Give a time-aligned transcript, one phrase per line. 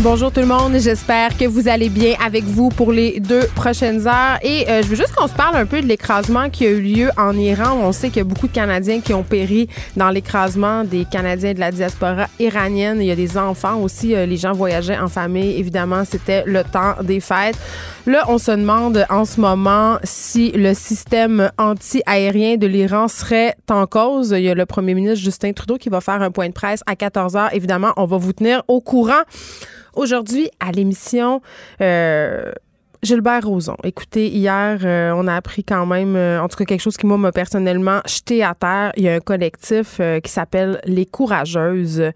[0.00, 4.08] Bonjour tout le monde, j'espère que vous allez bien avec vous pour les deux prochaines
[4.08, 4.38] heures.
[4.42, 6.80] Et euh, je veux juste qu'on se parle un peu de l'écrasement qui a eu
[6.80, 7.78] lieu en Iran.
[7.80, 11.54] On sait qu'il y a beaucoup de Canadiens qui ont péri dans l'écrasement des Canadiens
[11.54, 13.00] de la diaspora iranienne.
[13.00, 14.14] Il y a des enfants aussi.
[14.16, 15.56] Euh, les gens voyageaient en famille.
[15.56, 17.56] Évidemment, c'était le temps des fêtes.
[18.06, 23.86] Là, on se demande en ce moment si le système anti-aérien de l'Iran serait en
[23.86, 24.32] cause.
[24.36, 26.80] Il y a le premier ministre Justin Trudeau qui va faire un point de presse
[26.86, 27.54] à 14 heures.
[27.54, 29.22] Évidemment, on va vous tenir au courant.
[29.94, 31.42] Aujourd'hui, à l'émission,
[31.80, 32.52] euh,
[33.04, 33.74] Gilbert Rozon.
[33.82, 37.04] Écoutez, hier, euh, on a appris quand même, euh, en tout cas, quelque chose qui,
[37.04, 38.92] moi, m'a personnellement jeté à terre.
[38.96, 42.12] Il y a un collectif euh, qui s'appelle Les Courageuses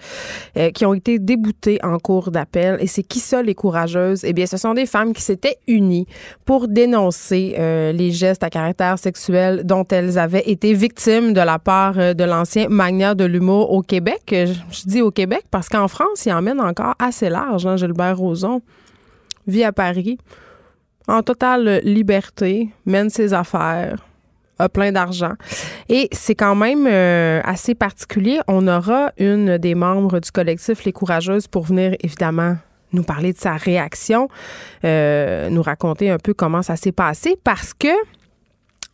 [0.74, 2.78] qui ont été déboutées en cours d'appel.
[2.80, 4.24] Et c'est qui ça, les Courageuses?
[4.24, 6.06] Eh bien, ce sont des femmes qui s'étaient unies
[6.44, 7.56] pour dénoncer
[7.92, 12.68] les gestes à caractère sexuel dont elles avaient été victimes de la part de l'ancien
[12.68, 14.22] magnat de l'humour au Québec.
[14.30, 18.62] Je, dis au Québec parce qu'en France, il emmène encore assez large, hein, Gilbert Rozon.
[19.46, 20.18] Vit à Paris
[21.08, 24.04] en totale liberté, mène ses affaires,
[24.58, 25.34] a plein d'argent.
[25.88, 28.40] Et c'est quand même euh, assez particulier.
[28.48, 32.56] On aura une des membres du collectif Les Courageuses pour venir évidemment
[32.92, 34.28] nous parler de sa réaction,
[34.84, 37.88] euh, nous raconter un peu comment ça s'est passé parce que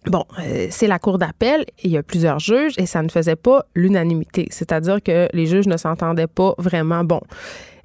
[0.06, 3.36] Bon, euh, c'est la cour d'appel, il y a plusieurs juges et ça ne faisait
[3.36, 7.04] pas l'unanimité, c'est-à-dire que les juges ne s'entendaient pas vraiment.
[7.04, 7.20] Bon,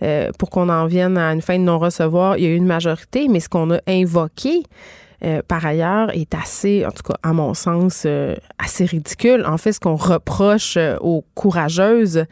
[0.03, 2.65] euh, pour qu'on en vienne à une fin de non-recevoir, il y a eu une
[2.65, 4.63] majorité, mais ce qu'on a invoqué,
[5.23, 9.43] euh, par ailleurs, est assez, en tout cas, à mon sens, euh, assez ridicule.
[9.47, 12.25] En fait, ce qu'on reproche aux courageuses,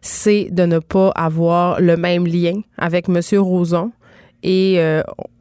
[0.00, 3.20] c'est de ne pas avoir le même lien avec M.
[3.38, 3.92] Roson.
[4.42, 4.78] Et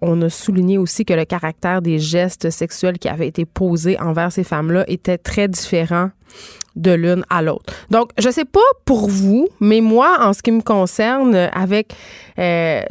[0.01, 4.31] on a souligné aussi que le caractère des gestes sexuels qui avaient été posés envers
[4.31, 6.09] ces femmes-là était très différent
[6.75, 7.73] de l'une à l'autre.
[7.89, 11.93] Donc, je sais pas pour vous, mais moi, en ce qui me concerne, avec
[12.39, 12.81] euh,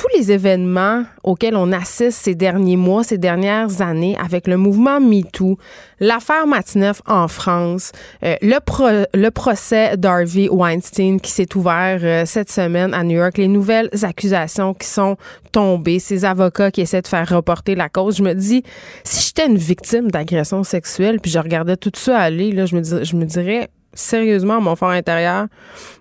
[0.00, 4.98] tous les événements auxquels on assiste ces derniers mois, ces dernières années, avec le mouvement
[4.98, 5.58] MeToo,
[5.98, 7.92] l'affaire Matineuf en France,
[8.24, 13.46] euh, le, procès d'Harvey Weinstein qui s'est ouvert euh, cette semaine à New York, les
[13.46, 15.18] nouvelles accusations qui sont
[15.52, 18.62] tombées, ces avocats qui essaient de faire reporter la cause, je me dis,
[19.04, 23.04] si j'étais une victime d'agression sexuelle, puis je regardais tout ça aller, là, je me,
[23.04, 25.46] je me dirais, sérieusement, mon fort intérieur,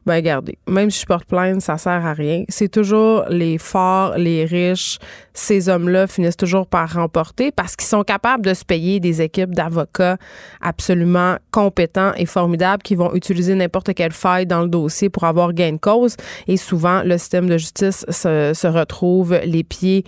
[0.05, 2.43] ben regardez, même si je porte plainte, ça sert à rien.
[2.49, 4.99] C'est toujours les forts, les riches,
[5.33, 9.53] ces hommes-là finissent toujours par remporter parce qu'ils sont capables de se payer des équipes
[9.55, 10.17] d'avocats
[10.61, 15.53] absolument compétents et formidables qui vont utiliser n'importe quelle faille dans le dossier pour avoir
[15.53, 16.15] gain de cause.
[16.47, 20.03] Et souvent, le système de justice se, se retrouve les pieds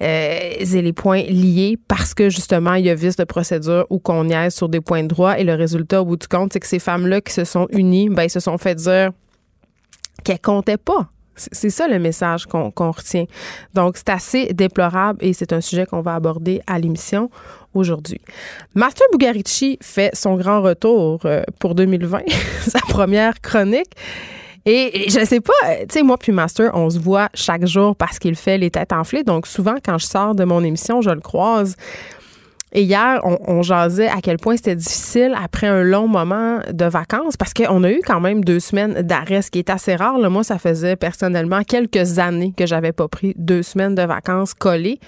[0.00, 4.24] et les points liés parce que justement, il y a vice de procédure ou qu'on
[4.24, 5.38] niaise sur des points de droit.
[5.38, 8.08] Et le résultat, au bout du compte, c'est que ces femmes-là qui se sont unies,
[8.08, 9.10] ben, ils se sont fait dire
[10.24, 11.10] qu'elles comptaient pas.
[11.36, 13.26] C'est ça le message qu'on retient.
[13.74, 17.30] Donc, c'est assez déplorable et c'est un sujet qu'on va aborder à l'émission
[17.74, 18.20] aujourd'hui.
[18.74, 22.22] Master Bugarici fait son grand retour euh, pour 2020,
[22.66, 23.92] sa première chronique.
[24.70, 27.96] Et je sais pas, euh, tu sais, moi puis Master, on se voit chaque jour
[27.96, 29.22] parce qu'il fait les têtes enflées.
[29.22, 31.74] Donc souvent, quand je sors de mon émission, je le croise.
[32.72, 37.38] Et hier, on, jasait à quel point c'était difficile après un long moment de vacances
[37.38, 40.18] parce qu'on a eu quand même deux semaines d'arrêt, ce qui est assez rare.
[40.30, 45.00] moi, ça faisait personnellement quelques années que j'avais pas pris deux semaines de vacances collées.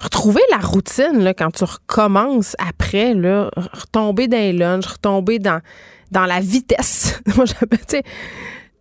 [0.00, 5.60] Retrouver la routine là, quand tu recommences après, là, retomber dans les lunchs, retomber dans,
[6.10, 7.20] dans la vitesse.
[7.36, 7.44] moi,
[7.86, 8.02] sais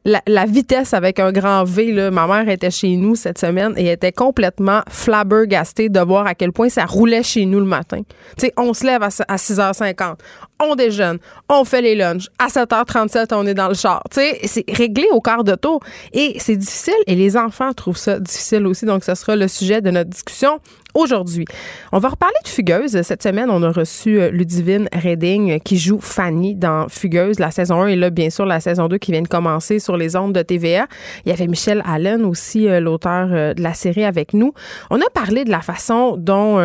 [0.06, 3.92] la, vitesse avec un grand V, là, ma mère était chez nous cette semaine et
[3.92, 8.02] était complètement flabbergastée de voir à quel point ça roulait chez nous le matin.
[8.38, 10.16] Tu sais, on se lève à, 6h50,
[10.60, 11.20] on déjeune,
[11.50, 12.28] on fait les lunchs.
[12.40, 14.02] À 7h37, on est dans le char.
[14.10, 15.82] Tu sais, c'est réglé au quart de tour.
[16.14, 18.86] Et c'est difficile et les enfants trouvent ça difficile aussi.
[18.86, 20.60] Donc, ce sera le sujet de notre discussion
[20.94, 21.46] aujourd'hui.
[21.92, 23.02] On va reparler de Fugueuse.
[23.02, 27.40] Cette semaine, on a reçu euh, Ludivine Redding qui joue Fanny dans Fugueuse.
[27.40, 29.98] La saison 1 et là, bien sûr, la saison 2 qui vient de commencer sur
[29.98, 30.88] les ondes de TVA.
[31.26, 34.54] Il y avait Michel Allen aussi, euh, l'auteur euh, de la série avec nous.
[34.90, 36.62] On a parlé de la façon dont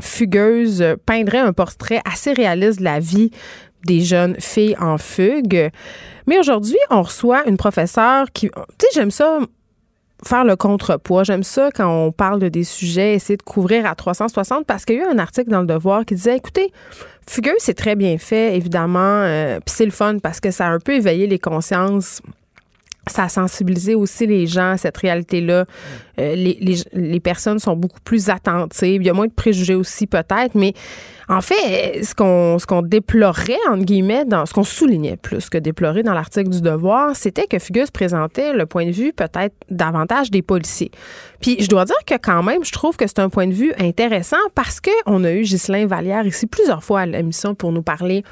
[0.00, 3.30] Fugueuse peindrait un portrait assez réaliste de la vie
[3.84, 5.70] des jeunes filles en fugue.
[6.26, 9.40] Mais aujourd'hui, on reçoit une professeure qui, tu sais, j'aime ça
[10.26, 11.24] faire le contrepoids.
[11.24, 14.96] J'aime ça quand on parle de des sujets, essayer de couvrir à 360 parce qu'il
[14.96, 16.72] y a eu un article dans le Devoir qui disait, écoutez,
[17.28, 20.70] Fugueux, c'est très bien fait, évidemment, euh, puis c'est le fun parce que ça a
[20.70, 22.20] un peu éveillé les consciences
[23.06, 25.66] ça a sensibilisé aussi les gens à cette réalité-là.
[26.18, 29.02] Euh, les, les, les, personnes sont beaucoup plus attentives.
[29.02, 30.72] Il y a moins de préjugés aussi, peut-être, mais
[31.28, 36.14] en fait, ce qu'on déplorait, entre guillemets, dans ce qu'on soulignait plus que déplorer dans
[36.14, 40.90] l'article du Devoir, c'était que Fugus présentait le point de vue peut-être davantage des policiers.
[41.40, 43.72] Puis je dois dire que quand même, je trouve que c'est un point de vue
[43.78, 48.24] intéressant parce qu'on a eu Ghislain Vallière ici plusieurs fois à l'émission pour nous parler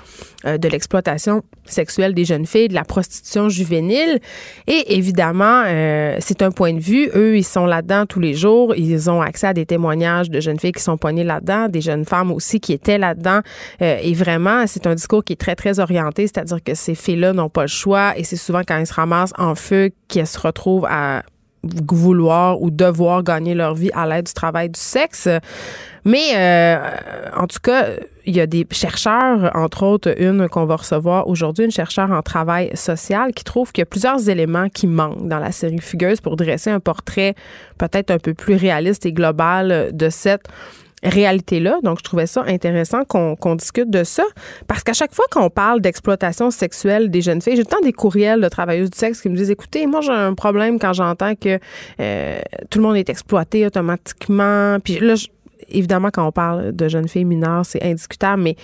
[0.47, 4.19] euh, de l'exploitation sexuelle des jeunes filles, de la prostitution juvénile.
[4.67, 7.11] Et évidemment, euh, c'est un point de vue.
[7.15, 8.75] Eux, ils sont là-dedans tous les jours.
[8.77, 12.05] Ils ont accès à des témoignages de jeunes filles qui sont poignées là-dedans, des jeunes
[12.05, 13.41] femmes aussi qui étaient là-dedans.
[13.81, 17.33] Euh, et vraiment, c'est un discours qui est très, très orienté, c'est-à-dire que ces filles-là
[17.33, 20.39] n'ont pas le choix et c'est souvent quand elles se ramassent en feu qu'elles se
[20.39, 21.23] retrouvent à
[21.63, 25.29] vouloir ou devoir gagner leur vie à l'aide du travail du sexe.
[26.05, 26.79] Mais euh,
[27.37, 27.87] en tout cas,
[28.27, 32.23] il y a des chercheurs, entre autres une qu'on va recevoir aujourd'hui, une chercheure en
[32.23, 36.21] travail social qui trouve qu'il y a plusieurs éléments qui manquent dans la série Fugueuse
[36.21, 37.35] pour dresser un portrait
[37.79, 40.49] peut-être un peu plus réaliste et global de cette
[41.03, 41.79] réalité-là.
[41.83, 44.25] Donc, je trouvais ça intéressant qu'on discute de ça.
[44.69, 48.41] Parce qu'à chaque fois qu'on parle d'exploitation sexuelle des jeunes filles, j'ai tant des courriels
[48.41, 51.59] de travailleuses du sexe qui me disent écoutez, moi, j'ai un problème quand j'entends que
[52.01, 52.41] euh,
[52.71, 54.79] tout le monde est exploité automatiquement.
[54.81, 55.15] Puis là,
[55.69, 58.57] évidemment, quand on parle de jeunes filles mineures, c'est indiscutable, mais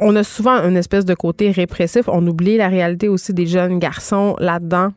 [0.00, 2.08] on a souvent une espèce de côté répressif.
[2.08, 4.90] On oublie la réalité aussi des jeunes garçons là-dedans.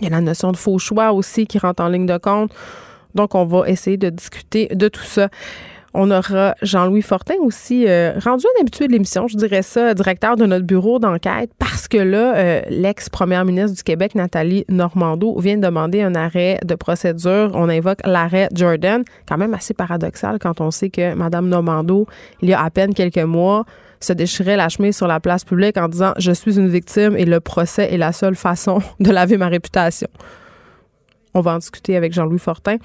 [0.00, 2.52] Il y a la notion de faux choix aussi qui rentre en ligne de compte.
[3.14, 5.28] Donc, on va essayer de discuter de tout ça.
[5.94, 10.36] On aura Jean-Louis Fortin aussi, euh, rendu un habitué de l'émission, je dirais ça, directeur
[10.36, 15.56] de notre bureau d'enquête, parce que là, euh, l'ex-première ministre du Québec, Nathalie Normando, vient
[15.56, 17.50] de demander un arrêt de procédure.
[17.54, 22.06] On invoque l'arrêt Jordan, quand même assez paradoxal quand on sait que Mme Normando,
[22.42, 23.64] il y a à peine quelques mois,
[24.00, 27.24] se déchirait la chemise sur la place publique en disant Je suis une victime et
[27.24, 30.08] le procès est la seule façon de laver ma réputation.
[31.34, 32.76] On va en discuter avec Jean-Louis Fortin.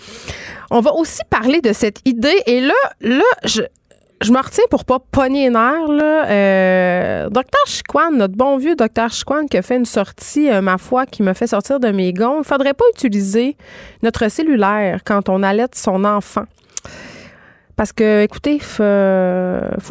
[0.72, 2.42] On va aussi parler de cette idée.
[2.46, 3.62] Et là, là, je,
[4.22, 5.88] je me retiens pour pas pogner les nerfs.
[5.88, 6.30] Là.
[6.30, 10.78] Euh, docteur Chiquan, notre bon vieux docteur Chiquan qui a fait une sortie, euh, ma
[10.78, 12.40] foi, qui me fait sortir de mes gonds.
[12.40, 13.58] Il faudrait pas utiliser
[14.02, 16.46] notre cellulaire quand on allait son enfant.
[17.76, 18.84] Parce que, écoutez, il faut,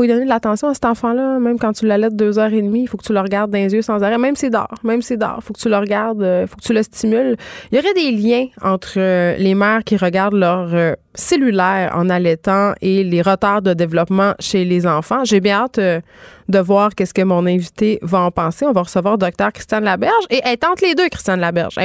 [0.03, 2.83] lui donner de l'attention à cet enfant-là, même quand tu l'allaites deux heures et demie,
[2.83, 5.03] il faut que tu le regardes dans les yeux sans arrêt, même c'est d'or, même
[5.03, 7.37] c'est d'or, il faut que tu le regardes, il euh, faut que tu le stimules.
[7.71, 12.09] Il y aurait des liens entre euh, les mères qui regardent leur euh, cellulaire en
[12.09, 15.25] allaitant et les retards de développement chez les enfants.
[15.25, 18.65] J'ai bien hâte de voir qu'est-ce que mon invité va en penser.
[18.65, 21.79] On va recevoir docteur Christiane Laberge et elle tente les deux, Christiane Laberge.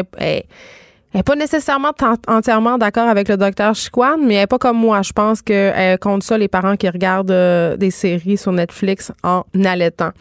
[1.18, 1.92] N'est pas nécessairement
[2.28, 5.02] entièrement d'accord avec le docteur Chiquan, mais elle n'est pas comme moi.
[5.02, 9.44] Je pense qu'elle compte ça les parents qui regardent euh, des séries sur Netflix en
[9.66, 10.12] allaitant.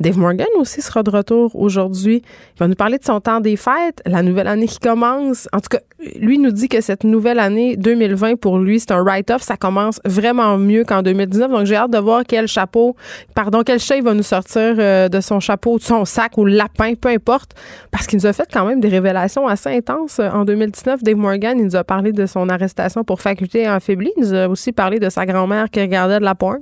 [0.00, 2.22] Dave Morgan aussi sera de retour aujourd'hui.
[2.56, 5.48] Il va nous parler de son temps des fêtes, la nouvelle année qui commence.
[5.52, 5.80] En tout cas,
[6.16, 9.42] lui nous dit que cette nouvelle année 2020 pour lui, c'est un write-off.
[9.42, 11.50] Ça commence vraiment mieux qu'en 2019.
[11.50, 12.96] Donc, j'ai hâte de voir quel chapeau,
[13.34, 16.44] pardon, quel chat il va nous sortir euh, de son chapeau, de son sac ou
[16.44, 17.52] lapin, peu importe,
[17.90, 21.02] parce qu'il nous a fait quand même des révélations assez intenses euh, en 2019.
[21.02, 24.12] Dave Morgan, il nous a parlé de son arrestation pour faculté affaiblie.
[24.16, 26.60] Il nous a aussi parlé de sa grand-mère qui regardait de la porn.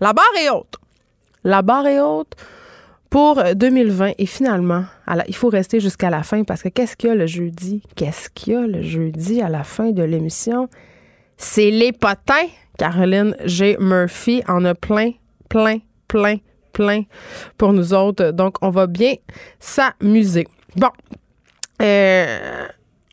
[0.00, 0.74] La barre est haute.
[1.44, 2.34] La barre est haute
[3.08, 4.12] pour 2020.
[4.18, 4.84] Et finalement,
[5.28, 7.82] il faut rester jusqu'à la fin parce que qu'est-ce qu'il y a le jeudi?
[7.94, 10.68] Qu'est-ce qu'il y a le jeudi à la fin de l'émission?
[11.36, 12.48] C'est les potins.
[12.78, 13.76] Caroline G.
[13.80, 15.12] Murphy en a plein,
[15.48, 15.78] plein,
[16.08, 16.36] plein,
[16.74, 17.04] plein
[17.56, 18.32] pour nous autres.
[18.32, 19.14] Donc, on va bien
[19.60, 20.46] s'amuser.
[20.76, 20.90] Bon.
[21.80, 22.66] Euh,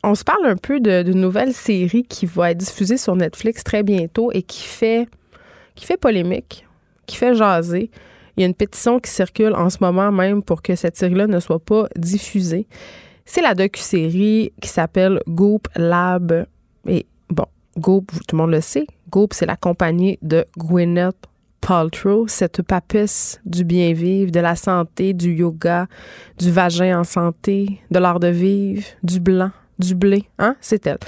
[0.04, 3.82] on se parle un peu d'une nouvelle série qui va être diffusée sur Netflix très
[3.82, 5.08] bientôt et qui fait,
[5.74, 6.66] qui fait polémique,
[7.06, 7.90] qui fait jaser.
[8.36, 11.26] Il y a une pétition qui circule en ce moment même pour que cette série-là
[11.26, 12.66] ne soit pas diffusée.
[13.24, 16.46] C'est la docu-série qui s'appelle Goop Lab.
[16.86, 17.46] Et bon,
[17.78, 21.16] Goop, tout le monde le sait, Goop, c'est la compagnie de Gwyneth
[21.62, 25.86] Paltrow, cette papesse du bien vivre, de la santé, du yoga,
[26.38, 30.56] du vagin en santé, de l'art de vivre, du blanc, du blé, hein?
[30.60, 30.98] C'est elle.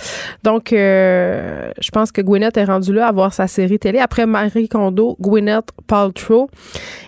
[0.42, 3.98] Donc, euh, je pense que Gwyneth est rendue là à voir sa série télé.
[3.98, 6.48] Après Marie Kondo, Gwyneth Paltrow.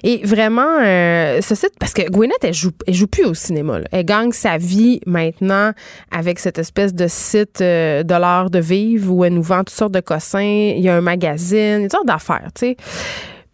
[0.04, 3.80] Et vraiment, euh, ce site, parce que Gwyneth, elle joue, joue plus au cinéma.
[3.90, 5.72] Elle gagne sa vie maintenant
[6.10, 9.70] avec cette espèce de site euh, de l'art de vivre où elle nous vend toutes
[9.70, 10.40] sortes de cossins.
[10.40, 12.76] Il y a un magazine, une sorte d'affaires, tu sais.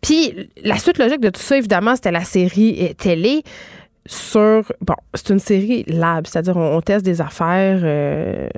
[0.03, 3.43] Puis, la suite logique de tout ça, évidemment, c'était la série télé
[4.07, 4.73] sur.
[4.81, 7.81] Bon, c'est une série lab, c'est-à-dire on, teste des affaires.
[7.83, 8.49] Euh,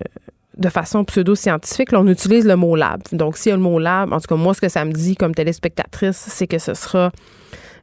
[0.57, 3.03] de façon pseudo-scientifique, on utilise le mot lab.
[3.12, 4.93] Donc, s'il y a le mot lab, en tout cas, moi, ce que ça me
[4.93, 7.12] dit comme téléspectatrice, c'est que ce sera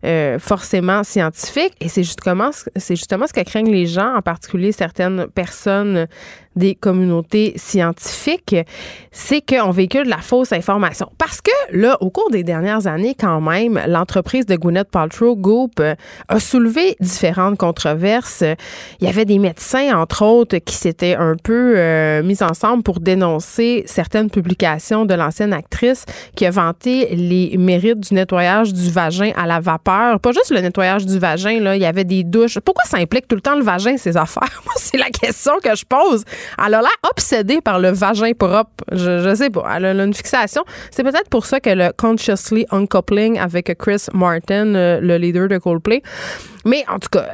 [0.05, 1.74] euh, forcément scientifique.
[1.79, 6.08] Et c'est justement, c'est justement ce que craignent les gens, en particulier certaines personnes
[6.55, 8.55] des communautés scientifiques,
[9.12, 11.12] c'est qu'on véhicule de la fausse information.
[11.17, 15.79] Parce que, là, au cours des dernières années, quand même, l'entreprise de Gwyneth Paltrow, Goop,
[15.79, 15.95] euh,
[16.27, 18.43] a soulevé différentes controverses.
[19.00, 23.00] Il y avait des médecins, entre autres, qui s'étaient un peu euh, mis ensemble pour
[23.00, 26.05] dénoncer certaines publications de l'ancienne actrice
[26.36, 30.19] qui a vanté les mérites du nettoyage du vagin à la vapeur.
[30.19, 32.60] Pas juste le nettoyage du vagin, là, il y avait des douches.
[32.60, 34.62] Pourquoi ça implique tout le temps le vagin, ces affaires?
[34.65, 36.24] Moi, c'est la question que je pose.
[36.57, 38.83] Elle a l'air obsédée par le vagin propre.
[38.91, 39.65] Je, sais pas.
[39.75, 40.63] Elle a une fixation.
[40.91, 45.57] C'est peut-être pour ça que le Consciously Uncoupling avec Chris Martin, euh, le leader de
[45.57, 46.01] Coldplay,
[46.65, 47.27] mais en tout cas,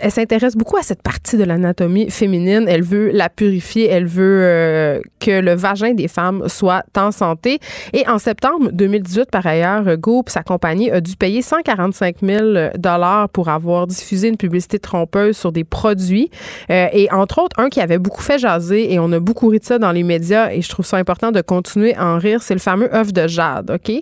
[0.00, 2.66] elle s'intéresse beaucoup à cette partie de l'anatomie féminine.
[2.68, 3.88] Elle veut la purifier.
[3.88, 7.58] Elle veut euh, que le vagin des femmes soit en santé.
[7.92, 12.42] Et en septembre 2018, par ailleurs, Goop, sa compagnie, a dû payer 145 000
[12.76, 16.30] dollars pour avoir diffusé une publicité trompeuse sur des produits.
[16.70, 19.58] Euh, et entre autres, un qui avait beaucoup fait jaser et on a beaucoup ri
[19.58, 22.42] de ça dans les médias et je trouve ça important de continuer à en rire,
[22.42, 23.92] c'est le fameux œuf de jade, OK?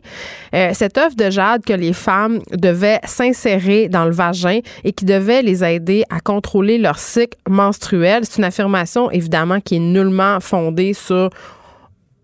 [0.55, 5.05] Euh, cet œuf de jade que les femmes devaient s'insérer dans le vagin et qui
[5.05, 8.25] devait les aider à contrôler leur cycle menstruel.
[8.25, 11.31] C'est une affirmation, évidemment, qui est nullement fondée sur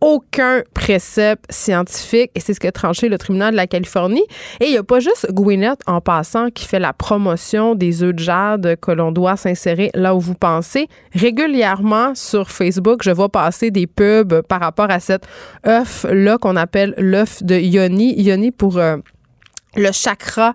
[0.01, 4.25] aucun précepte scientifique et c'est ce que tranché le tribunal de la Californie.
[4.61, 8.15] Et il n'y a pas juste Gwyneth en passant qui fait la promotion des œufs
[8.15, 10.89] de jade que l'on doit s'insérer là où vous pensez.
[11.15, 15.27] Régulièrement sur Facebook, je vois passer des pubs par rapport à cet
[15.67, 18.21] œuf-là qu'on appelle l'œuf de Yoni.
[18.21, 18.79] Yoni pour...
[18.79, 18.97] Euh,
[19.77, 20.55] le chakra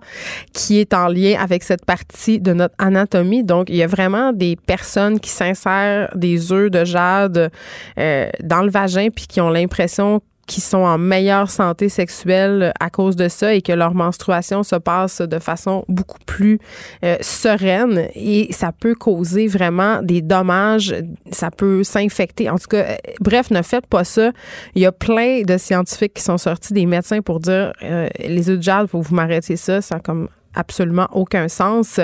[0.53, 3.43] qui est en lien avec cette partie de notre anatomie.
[3.43, 7.51] Donc, il y a vraiment des personnes qui s'insèrent des œufs de jade
[7.97, 12.89] euh, dans le vagin puis qui ont l'impression qui sont en meilleure santé sexuelle à
[12.89, 16.59] cause de ça et que leur menstruation se passe de façon beaucoup plus
[17.05, 20.93] euh, sereine et ça peut causer vraiment des dommages,
[21.31, 22.49] ça peut s'infecter.
[22.49, 24.33] En tout cas, euh, bref, ne faites pas ça.
[24.75, 28.49] Il y a plein de scientifiques qui sont sortis, des médecins pour dire euh, les
[28.49, 32.01] œufs de jade, faut vous m'arrêtiez ça, ça comme absolument aucun sens.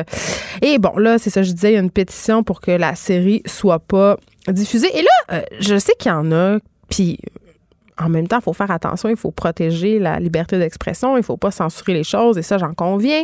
[0.62, 2.96] Et bon, là, c'est ça, je disais, il y a une pétition pour que la
[2.96, 4.16] série soit pas
[4.48, 4.88] diffusée.
[4.98, 7.20] Et là, je sais qu'il y en a, puis
[8.00, 11.38] en même temps, il faut faire attention, il faut protéger la liberté d'expression, il faut
[11.38, 13.24] pas censurer les choses, et ça, j'en conviens.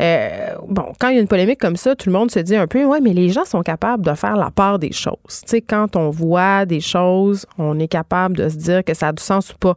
[0.00, 2.56] Euh, bon, quand il y a une polémique comme ça, tout le monde se dit
[2.56, 5.16] un peu, ouais, mais les gens sont capables de faire la part des choses.
[5.26, 9.08] Tu sais, quand on voit des choses, on est capable de se dire que ça
[9.08, 9.74] a du sens ou pas.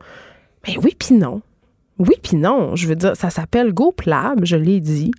[0.67, 1.41] Mais oui, puis non.
[1.97, 2.75] Oui, puis non.
[2.75, 5.11] Je veux dire, ça s'appelle GoPlab, je l'ai dit.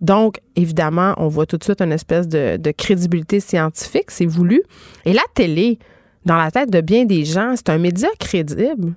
[0.00, 4.62] Donc, évidemment, on voit tout de suite une espèce de crédibilité scientifique, c'est voulu.
[5.04, 5.78] Et la télé,
[6.24, 8.94] dans la tête de bien des gens, c'est un média crédible.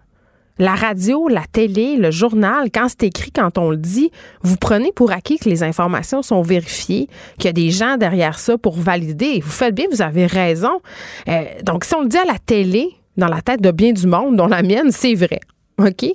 [0.59, 4.11] La radio, la télé, le journal, quand c'est écrit, quand on le dit,
[4.43, 7.07] vous prenez pour acquis que les informations sont vérifiées,
[7.39, 9.39] qu'il y a des gens derrière ça pour valider.
[9.39, 10.81] Vous faites bien, vous avez raison.
[11.27, 14.05] Euh, donc, si on le dit à la télé, dans la tête de bien du
[14.07, 15.39] monde, dont la mienne, c'est vrai.
[15.79, 16.05] OK?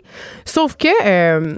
[0.45, 1.57] Sauf que euh,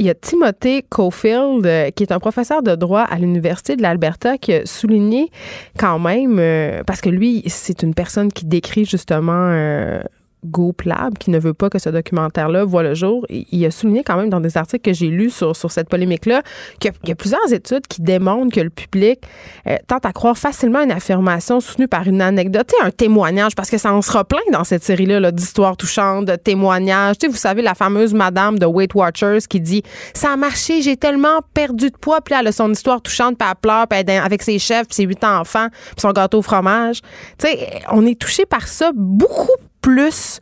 [0.00, 3.82] il y a Timothée Cofield, euh, qui est un professeur de droit à l'Université de
[3.82, 5.30] l'Alberta, qui a souligné
[5.78, 10.00] quand même, euh, parce que lui, c'est une personne qui décrit justement euh,
[10.44, 13.26] GoPlab, qui ne veut pas que ce documentaire-là voit le jour.
[13.28, 16.42] Il a souligné quand même dans des articles que j'ai lus sur, cette polémique-là
[16.78, 19.20] qu'il y a plusieurs études qui démontrent que le public
[19.66, 23.78] euh, tente à croire facilement une affirmation soutenue par une anecdote, un témoignage, parce que
[23.78, 27.16] ça en sera plein dans cette série-là d'histoires touchantes, de témoignages.
[27.22, 29.82] vous savez, la fameuse madame de Weight Watchers qui dit
[30.14, 33.48] «Ça a marché, j'ai tellement perdu de poids.» Puis elle a son histoire touchante, puis
[33.48, 37.00] elle pleure, puis avec ses chefs, puis ses huit enfants, puis son gâteau au fromage.
[37.38, 39.48] Sais, on est touché par ça beaucoup
[39.80, 40.40] plus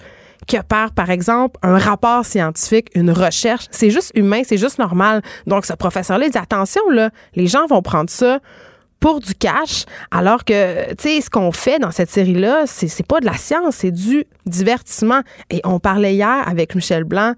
[0.49, 3.67] que par, par exemple, un rapport scientifique, une recherche.
[3.71, 5.23] C'est juste humain, c'est juste normal.
[5.47, 8.41] Donc, ce professeur-là dit attention, là, les gens vont prendre ça
[9.01, 13.21] pour du cash, alors que, tu sais, ce qu'on fait dans cette série-là, c'est, pas
[13.21, 15.21] de la science, c'est du divertissement.
[15.51, 17.35] Et on parlait hier avec Michel Blanc,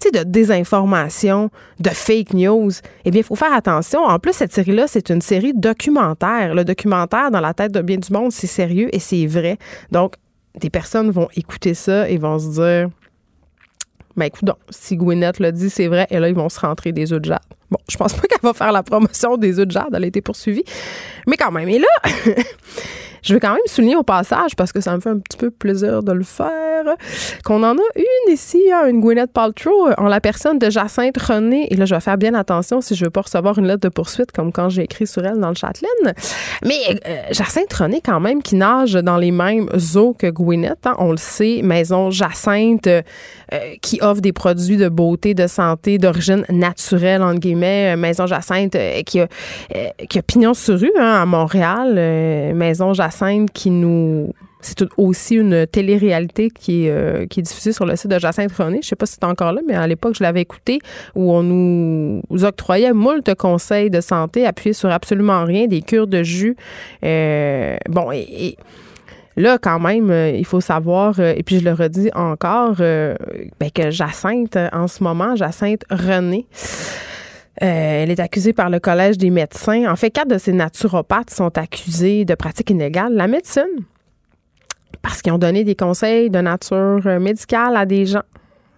[0.00, 2.72] tu sais, de désinformation, de fake news.
[3.04, 4.00] Eh bien, il faut faire attention.
[4.00, 6.52] En plus, cette série-là, c'est une série documentaire.
[6.52, 9.56] Le documentaire, dans la tête de bien du monde, c'est sérieux et c'est vrai.
[9.92, 10.14] Donc,
[10.58, 12.90] des personnes vont écouter ça et vont se dire
[14.16, 17.12] ben écoute, si Gwyneth l'a dit, c'est vrai, et là, ils vont se rentrer des
[17.12, 17.40] œufs de jade.
[17.70, 20.06] Bon, je pense pas qu'elle va faire la promotion des œufs de jade, elle a
[20.06, 20.64] été poursuivie.
[21.26, 21.88] Mais quand même, et là,
[23.24, 25.50] je veux quand même souligner au passage, parce que ça me fait un petit peu
[25.50, 26.84] plaisir de le faire,
[27.44, 31.66] qu'on en a une ici, hein, une Gwyneth Paltrow, en la personne de Jacinthe René.
[31.72, 33.88] Et là, je vais faire bien attention si je veux pas recevoir une lettre de
[33.88, 36.14] poursuite comme quand j'ai écrit sur elle dans le Châtelaine.
[36.64, 37.00] Mais
[37.30, 41.16] Jacinthe René, quand même, qui nage dans les mêmes eaux que Gwyneth, hein, on le
[41.16, 42.88] sait, Maison Jacinthe,
[43.80, 47.96] qui offre des produits de beauté, de santé, d'origine naturelle, entre guillemets.
[47.96, 48.76] Maison Jacinthe,
[49.06, 49.28] qui, a,
[50.08, 51.94] qui a pignon sur rue hein, à Montréal.
[52.54, 53.13] Maison Jacinthe
[53.52, 54.32] qui nous
[54.64, 58.52] c'est aussi une télé-réalité qui est, euh, qui est diffusée sur le site de Jacinthe
[58.52, 58.80] René.
[58.82, 60.78] Je sais pas si c'est encore là, mais à l'époque, je l'avais écouté,
[61.14, 66.22] où on nous octroyait moult conseils de santé appuyés sur absolument rien, des cures de
[66.22, 66.56] jus.
[67.04, 68.56] Euh, bon, et,
[69.36, 73.90] là, quand même, euh, il faut savoir, et puis je le redis encore, ben, que
[73.90, 76.46] Jacinthe, en ce moment, Jacinthe René,
[77.56, 79.90] elle est accusée par le Collège des médecins.
[79.90, 83.14] En fait, quatre de ces naturopathes sont accusés de pratiques inégales.
[83.14, 83.84] La médecine,
[85.02, 88.22] parce qu'ils ont donné des conseils de nature euh, médicale à des gens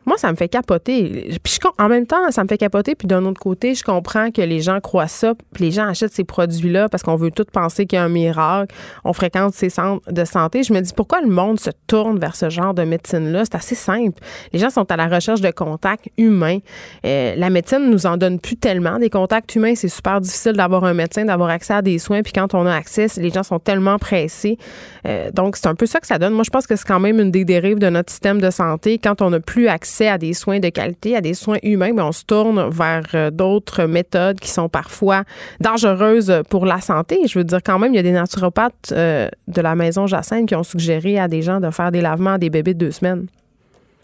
[0.07, 1.29] moi, ça me fait capoter.
[1.43, 2.95] Puis en même temps, ça me fait capoter.
[2.95, 5.35] Puis d'un autre côté, je comprends que les gens croient ça.
[5.53, 8.09] Puis les gens achètent ces produits-là parce qu'on veut tout penser qu'il y a un
[8.09, 8.73] miracle.
[9.05, 10.63] On fréquente ces centres de santé.
[10.63, 13.45] Je me dis pourquoi le monde se tourne vers ce genre de médecine-là?
[13.47, 14.23] C'est assez simple.
[14.53, 16.59] Les gens sont à la recherche de contacts humains.
[17.05, 19.01] Euh, la médecine nous en donne plus tellement.
[19.01, 22.23] Des contacts humains, c'est super difficile d'avoir un médecin, d'avoir accès à des soins.
[22.23, 24.57] Puis quand on a accès, les gens sont tellement pressés.
[25.05, 26.33] Euh, donc, c'est un peu ça que ça donne.
[26.33, 28.99] Moi, je pense que c'est quand même une des dérives de notre système de santé.
[28.99, 32.03] Quand on n'a plus accès à des soins de qualité, à des soins humains, mais
[32.03, 35.25] on se tourne vers euh, d'autres méthodes qui sont parfois
[35.61, 37.27] dangereuses pour la santé.
[37.27, 40.49] Je veux dire, quand même, il y a des naturopathes euh, de la maison Jacinthe
[40.49, 42.91] qui ont suggéré à des gens de faire des lavements à des bébés de deux
[42.91, 43.27] semaines.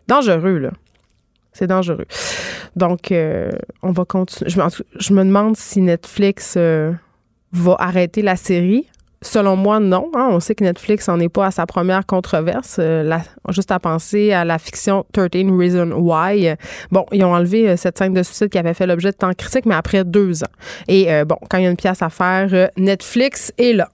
[0.08, 0.70] Dangereux, là.
[1.52, 2.06] C'est dangereux.
[2.76, 3.50] Donc, euh,
[3.82, 4.50] on va continuer.
[4.50, 8.86] Je, me demande si Netflix va arrêter la série
[9.22, 10.10] Selon moi, non.
[10.14, 10.28] Hein.
[10.32, 12.76] On sait que Netflix n'en est pas à sa première controverse.
[12.80, 13.18] Euh,
[13.50, 16.54] juste à penser à la fiction 13 Reasons Why.
[16.90, 19.32] Bon, ils ont enlevé euh, cette scène de suicide qui avait fait l'objet de tant
[19.32, 20.52] critique, mais après deux ans.
[20.88, 23.88] Et euh, bon, quand il y a une pièce à faire, Netflix est là.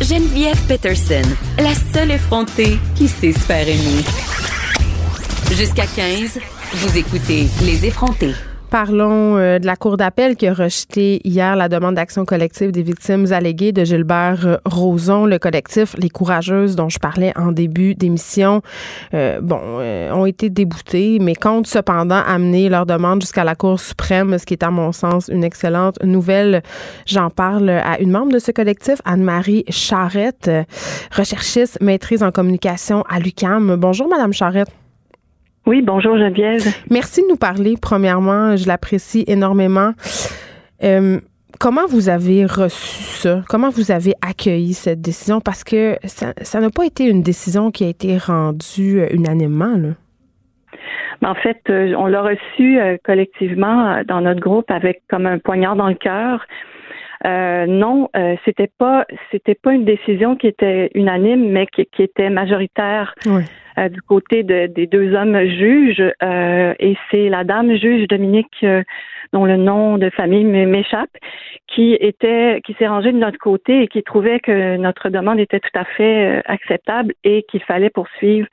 [0.00, 1.22] Geneviève Peterson,
[1.58, 4.02] la seule effrontée qui sait se faire aimer.
[5.52, 6.40] Jusqu'à 15,
[6.74, 8.34] vous écoutez Les effrontés.
[8.70, 12.82] Parlons euh, de la Cour d'appel qui a rejeté hier la demande d'action collective des
[12.82, 15.26] victimes alléguées de Gilbert euh, Rozon.
[15.26, 18.62] Le collectif Les Courageuses dont je parlais en début d'émission,
[19.12, 19.58] euh, bon,
[20.12, 24.54] ont été déboutés, mais comptent cependant amener leur demande jusqu'à la Cour suprême, ce qui
[24.54, 26.62] est à mon sens une excellente nouvelle.
[27.06, 30.48] J'en parle à une membre de ce collectif, Anne-Marie Charrette,
[31.10, 33.74] recherchiste, maîtrise en communication à l'UCAM.
[33.74, 34.79] Bonjour, Madame Charrette.
[35.66, 36.62] Oui, bonjour Geneviève.
[36.90, 37.74] Merci de nous parler.
[37.80, 39.92] Premièrement, je l'apprécie énormément.
[40.82, 41.18] Euh,
[41.58, 43.42] comment vous avez reçu ça?
[43.48, 45.40] Comment vous avez accueilli cette décision?
[45.40, 49.76] Parce que ça n'a pas été une décision qui a été rendue euh, unanimement.
[49.76, 49.88] Là.
[51.20, 55.76] Ben, en fait, euh, on l'a reçu collectivement dans notre groupe avec comme un poignard
[55.76, 56.46] dans le cœur.
[57.22, 58.08] non,
[58.46, 63.14] c'était pas c'était pas une décision qui était unanime, mais qui, qui était majoritaire.
[63.26, 63.42] Oui.
[63.78, 68.48] Euh, du côté de, des deux hommes juges euh, et c'est la dame juge Dominique
[68.64, 68.82] euh,
[69.32, 71.10] dont le nom de famille m'échappe
[71.68, 75.60] qui était qui s'est rangée de notre côté et qui trouvait que notre demande était
[75.60, 78.48] tout à fait acceptable et qu'il fallait poursuivre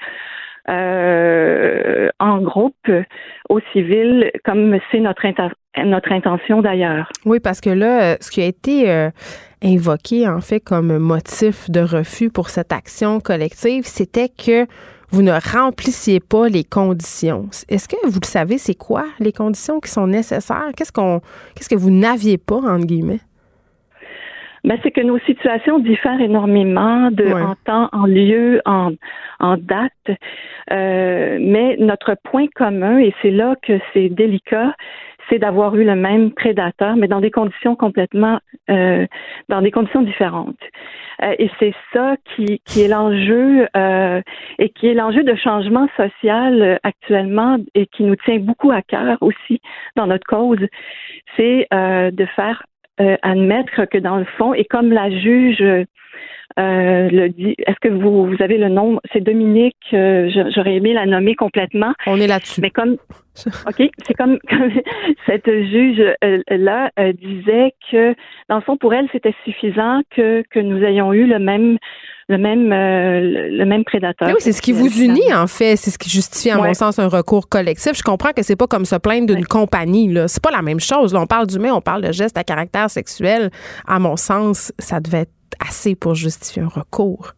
[0.69, 2.91] en groupe
[3.47, 5.25] au civil, comme c'est notre,
[5.81, 7.09] notre intention d'ailleurs.
[7.25, 9.09] Oui, parce que là, ce qui a été
[9.63, 14.67] invoqué en fait comme motif de refus pour cette action collective, c'était que
[15.09, 17.47] vous ne remplissiez pas les conditions.
[17.69, 20.71] Est-ce que vous le savez, c'est quoi les conditions qui sont nécessaires?
[20.75, 21.21] Qu'est-ce qu'on
[21.55, 23.19] qu'est-ce que vous n'aviez pas, entre guillemets?
[24.63, 28.91] Ben, c'est que nos situations diffèrent énormément de en temps, en lieu, en,
[29.39, 30.17] en date.
[30.71, 34.75] Euh, mais notre point commun, et c'est là que c'est délicat,
[35.29, 39.05] c'est d'avoir eu le même prédateur, mais dans des conditions complètement, euh,
[39.49, 40.59] dans des conditions différentes.
[41.23, 44.21] Euh, et c'est ça qui, qui est l'enjeu euh,
[44.59, 48.81] et qui est l'enjeu de changement social euh, actuellement et qui nous tient beaucoup à
[48.81, 49.61] cœur aussi
[49.95, 50.65] dans notre cause,
[51.35, 52.63] c'est euh, de faire
[53.21, 55.63] admettre que dans le fond, et comme la juge
[56.59, 57.55] euh, le dit.
[57.59, 58.99] Est-ce que vous, vous avez le nom?
[59.13, 59.75] C'est Dominique.
[59.93, 61.93] Euh, j'aurais aimé la nommer complètement.
[62.07, 62.61] On est là-dessus.
[62.61, 62.97] Mais comme,
[63.67, 64.39] OK, c'est comme,
[65.27, 68.15] cette juge-là euh, disait que,
[68.49, 71.77] dans le fond, pour elle, c'était suffisant que, que nous ayons eu le même
[72.29, 74.27] le même le même prédateur.
[74.27, 76.99] Oui, c'est ce qui vous unit en fait, c'est ce qui justifie à mon sens
[76.99, 77.93] un recours collectif.
[77.95, 80.81] Je comprends que c'est pas comme se plaindre d'une compagnie là, c'est pas la même
[80.81, 81.13] chose.
[81.13, 83.49] Là, on parle d'humain, on parle de gestes à caractère sexuel.
[83.87, 87.33] À mon sens, ça devait être assez pour justifier un recours.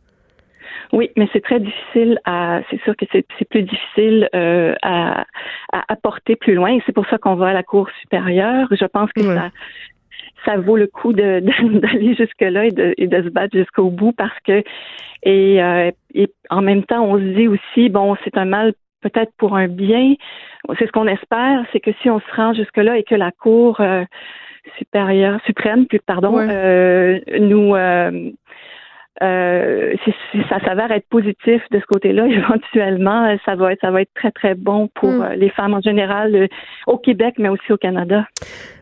[0.92, 2.62] Oui, mais c'est très difficile à.
[2.70, 5.22] C'est sûr que c'est plus difficile euh, à,
[5.72, 6.74] à apporter plus loin.
[6.74, 8.68] Et c'est pour ça qu'on va à la Cour supérieure.
[8.72, 9.52] Je pense que ça
[10.46, 11.42] ça vaut le coup de,
[11.80, 14.64] d'aller jusque là et de, et de se battre jusqu'au bout parce que
[15.24, 19.32] et, euh, et en même temps on se dit aussi bon c'est un mal peut-être
[19.38, 20.16] pour un bien
[20.78, 23.32] c'est ce qu'on espère c'est que si on se rend jusque là et que la
[23.32, 24.04] cour euh,
[24.78, 27.76] supérieure suprême pardon euh, nous
[29.22, 34.02] euh, si, ça s'avère être positif de ce côté-là, éventuellement, ça va être, ça va
[34.02, 35.34] être très, très bon pour hmm.
[35.36, 36.48] les femmes en général
[36.88, 38.26] au Québec, mais aussi au Canada.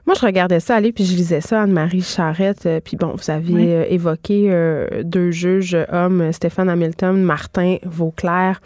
[0.08, 2.66] Moi, je regardais ça aller, puis je lisais ça, Anne-Marie Charrette.
[2.66, 8.62] Euh, puis bon, vous aviez euh, évoqué euh, deux juges hommes, Stéphane Hamilton, Martin Vauclair,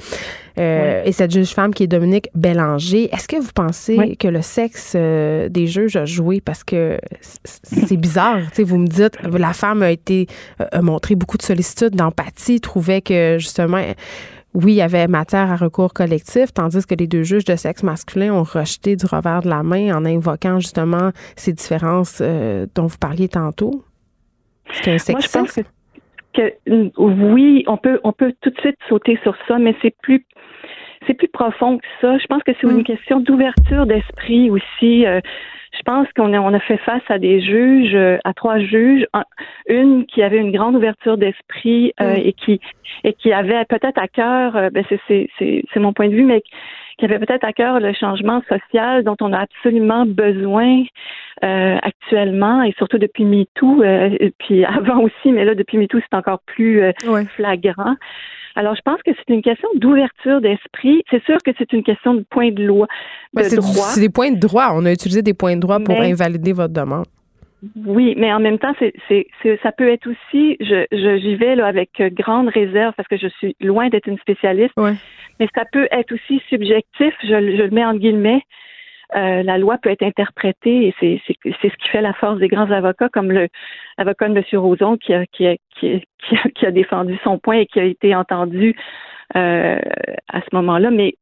[0.57, 3.13] et cette juge femme qui est Dominique Bélanger.
[3.13, 6.41] Est-ce que vous pensez que le sexe des juges a joué?
[6.41, 8.39] Parce que c'est bizarre.
[8.57, 10.27] Vous me dites, la femme a été,
[10.59, 13.81] a montré beaucoup de sollicitude, d'empathie, trouvait que justement,
[14.53, 17.83] oui, il y avait matière à recours collectif, tandis que les deux juges de sexe
[17.83, 22.85] masculin ont rejeté du revers de la main en invoquant justement ces différences euh, dont
[22.85, 23.83] vous parliez tantôt.
[24.83, 25.63] C'est un sexisme.
[26.33, 29.95] Que, que, oui, on peut on peut tout de suite sauter sur ça, mais c'est
[30.01, 30.25] plus
[31.07, 32.17] c'est plus profond que ça.
[32.17, 32.83] Je pense que c'est une mm.
[32.83, 35.05] question d'ouverture d'esprit aussi.
[35.05, 35.19] Euh,
[35.73, 39.05] je pense qu'on a, on a fait face à des juges, euh, à trois juges,
[39.67, 42.19] une qui avait une grande ouverture d'esprit euh, mm.
[42.19, 42.59] et qui
[43.03, 46.25] et qui avait peut-être à cœur, euh, ben c'est, c'est, c'est, mon point de vue,
[46.25, 46.43] mais
[46.97, 50.83] qui avait peut-être à cœur le changement social dont on a absolument besoin
[51.41, 56.41] actuellement et surtout depuis MeToo, et puis avant aussi, mais là depuis MeToo c'est encore
[56.45, 56.83] plus
[57.35, 57.95] flagrant.
[58.55, 61.03] Alors, je pense que c'est une question d'ouverture d'esprit.
[61.09, 62.87] C'est sûr que c'est une question de point de loi,
[63.33, 63.71] de c'est droit.
[63.71, 64.69] C'est des points de droit.
[64.73, 67.05] On a utilisé des points de droit pour invalider votre demande.
[67.85, 71.67] Oui, mais en même temps, c'est, c'est, ça peut être aussi, je, j'y vais là
[71.67, 74.73] avec grande réserve parce que je suis loin d'être une spécialiste,
[75.39, 78.41] mais ça peut être aussi subjectif, je, je le mets en guillemets,
[79.15, 82.71] euh, la loi peut être interprétée et c'est, ce qui fait la force des grands
[82.71, 83.47] avocats, comme le
[83.97, 84.43] avocat de M.
[84.60, 86.02] Roson qui a, qui, a, qui,
[86.36, 88.76] a, qui a défendu son point et qui a été entendu
[89.36, 89.80] euh,
[90.32, 90.91] à ce moment-là.
[90.91, 91.15] Mais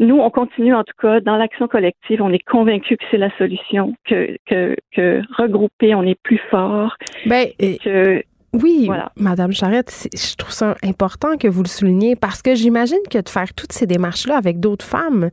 [0.00, 2.22] nous, on continue en tout cas dans l'action collective.
[2.22, 6.96] On est convaincus que c'est la solution, que, que, que regrouper, on est plus fort.
[7.26, 8.22] Ben, que,
[8.54, 9.12] oui, voilà.
[9.16, 13.28] Madame Charrette, je trouve ça important que vous le souligniez parce que j'imagine que de
[13.28, 15.30] faire toutes ces démarches-là avec d'autres femmes,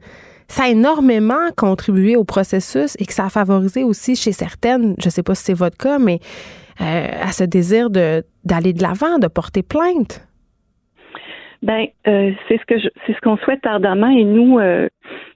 [0.49, 5.07] ça a énormément contribué au processus et que ça a favorisé aussi chez certaines, je
[5.07, 6.19] ne sais pas si c'est votre cas, mais
[6.81, 10.27] euh, à ce désir de d'aller de l'avant, de porter plainte.
[11.61, 14.87] Ben, euh, c'est ce que c'est ce qu'on souhaite ardemment et nous, euh,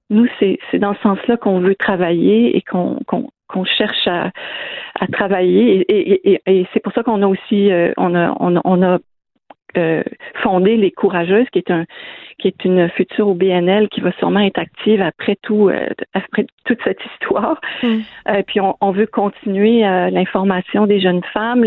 [0.09, 4.31] nous c'est dans ce sens-là qu'on veut travailler et qu'on qu'on cherche à,
[4.99, 8.97] à travailler et, et, c'est pour ça qu'on a aussi on a, on a
[9.77, 10.03] euh,
[10.41, 11.85] fonder les courageuses, qui est un
[12.39, 16.45] qui est une future au BNL qui va sûrement être active après tout euh, après
[16.65, 17.59] toute cette histoire.
[17.81, 17.99] Mm.
[18.29, 19.81] Euh, puis on, on, veut continuer
[20.11, 21.65] l'information des jeunes femmes.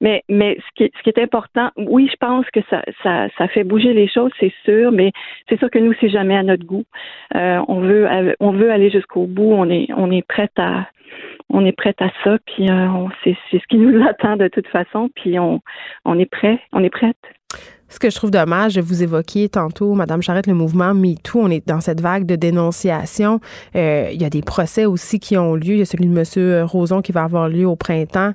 [0.00, 3.28] mais mais ce qui, est, ce qui est important, oui, je pense que ça, ça,
[3.38, 5.12] ça fait bouger les choses, c'est sûr, mais
[5.48, 6.84] c'est sûr que nous, c'est jamais à notre goût.
[7.34, 8.08] on veut
[8.40, 9.52] on veut aller jusqu'au bout.
[9.52, 10.86] On est on est prête à
[11.52, 15.10] on est prête à ça, puis euh, c'est, ce qui nous attend de toute façon,
[15.14, 15.60] puis on,
[16.04, 17.16] on est prêt, on est prête.
[17.88, 21.40] Ce que je trouve dommage, vous évoquiez tantôt, Madame Charrette, le mouvement MeToo.
[21.40, 23.38] On est dans cette vague de dénonciation.
[23.76, 25.74] Euh, il y a des procès aussi qui ont lieu.
[25.74, 26.64] Il y a celui de M.
[26.64, 28.32] Roson qui va avoir lieu au printemps.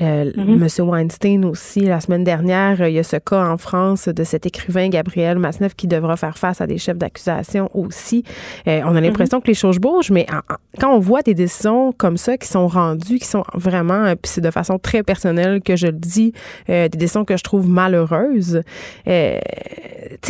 [0.00, 0.32] Euh.
[0.36, 4.46] Monsieur Weinstein aussi, la semaine dernière, il y a ce cas en France de cet
[4.46, 8.24] écrivain Gabriel Masneff qui devra faire face à des chefs d'accusation aussi.
[8.66, 9.04] Euh, on a mhm.
[9.04, 10.26] l'impression que les choses bougent, mais
[10.80, 14.30] quand on voit des décisions comme ça qui sont rendues, qui sont vraiment, euh, puis
[14.32, 16.32] c'est de façon très personnelle que je le dis,
[16.68, 18.62] des décisions que je trouve malheureuses.
[19.04, 19.40] tu sais,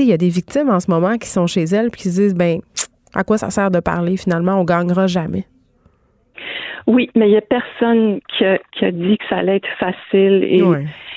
[0.01, 2.21] il y a des victimes en ce moment qui sont chez elles puis qui se
[2.21, 2.61] disent, ben,
[3.15, 4.61] à quoi ça sert de parler finalement?
[4.61, 5.47] On gagnera jamais.
[6.87, 9.69] Oui, mais il n'y a personne qui a, qui a, dit que ça allait être
[9.79, 10.63] facile et,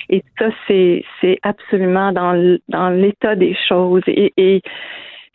[0.09, 4.03] et ça, c'est, c'est absolument dans, dans l'état des choses.
[4.07, 4.61] Et, et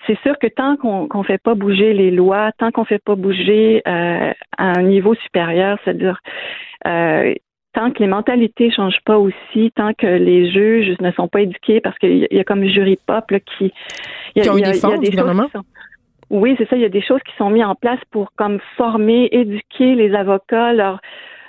[0.06, 3.02] c'est sûr que tant qu'on ne fait pas bouger les lois, tant qu'on ne fait
[3.02, 6.20] pas bouger euh, à un niveau supérieur, c'est-à-dire
[6.86, 7.34] euh,
[7.72, 11.80] tant que les mentalités changent pas aussi, tant que les juges ne sont pas éduqués,
[11.80, 13.72] parce qu'il y, a comme jury pop là, qui,
[14.34, 15.00] il y a, des choses
[16.30, 16.76] oui, c'est ça.
[16.76, 20.14] Il y a des choses qui sont mises en place pour comme former, éduquer les
[20.14, 21.00] avocats, leur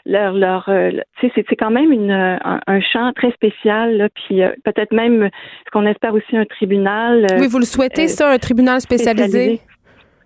[0.05, 0.91] leur leur euh,
[1.21, 5.29] c'est quand même une un, champ très spécial là, puis euh, peut-être même
[5.65, 9.59] ce qu'on espère aussi un tribunal euh, oui vous le souhaitez ça un tribunal spécialisé,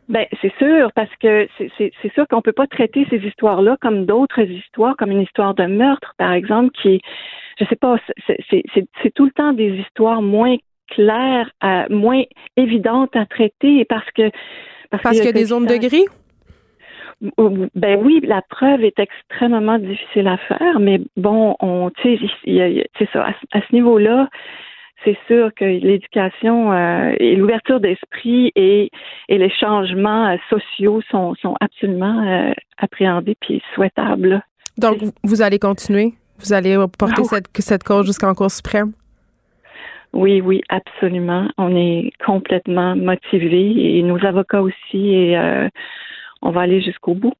[0.07, 4.43] Ben, c'est sûr, parce que c'est sûr qu'on peut pas traiter ces histoires-là comme d'autres
[4.43, 7.01] histoires, comme une histoire de meurtre, par exemple, qui,
[7.59, 10.55] je sais pas, c'est tout le temps des histoires moins
[10.89, 11.49] claires,
[11.89, 12.23] moins
[12.57, 14.29] évidentes à traiter parce que
[14.89, 16.05] parce, parce qu'il y a des zones de gris?
[17.21, 23.09] Ben oui, la preuve est extrêmement difficile à faire, mais bon, on, tu sais, c'est
[23.11, 23.27] ça.
[23.53, 24.27] À, ce niveau-là,
[25.03, 28.89] c'est sûr que l'éducation euh, et l'ouverture d'esprit et,
[29.29, 34.41] et, les changements euh, sociaux sont, sont absolument euh, appréhendés puis souhaitables.
[34.77, 36.13] Donc, vous allez continuer?
[36.39, 38.91] Vous allez porter cette, cette cause jusqu'en Cour suprême?
[40.15, 41.47] Oui, oui, absolument.
[41.57, 45.37] On est complètement motivés et nos avocats aussi et
[46.41, 47.33] on va aller jusqu'au bout.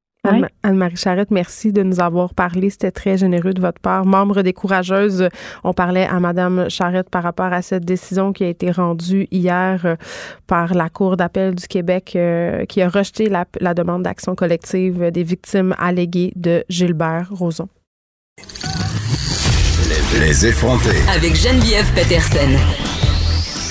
[0.64, 2.70] Anne-Marie Charrette, merci de nous avoir parlé.
[2.70, 4.06] C'était très généreux de votre part.
[4.06, 5.30] Membre des Courageuses,
[5.64, 9.86] on parlait à Madame Charrette par rapport à cette décision qui a été rendue hier
[9.86, 9.96] euh,
[10.48, 15.24] par la Cour d'appel du Québec euh, qui a rejeté la, demande d'action collective des
[15.24, 17.68] victimes alléguées de Gilbert Rozon.
[20.20, 21.02] Les effrontés.
[21.14, 22.50] Avec Geneviève Peterson.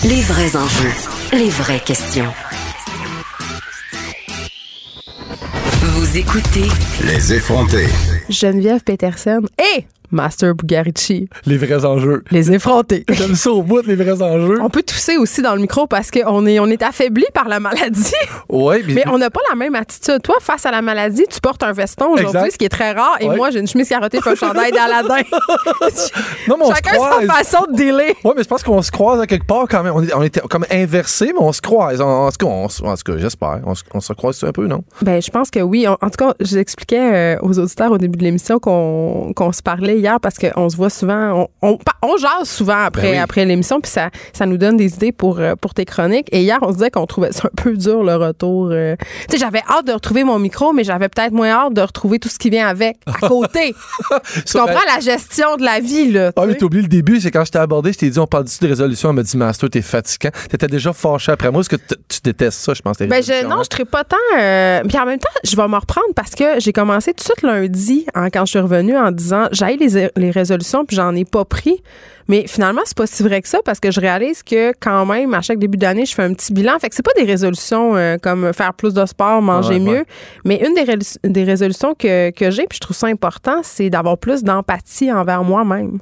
[0.04, 0.92] Les vrais enjeux,
[1.32, 2.32] les vraies questions.
[5.82, 6.68] Vous écoutez
[7.04, 7.88] Les effrontés.
[8.28, 9.42] Geneviève Peterson
[9.76, 11.28] et Master Bugarici.
[11.44, 12.24] Les vrais enjeux.
[12.30, 13.04] Les effrontés.
[13.10, 14.60] J'aime ça au bout, les vrais enjeux.
[14.62, 17.60] On peut tousser aussi dans le micro parce qu'on est, on est affaibli par la
[17.60, 18.12] maladie.
[18.48, 18.84] Oui.
[18.86, 20.22] Mais, on n'a pas la même attitude.
[20.22, 23.16] Toi, face à la maladie, tu portes un veston aujourd'hui, ce qui est très rare,
[23.18, 25.22] et moi, j'ai une chemise carottée et un chandail d'Aladin.
[26.46, 28.14] non, mais on Chacun sa façon de dealer.
[28.22, 29.94] Oui, mais je pense qu'on se croise à quelque part quand même.
[29.94, 32.00] On, était comme inversés, mais on se croise.
[32.00, 33.60] En, tout cas, j'espère.
[33.64, 34.84] On, se croise un peu, non?
[35.02, 35.88] Ben, je pense que oui.
[35.88, 40.20] En, tout cas, j'expliquais euh, aux auditeurs au début de l'émission qu'on se parlait hier
[40.20, 44.10] parce qu'on se voit souvent, on, on, jase souvent après, ben après l'émission, puis ça,
[44.32, 46.28] ça nous donne des idées pour, euh, pour tes chroniques.
[46.32, 48.68] Et hier, on se disait qu'on trouvait ça un peu dur, le retour.
[48.70, 48.96] Euh.
[49.28, 52.18] Tu sais, j'avais hâte de retrouver mon micro, mais j'avais peut-être moins hâte de retrouver
[52.18, 53.74] tout ce qui vient avec, à côté.
[54.46, 56.32] tu comprends la gestion de la vie, là.
[56.36, 58.26] Ah, mais t'as oublié le début, c'est quand je t'ai abordé, je t'ai dit, on
[58.26, 60.30] parle de résolution, elle m'a dit, Master, t'es fatigant.
[60.50, 63.62] T'étais déjà fâché après moi, est-ce que tu détestes ça, je pense, ben je, Non,
[63.62, 64.16] je ne pas tant.
[64.38, 67.24] Euh, puis en même temps, je vais me reprendre parce que j'ai commencé tout de
[67.24, 71.14] suite lundi, hein, quand je suis revenue, en disant, j'aille les, les résolutions, puis j'en
[71.14, 71.82] ai pas pris.
[72.28, 75.34] Mais finalement, c'est pas si vrai que ça parce que je réalise que quand même,
[75.34, 76.78] à chaque début d'année, je fais un petit bilan.
[76.78, 80.04] Fait que c'est pas des résolutions euh, comme faire plus de sport, manger mieux.
[80.44, 84.16] Mais une des, des résolutions que, que j'ai, puis je trouve ça important, c'est d'avoir
[84.16, 85.98] plus d'empathie envers moi-même.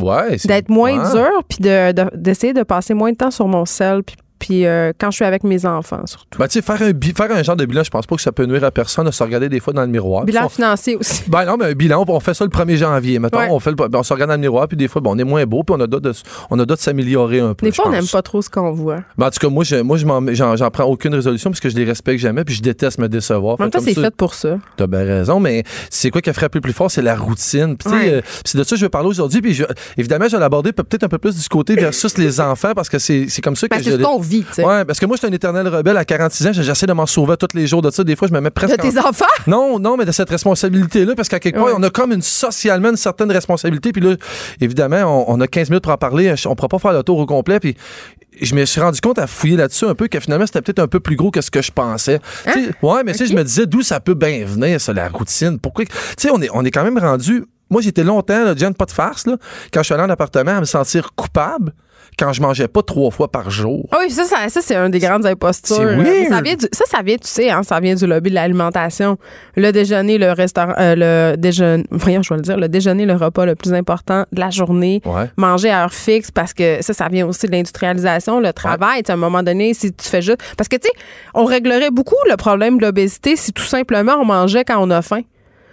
[0.00, 4.02] Ouais, D'être moins dur, puis d'essayer de, de, passer moins de temps sur mon sel,
[4.02, 6.38] puis puis euh, quand je suis avec mes enfants, surtout.
[6.38, 8.32] Ben, tu sais, faire un, faire un genre de bilan, je pense pas que ça
[8.32, 10.24] peut nuire à personne de se regarder des fois dans le miroir.
[10.24, 11.24] Bilan financier aussi.
[11.28, 13.18] Ben non, mais un bilan, on fait ça le 1er janvier.
[13.18, 15.18] Mettons, on, fait ben, on se regarde dans le miroir, puis des fois, bon, on
[15.18, 17.66] est moins beau, puis on a d'autres de, s'améliorer un peu.
[17.66, 19.00] Des fois, on n'aime pas trop ce qu'on voit.
[19.18, 21.84] Ben, en tout cas, moi, je, moi j'en, prends aucune résolution parce que je les
[21.84, 23.56] respecte jamais, puis je déteste me décevoir.
[23.60, 24.58] En même temps, c'est fait pour ça.
[24.76, 26.90] T'as bien raison, mais c'est quoi qui a frappé le plus fort?
[26.90, 27.76] C'est la routine.
[27.76, 29.42] Puis, euh, c'est de ça que je veux parler aujourd'hui.
[29.42, 29.62] Puis,
[29.98, 32.98] évidemment, je vais l'aborder peut-être un peu plus du côté versus les enfants parce que
[32.98, 33.96] c'est, comme ça que ben, je.
[34.30, 34.64] Vie, tu sais.
[34.64, 36.50] Ouais, parce que moi, je suis un éternel rebelle à 46 ans.
[36.52, 38.04] J'essaie de m'en sauver tous les jours de ça.
[38.04, 38.76] Des fois, je me mets presque.
[38.76, 39.24] De tes enfants?
[39.46, 42.90] Non, non, mais de cette responsabilité-là, parce qu'à quelque part, on a comme une socialement
[42.90, 43.90] une certaine responsabilité.
[43.90, 44.14] Puis là,
[44.60, 46.32] évidemment, on, a 15 minutes pour en parler.
[46.46, 47.58] On ne pourra pas faire le tour au complet.
[47.58, 47.74] Puis
[48.40, 50.88] je me suis rendu compte à fouiller là-dessus un peu que finalement c'était peut-être un
[50.88, 52.20] peu plus gros que ce que je pensais.
[52.46, 52.68] Hein?
[52.82, 55.58] Ouais, mais sais, je me disais d'où ça peut bien venir, ça, la routine?
[55.58, 57.44] Pourquoi Tu sais, on est, on est quand même rendu.
[57.70, 59.36] Moi, j'étais longtemps, là, pas de farce, là,
[59.72, 61.72] quand je suis allé en appartement, à me sentir coupable
[62.18, 63.88] quand je mangeais pas trois fois par jour.
[63.92, 65.76] Ah oui, ça, ça, c'est un des grandes impostures.
[65.76, 69.18] Ça vient, ça, ça vient, tu sais, hein, ça vient du lobby de l'alimentation.
[69.56, 73.14] Le déjeuner, le restaurant, euh, le déjeuner, voyons, je vais le dire, le déjeuner, le
[73.14, 75.02] repas le plus important de la journée.
[75.36, 79.02] Manger à heure fixe parce que ça, ça vient aussi de l'industrialisation, le travail.
[79.08, 80.38] À un moment donné, si tu fais juste.
[80.56, 84.24] Parce que, tu sais, on réglerait beaucoup le problème de l'obésité si tout simplement on
[84.24, 85.22] mangeait quand on a faim.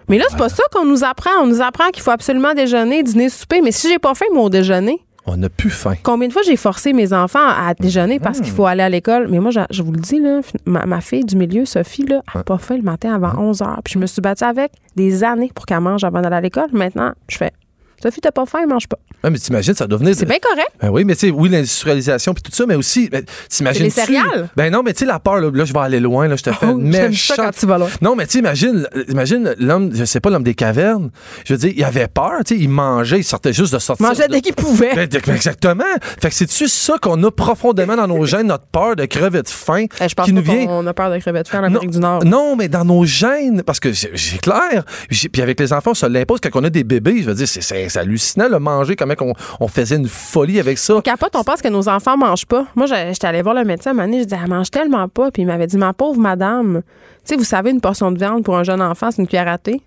[0.10, 1.32] Mais là, c'est pas ça qu'on nous apprend.
[1.42, 3.62] On nous apprend qu'il faut absolument déjeuner, dîner, souper.
[3.62, 5.94] Mais si j'ai pas faim, mon déjeuner, on n'a plus faim.
[6.04, 8.56] Combien de fois j'ai forcé mes enfants à déjeuner parce qu'il hmm.
[8.56, 9.28] faut aller à l'école?
[9.30, 12.58] Mais moi, je, vous le dis, là, ma, fille du milieu, Sophie, là, n'a pas
[12.58, 13.76] faim le matin avant 11 h.
[13.84, 16.70] Puis je me suis battue avec des années pour qu'elle mange avant d'aller à l'école.
[16.72, 17.52] Maintenant, je fais
[18.02, 19.00] Sophie, t'as pas faim, mange pas.
[19.24, 20.14] Ah, mais t'imagines, ça doit venir.
[20.16, 20.70] C'est bien correct.
[20.80, 23.84] Ben oui, mais tu sais, oui, l'industrialisation puis tout ça, mais aussi, ben, t'imagines.
[23.84, 24.50] Les céréales.
[24.56, 26.52] Ben non, mais tu sais, la peur, là, je vais aller loin, là, je te
[26.52, 26.80] fais oh,
[27.14, 27.90] ça quand tu vas loin.
[28.02, 31.10] Non, mais tu imagines, imagine l'homme, je sais pas, l'homme des cavernes.
[31.46, 34.06] Je veux dire, il avait peur, tu sais, il mangeait, il sortait juste de sortir.
[34.06, 34.94] Mangeait dès qu'il pouvait.
[34.94, 35.84] Ben, exactement.
[36.22, 39.50] Fait que c'est-tu ça qu'on a profondément dans nos gènes, notre peur de crever de
[39.50, 39.86] faim?
[40.00, 40.68] Eh, je pense qui nous vient...
[40.68, 42.24] qu'on a peur de crever de faim en Amérique du Nord.
[42.24, 44.84] Non, mais dans nos gènes, parce que c'est clair.
[45.10, 47.22] Puis avec les enfants, ça l'impose quand on a des bébés.
[47.22, 47.62] Je veux dire, c'est
[47.96, 51.02] hallucinant, le manger, comment on, on, faisait une folie avec ça.
[51.02, 52.66] capote, on pense que nos enfants mangent pas.
[52.76, 55.08] Moi, j'étais allée voir le médecin à un moment donné, je disais, elle mange tellement
[55.08, 55.32] pas.
[55.32, 58.44] Puis il m'avait dit, ma pauvre madame, tu sais, vous savez, une portion de viande
[58.44, 59.82] pour un jeune enfant, c'est une cuillère à thé.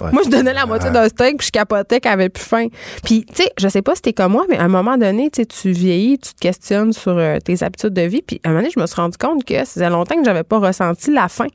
[0.00, 2.68] Moi, je donnais la moitié d'un steak puis je capotais qu'elle avait plus faim.
[3.04, 5.30] Puis, tu sais, je sais pas si t'es comme moi, mais à un moment donné,
[5.30, 8.22] tu tu vieillis, tu te questionnes sur euh, tes habitudes de vie.
[8.22, 10.24] Puis, à un moment donné, je me suis rendu compte que ça faisait longtemps que
[10.24, 11.48] j'avais pas ressenti la faim.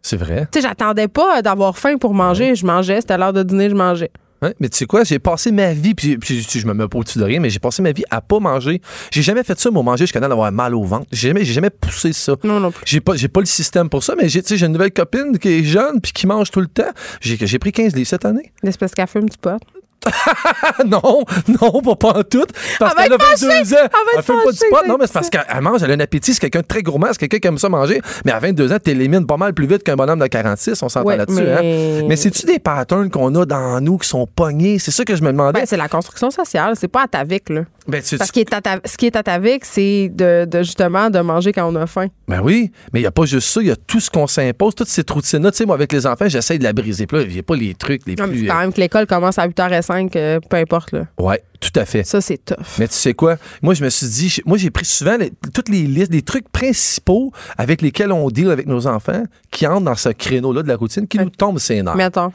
[0.00, 0.46] C'est vrai.
[0.52, 2.54] Tu sais, j'attendais pas d'avoir faim pour manger.
[2.54, 4.10] Je mangeais, c'était l'heure de dîner, je mangeais.
[4.44, 6.98] Ouais, mais tu sais quoi, j'ai passé ma vie, puis, puis je me mets pas
[6.98, 8.82] au-dessus de rien, mais j'ai passé ma vie à pas manger.
[9.10, 11.06] J'ai jamais fait ça, moi, manger jusqu'à d'avoir mal au ventre.
[11.12, 12.36] J'ai jamais, jamais poussé ça.
[12.44, 12.82] Non, non plus.
[12.84, 15.48] J'ai pas, j'ai pas le système pour ça, mais j'ai, tu une nouvelle copine qui
[15.48, 16.90] est jeune, puis qui mange tout le temps.
[17.22, 18.52] J'ai, j'ai pris 15 livres cette année.
[18.62, 19.58] L'espèce qu'elle fume du pot.
[20.86, 22.44] non, non, pas, en tout.
[22.78, 23.76] Parce Elle qu'elle a va être 22 ans.
[23.82, 23.88] Elle
[24.18, 24.82] Elle fait pas du sport.
[24.88, 26.34] Non, mais c'est parce qu'elle mange, elle a un appétit.
[26.34, 27.08] C'est quelqu'un de très gourmand.
[27.12, 28.00] C'est quelqu'un qui aime ça manger.
[28.24, 30.82] Mais à 22 ans, t'élimines pas mal plus vite qu'un bonhomme de 46.
[30.82, 31.40] On s'entend Ouais, là-dessus.
[31.42, 32.06] mais- Hein?
[32.08, 34.78] Mais c'est-tu des patterns qu'on a dans nous qui sont pognés?
[34.78, 35.60] C'est ça que je me demandais.
[35.60, 36.74] Ben, c'est la construction sociale.
[36.78, 37.62] C'est pas atavique, là.
[37.86, 38.40] Ben, tu- Parce que
[38.86, 42.06] ce qui est atavique, c'est de, de, justement de manger quand on a faim.
[42.28, 44.26] Ben oui, mais il n'y a pas juste ça, il y a tout ce qu'on
[44.26, 45.50] s'impose, toute cette routine-là.
[45.50, 47.06] Tu sais, moi, avec les enfants, j'essaie de la briser.
[47.06, 48.46] Puis là, il n'y a pas les trucs les Non, plus.
[48.46, 51.06] quand même que l'école commence à 8h05, euh, peu importe, là.
[51.18, 52.04] Ouais, tout à fait.
[52.04, 52.56] Ça, c'est tough.
[52.78, 53.36] Mais tu sais quoi?
[53.62, 56.48] Moi, je me suis dit, moi, j'ai pris souvent les- toutes les listes, les trucs
[56.50, 60.76] principaux avec lesquels on deal avec nos enfants qui entrent dans ce créneau-là de la
[60.76, 61.96] routine qui nous tombent ses nerfs.
[61.96, 62.32] Mettons.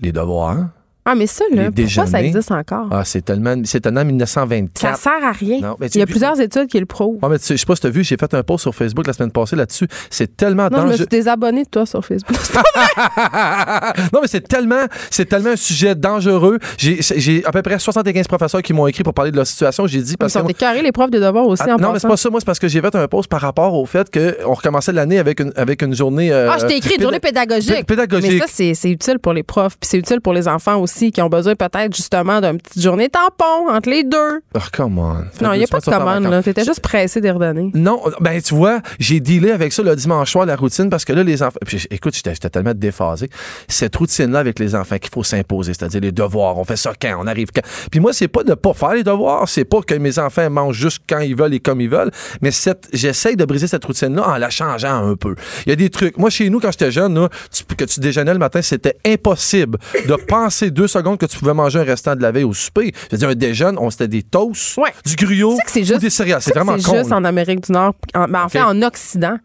[0.00, 0.68] Les devoirs.
[1.10, 2.86] Ah, mais ça, là, pourquoi ça existe encore?
[2.90, 4.98] Ah, c'est tellement, c'est ça 1924.
[4.98, 5.60] sert à rien.
[5.60, 7.16] Non, mais tu- Il y a plusieurs études qui le prouvent.
[7.22, 8.62] Ouais, mais tu sais, je sais pas si tu as vu, j'ai fait un post
[8.62, 9.88] sur Facebook la semaine passée là-dessus.
[10.10, 10.96] C'est tellement Non, je me dangereux.
[10.96, 12.36] suis désabonnée de toi sur Facebook.
[14.12, 16.58] non, mais c'est tellement, c'est tellement un sujet dangereux.
[16.76, 19.86] J'ai, à peu près 75 professeurs qui m'ont écrit pour parler de leur situation.
[19.86, 21.92] J'ai dit Ils parce que sont écœurés, les profs de devoirs aussi, Ah, en non,
[21.92, 22.30] mais c'est pas ça.
[22.30, 25.18] Moi, c'est parce que j'ai fait un post par rapport au fait qu'on recommençait l'année
[25.18, 26.32] avec une, avec une journée.
[26.32, 27.74] euh, Ah, je t'ai écrit une journée pédagogique.
[27.74, 28.32] Pé- pédagogique.
[28.32, 29.76] Mais ça, c'est c'est utile pour les profs.
[29.80, 33.08] Puis c'est utile pour les enfants aussi qui ont besoin peut-être justement d'une petite journée
[33.08, 34.40] tampon entre les deux.
[34.54, 35.14] Oh, come on.
[35.42, 36.42] Non, il n'y a pas de commande, là.
[36.42, 37.70] T'étais juste pressé d'y redonner.
[37.74, 41.12] Non, ben tu vois, j'ai dealé avec ça le dimanche soir, la routine, parce que
[41.12, 41.58] là, les enfants.
[41.66, 43.28] Puis, écoute, j'étais j'étais tellement déphasé.
[43.68, 47.16] Cette routine-là avec les enfants qu'il faut s'imposer, c'est-à-dire les devoirs, on fait ça quand,
[47.20, 47.62] on arrive quand?
[47.90, 50.76] Puis moi, c'est pas de pas faire les devoirs, c'est pas que mes enfants mangent
[50.76, 52.10] juste quand ils veulent et comme ils veulent,
[52.42, 55.34] mais cette, j'essaye de briser cette routine-là en la changeant un peu.
[55.66, 56.18] Il y a des trucs.
[56.18, 59.78] Moi, chez nous, quand j'étais jeune, là, tu- que tu déjeunais le matin, c'était impossible
[60.06, 62.92] de penser deux secondes que tu pouvais manger un restant de la veille au souper.
[63.10, 64.90] Je veux dire, un déjeuner, on c'était des toasts, Ouais.
[65.04, 65.26] du que
[65.66, 66.42] c'est juste- des céréales.
[66.42, 66.94] C'est vraiment con.
[66.96, 67.16] juste là.
[67.16, 69.38] en Amérique du Nord, en, ben, en fait en Occident.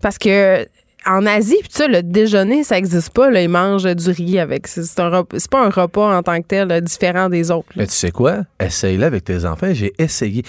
[0.00, 0.66] Parce que
[1.06, 3.30] en Asie, puis ça, le déjeuner, ça n'existe pas.
[3.30, 4.66] Là, ils mangent du riz avec.
[4.66, 7.68] C'est pas un repas en tant que tel là, différent des autres.
[7.76, 7.82] là.
[7.82, 8.38] Mais tu sais quoi?
[8.58, 9.68] Essaye-le avec tes enfants.
[9.72, 10.42] J'ai essayé.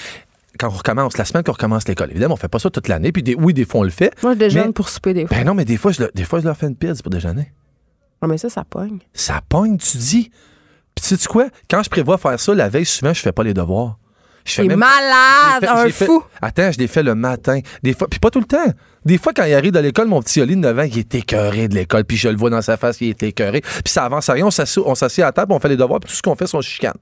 [0.58, 3.12] Quand on recommence, la semaine qu'on recommence l'école, évidemment, on fait pas ça toute l'année.
[3.12, 4.13] Puis des, oui, des fois, on le fait.
[4.23, 5.36] Moi, je déjeune Mais- pour souper des fois.
[5.38, 7.51] Ben non, mais des fois, je, des fois, je leur fais une pizza pour déjeuner.
[8.21, 8.99] Ah, mais ça, ça pogne.
[9.13, 10.32] Ça pogne, tu dis?
[10.95, 11.47] Puis tu sais quoi?
[11.69, 13.97] Quand je prévois faire ça, la veille, souvent, je fais pas les devoirs.
[14.45, 16.23] Je même- malade, fait- un fait- fou.
[16.41, 17.60] Attends, je les fais le matin.
[17.82, 18.71] Des fois, puis pas tout le temps.
[19.04, 21.15] Des fois, quand il arrive de l'école, mon petit Oli de 9 ans, il est
[21.15, 23.62] écœuré de l'école, puis je le vois dans sa face, il est écœuré.
[23.62, 26.10] Puis ça avance à rien, on s'assied à la table, on fait les devoirs, puis
[26.10, 26.93] tout ce qu'on fait, c'est on chicane.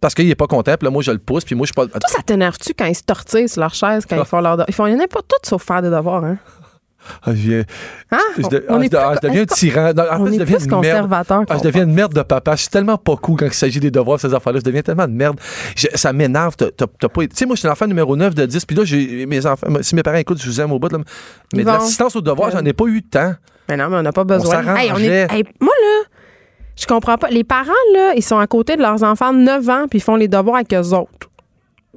[0.00, 1.74] Parce qu'il est pas content, puis là, moi, je le pousse, puis moi, je suis
[1.74, 1.86] pas.
[1.86, 4.62] Toi, ça t'énerve-tu quand ils se tortillent sur leur chaise, quand ils font leur.
[4.68, 6.38] Ils font, il y en a pas sauf faire des devoirs, hein?
[7.22, 7.62] Ah, je
[8.10, 8.18] Hein?
[8.38, 9.92] je On ah, je- ah, deviens un tyran.
[9.96, 10.84] Non, en On fait, je deviens plus une merde.
[10.84, 11.40] conservateur?
[11.48, 12.52] Ah, je qu'on deviens une merde de papa.
[12.56, 14.60] Je suis tellement pas cool quand il s'agit des devoirs, ces affaires-là.
[14.60, 15.38] Je deviens tellement de merde.
[15.94, 16.54] Ça m'énerve.
[16.56, 16.66] Tu
[17.32, 18.64] sais, moi, je suis l'enfant numéro 9 de 10.
[18.66, 19.66] Puis là, j'ai mes enfants.
[19.80, 20.92] Si mes parents écoutent, je vous aime au bout.
[20.92, 20.98] Là,
[21.54, 23.34] mais de l'assistance aux devoirs, j'en ai pas eu tant.
[23.68, 24.62] Mais non, mais on n'a pas besoin.
[24.62, 24.92] s'arrangeait.
[24.92, 26.08] on est, hey, moi, là,
[26.76, 27.28] je comprends pas.
[27.28, 30.02] Les parents, là, ils sont à côté de leurs enfants de 9 ans puis ils
[30.02, 31.28] font les devoirs avec eux autres.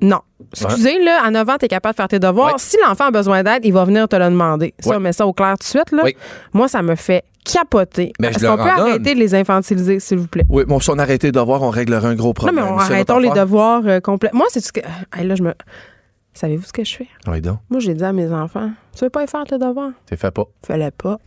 [0.01, 0.19] Non.
[0.53, 2.53] Excusez, là, à 9 ans, tu es capable de faire tes devoirs.
[2.53, 2.59] Ouais.
[2.59, 4.73] Si l'enfant a besoin d'aide, il va venir te le demander.
[4.79, 4.99] Ça, Ouais.
[4.99, 6.03] mets ça au clair tout de suite, là.
[6.05, 6.15] Oui.
[6.53, 8.11] Moi, ça me fait capoter.
[8.19, 8.69] Mais Est-ce qu'on peut donne.
[8.89, 10.43] arrêter de les infantiliser, s'il vous plaît?
[10.49, 12.55] Oui, bon, si on arrêtait les devoirs, on réglerait un gros Non, problème.
[12.65, 14.29] mais on arrêtons les devoirs euh, complets.
[14.33, 14.81] Moi, c'est ce que.
[15.15, 15.53] Hey, là, je me.
[16.33, 17.07] Savez-vous ce que je fais?
[17.27, 19.91] Oui, donc, Moi, j'ai dit à mes enfants, tu veux pas y faire tes devoirs?
[20.05, 20.43] t'es fait pas.
[20.65, 21.17] Fallait pas.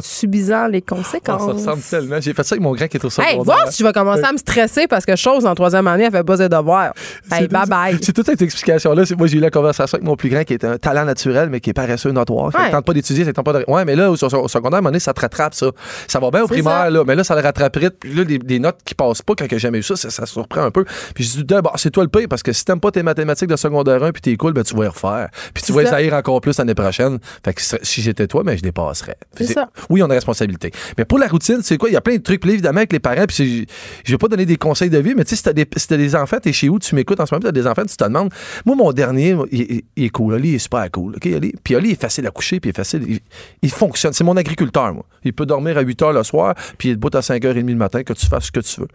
[0.00, 1.40] Subisant les Oh, conséquences.
[1.42, 2.20] ça ressemble tellement.
[2.20, 3.42] J'ai fait ça avec mon grand qui est au Hey, secondaire.
[3.42, 6.10] voir si je vais commencer à me stresser parce que chose en troisième année, elle
[6.10, 6.92] fait pas ses devoirs.
[7.30, 7.98] Hey, bye bye.
[8.02, 9.04] C'est toute cette explication-là.
[9.18, 11.60] Moi, j'ai eu la conversation avec mon plus grand qui est un talent naturel, mais
[11.60, 12.46] qui est paresseux notoire.
[12.54, 12.70] Ouais.
[12.70, 13.64] tente pas d'étudier, ça tente pas de.
[13.68, 15.66] Ouais, mais là, au, secondaire, à un moment donné, ça te rattrape, ça.
[16.08, 16.90] Ça va bien au primaire, ça.
[16.90, 17.04] là.
[17.06, 17.90] Mais là, ça le rattraperait.
[17.90, 20.26] Puis là, des, des notes qui passent pas quand j'ai jamais eu ça, ça, ça
[20.26, 20.84] surprend un peu.
[21.14, 23.48] Puis je dis, d'abord, c'est toi le pire, parce que si t'aimes pas tes mathématiques
[23.48, 25.28] de secondaire 1 puis t'es cool, ben, tu vas y refaire.
[25.52, 27.18] Puis tu vas haïr encore plus l'année prochaine.
[27.44, 29.16] Fait que si j'étais toi, ben, je les passerais.
[29.36, 29.68] C'est ça.
[29.90, 30.70] Oui, on a responsabilité.
[30.98, 31.88] Mais pour la routine, c'est quoi?
[31.88, 32.40] Il y a plein de trucs.
[32.40, 33.66] Puis là, évidemment, avec les parents, puis
[34.04, 35.88] je vais pas donner des conseils de vie, mais tu sais, si t'as des, si
[35.88, 37.96] t'as des enfants, t'es chez où, tu m'écoutes en ce moment, t'as des enfants, tu
[37.96, 38.30] te demandes.
[38.64, 40.34] Moi, mon dernier, il, il- il est cool.
[40.34, 41.16] Oli, il est super cool.
[41.16, 41.52] OK, Oli?
[41.62, 43.02] Puis Oli est facile à coucher, puis il est facile.
[43.08, 43.20] Il,
[43.62, 44.12] il fonctionne.
[44.12, 45.04] C'est mon agriculteur, moi.
[45.24, 47.74] Il peut dormir à 8 h le soir, puis il est debout à 5h30 le
[47.74, 48.88] matin, que tu fasses ce que tu veux.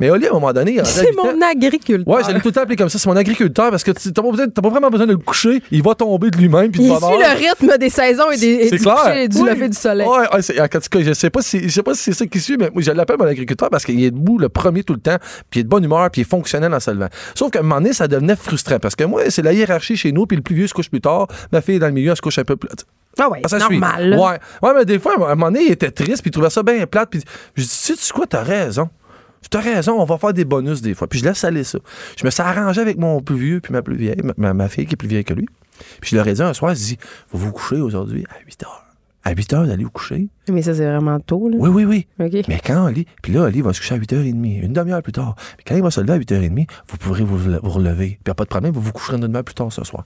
[0.00, 1.24] Mais Oli, à un moment donné, il C'est 8 ans.
[1.34, 2.14] mon agriculteur.
[2.14, 2.98] Ouais, j'allais tout le temps appeler comme ça.
[2.98, 5.62] C'est mon agriculteur parce que tu t'as pas, pas vraiment besoin de le coucher.
[5.70, 6.70] Il va tomber de lui-même.
[6.70, 8.96] Puis Il suit le rythme des saisons et, des, et du clair.
[8.96, 9.48] coucher et du Oui.
[9.50, 10.06] lever du soleil.
[10.06, 12.26] Ouais, Ouais, en tout cas, je sais pas si, je sais pas si c'est ça
[12.26, 14.94] qui suit, mais moi, je l'appelle mon agriculteur parce qu'il est debout le premier tout
[14.94, 15.18] le temps,
[15.50, 17.08] puis il est de bonne humeur, puis il est fonctionnel en se levant.
[17.34, 20.12] Sauf qu'à un moment donné, ça devenait frustrant parce que moi, c'est la hiérarchie chez
[20.12, 22.10] nous, puis le plus vieux se couche plus tard, ma fille est dans le milieu,
[22.10, 22.68] elle se couche un peu plus.
[23.18, 23.78] Ah ouais, Ah, ça c'est suit.
[23.78, 24.14] normal.
[24.18, 24.38] Ouais.
[24.68, 26.62] ouais, mais des fois, à un moment donné, il était triste, puis il trouvait ça
[26.62, 27.22] bien plate, puis
[27.56, 28.90] je dis, tu sais quoi, t'as raison.
[29.48, 31.06] T'as raison, on va faire des bonus des fois.
[31.06, 31.78] Puis je laisse aller ça.
[32.18, 34.86] Je me suis arrangé avec mon plus vieux puis ma plus vieille, ma, ma fille
[34.86, 35.46] qui est plus vieille que lui.
[36.00, 36.98] Puis je leur ai dit un soir, je dis,
[37.30, 38.85] vous vous couchez aujourd'hui à 8 heures.
[39.26, 40.28] À 8 heures d'aller vous coucher.
[40.48, 41.56] Mais ça, c'est vraiment tôt, là.
[41.58, 42.06] Oui, oui, oui.
[42.46, 45.34] Mais quand Ali, puis là, Ali va se coucher à 8h30, une demi-heure plus tard.
[45.56, 48.06] Puis quand il va se lever à 8h30, vous pourrez vous, vous relever.
[48.06, 49.82] Puis il n'y a pas de problème, vous vous coucherez une demi-heure plus tard ce
[49.82, 50.04] soir.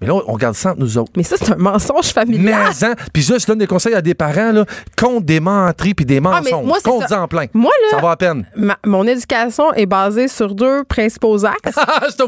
[0.00, 1.12] Mais là, on garde ça entre nous autres.
[1.16, 2.70] Mais ça, c'est un mensonge familial.
[2.80, 4.64] Mais, hein, puis ça, je donne des conseils à des parents, là,
[4.98, 6.64] contre des menteries puis des Ah, mensonges.
[6.64, 7.22] moi, c'est contre ça.
[7.22, 7.46] en plein.
[7.54, 8.46] Moi, là, Ça va à peine.
[8.56, 12.22] ma- mon éducation est basée sur deux principaux axes Ah, je te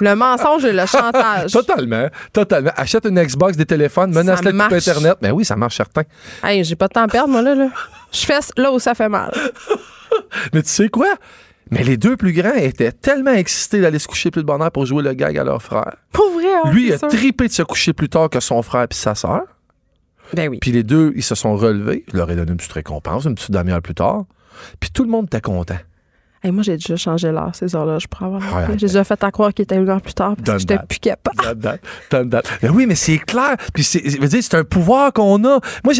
[0.00, 1.52] le mensonge et le chantage.
[1.52, 2.70] Totalement, totalement.
[2.76, 4.72] Achète une Xbox, des téléphones, menace la marche.
[4.72, 5.16] Internet.
[5.22, 6.02] Mais oui, ça marche certain.
[6.42, 7.54] Hey, j'ai pas de temps à perdre, moi, là.
[7.54, 7.68] là.
[8.12, 9.32] Je fais là où ça fait mal.
[10.52, 11.08] Mais tu sais quoi?
[11.70, 14.70] Mais les deux plus grands étaient tellement excités d'aller se coucher plus de bonne heure
[14.72, 15.96] pour jouer le gag à leur frère.
[16.12, 17.08] Pour vrai, hein, Lui, il a sûr.
[17.08, 19.42] tripé de se coucher plus tard que son frère puis sa sœur.
[20.34, 20.58] Ben oui.
[20.60, 22.04] Puis les deux, ils se sont relevés.
[22.12, 24.24] Je leur ai donné une petite récompense, une petite demi-heure plus tard.
[24.80, 25.78] Puis tout le monde était content.
[26.42, 28.68] Hey, moi, j'ai déjà changé l'heure, ces heures-là, je pourrais avoir.
[28.70, 31.00] J'ai déjà fait à croire qu'il était une heure plus tard parce que j'étais plus
[31.00, 31.36] capable.
[31.42, 31.80] Date, date,
[32.10, 32.58] date, date.
[32.62, 33.56] Mais oui, mais c'est clair.
[33.74, 35.60] Puis c'est, un pouvoir qu'on a.
[35.84, 35.94] Moi,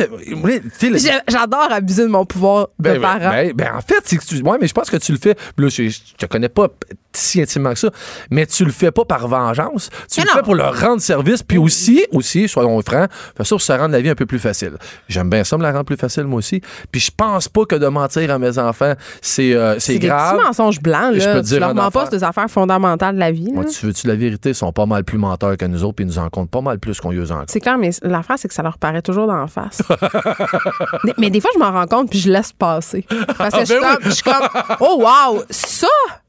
[1.29, 3.31] J'adore abuser de mon pouvoir Ben, de ben, parent.
[3.31, 5.37] ben, ben, en fait, c'est que tu, ouais, mais je pense que tu le fais.
[5.57, 6.69] Là, je, je te connais pas
[7.13, 7.91] si intimement que ça,
[8.31, 9.91] mais tu le fais pas par vengeance.
[10.11, 10.37] Tu Mais le non.
[10.37, 13.93] fais pour leur rendre service, puis aussi, aussi, soyons francs, faire ça pour se rendre
[13.93, 14.73] la vie un peu plus facile.
[15.09, 16.61] J'aime bien ça me la rendre plus facile moi aussi.
[16.93, 20.07] Puis je pense pas que de mentir à mes enfants, c'est, euh, c'est c'est des
[20.07, 20.41] grave.
[20.45, 21.35] mensonges blancs, Je là.
[21.35, 23.51] peux te dire leur mens pas des affaires fondamentales de la vie.
[23.53, 24.51] Moi, tu veux-tu la vérité?
[24.51, 26.61] Ils sont pas mal plus menteurs que nous autres, puis ils nous en comptent pas
[26.61, 27.51] mal plus qu'on y en compte.
[27.51, 29.83] C'est clair, mais l'affaire, c'est que ça leur paraît toujours d'en face.
[31.05, 33.05] mais, mais des fois, je m'en rends compte puis je laisse passer.
[33.37, 33.95] Parce que je, suis ben oui.
[33.97, 34.49] comme, je suis comme,
[34.81, 35.87] oh wow, ça,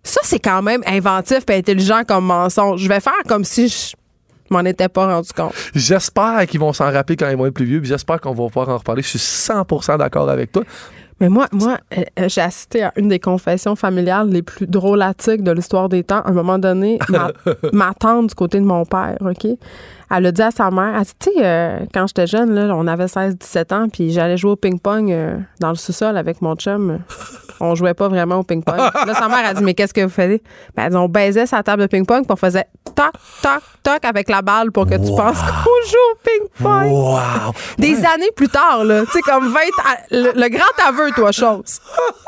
[0.10, 2.82] ça c'est quand même inventif et intelligent comme mensonge.
[2.82, 3.96] Je vais faire comme si je
[4.50, 5.54] m'en étais pas rendu compte.
[5.76, 8.48] J'espère qu'ils vont s'en rappeler quand ils vont être plus vieux, puis j'espère qu'on va
[8.48, 9.02] pouvoir en reparler.
[9.02, 10.64] Je suis 100% d'accord avec toi.
[11.20, 15.44] Mais moi, moi euh, euh, j'ai assisté à une des confessions familiales les plus drôlatiques
[15.44, 16.22] de l'histoire des temps.
[16.22, 17.32] À un moment donné, ma,
[17.74, 19.48] ma tante du côté de mon père, OK?
[20.12, 22.74] Elle a dit à sa mère, elle dit, tu sais, euh, quand j'étais jeune, là,
[22.76, 26.56] on avait 16-17 ans, puis j'allais jouer au ping-pong euh, dans le sous-sol avec mon
[26.56, 27.00] chum.
[27.62, 28.78] On jouait pas vraiment au ping-pong.
[28.78, 30.42] là, sa mère a dit, mais qu'est-ce que vous faites?
[30.78, 32.64] Ben, elle dit, on baisait sa table de ping-pong, puis on faisait
[32.96, 36.90] toc, toc, toc avec la balle pour que tu penses qu'on joue au ping-pong.
[36.90, 37.52] Wow!
[37.78, 39.04] Des années plus tard, là.
[39.08, 41.82] Tu sais, comme 20 à- le, le grand aveu, toi, chose.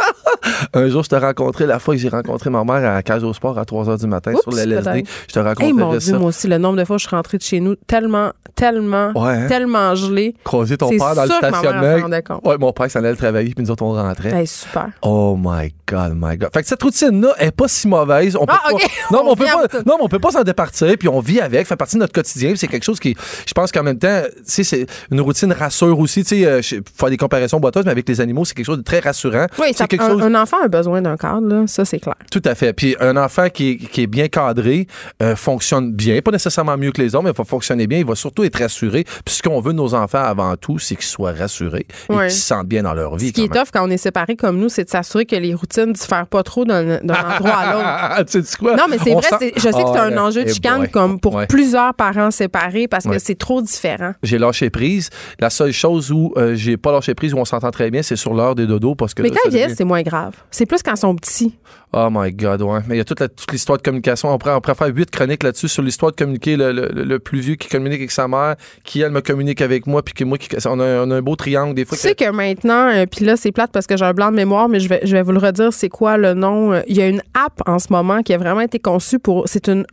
[0.74, 3.58] Un jour, je t'ai rencontré, la fois que j'ai rencontré ma mère à au Sport
[3.58, 5.06] à 3 h du matin Oups, sur le LSD.
[5.30, 6.00] Je te racontais Hey, mon ça.
[6.00, 8.32] Dieu, moi aussi, le nombre de fois que je suis rentrée de chez nous tellement,
[8.56, 9.48] tellement, Ouais, hein?
[9.48, 10.36] tellement gelé.
[10.44, 12.40] Croiser ton père dans le stationnement.
[12.44, 14.34] Ouais, mon père s'en allait travailler, puis nous autres, on rentrait.
[14.34, 14.90] Hey, super.
[15.02, 16.50] Oh my God, my God.
[16.54, 18.36] Fait que cette routine-là est pas si mauvaise.
[18.40, 18.78] On peut Ah, pas-.
[19.12, 21.20] Non, mais on On peut pas, non, mais on peut pas s'en départir, puis on
[21.20, 22.54] vit avec, fait partie de notre quotidien.
[22.56, 23.16] C'est quelque chose qui,
[23.46, 26.24] je pense qu'en même temps, c'est une routine rassure aussi.
[26.24, 28.84] Tu sais, euh, faire des comparaisons boiteuses, mais avec les animaux, c'est quelque chose de
[28.84, 29.48] très rassurant.
[29.60, 30.22] Oui, c'est ça- quelque un, chose.
[30.22, 31.64] un enfant a besoin d'un cadre, là.
[31.68, 32.16] Ça, c'est clair.
[32.32, 32.74] Tout à fait.
[32.74, 34.88] Puis un enfant qui est, qui est bien cadré
[35.22, 38.00] euh, fonctionne bien, pas nécessairement mieux que les autres, mais fonctionner bien.
[38.00, 39.04] Il va surtout être rassuré.
[39.26, 42.28] Puis ce qu'on veut nos enfants avant tout, c'est qu'ils soient rassurés et Ouais.
[42.28, 43.28] qu'ils se sentent bien dans leur vie.
[43.28, 45.54] Ce qui est tough quand on est séparés comme nous, c'est de s'assurer que les
[45.54, 48.26] routines diffèrent pas trop d'un endroit à l'autre.
[48.32, 48.76] Tu sais quoi?
[48.76, 50.88] Non, mais c'est vrai, sent- je sais que c'est Ah, un enjeu de Eh chicane
[50.88, 51.46] comme pour Ouais.
[51.48, 54.14] plusieurs parents séparés parce que c'est trop différent.
[54.24, 55.10] J'ai lâché prise.
[55.40, 58.16] La seule chose où euh, j'ai pas lâché prise, où on s'entend très bien, c'est
[58.16, 58.96] sur l'heure des dodos.
[58.96, 60.34] Parce que Mais là, quand ils c'est moins grave.
[60.50, 61.56] C'est plus quand ils sont petits.
[61.94, 62.80] Oh my God, ouais.
[62.88, 64.30] Mais il y a toute, la- toute l'histoire de communication.
[64.34, 67.40] On pourrait, on faire huit chroniques là-dessus sur l'histoire de communiquer le, le- le plus
[67.42, 70.38] vieux qui communique avec sa mère, qui elle me communique avec moi, puis que moi,
[70.38, 71.98] qui, on, a, un- beau triangle des Tu fois.
[71.98, 74.70] sais que maintenant, euh, puis là, c'est plate parce que j'ai un blanc de mémoire,
[74.70, 76.72] mais je vais, je vais vous le redire, c'est quoi le nom?
[76.72, 79.44] Euh, Il y a une app en ce moment qui a vraiment été conçue pour.
[79.50, 79.86] C'est une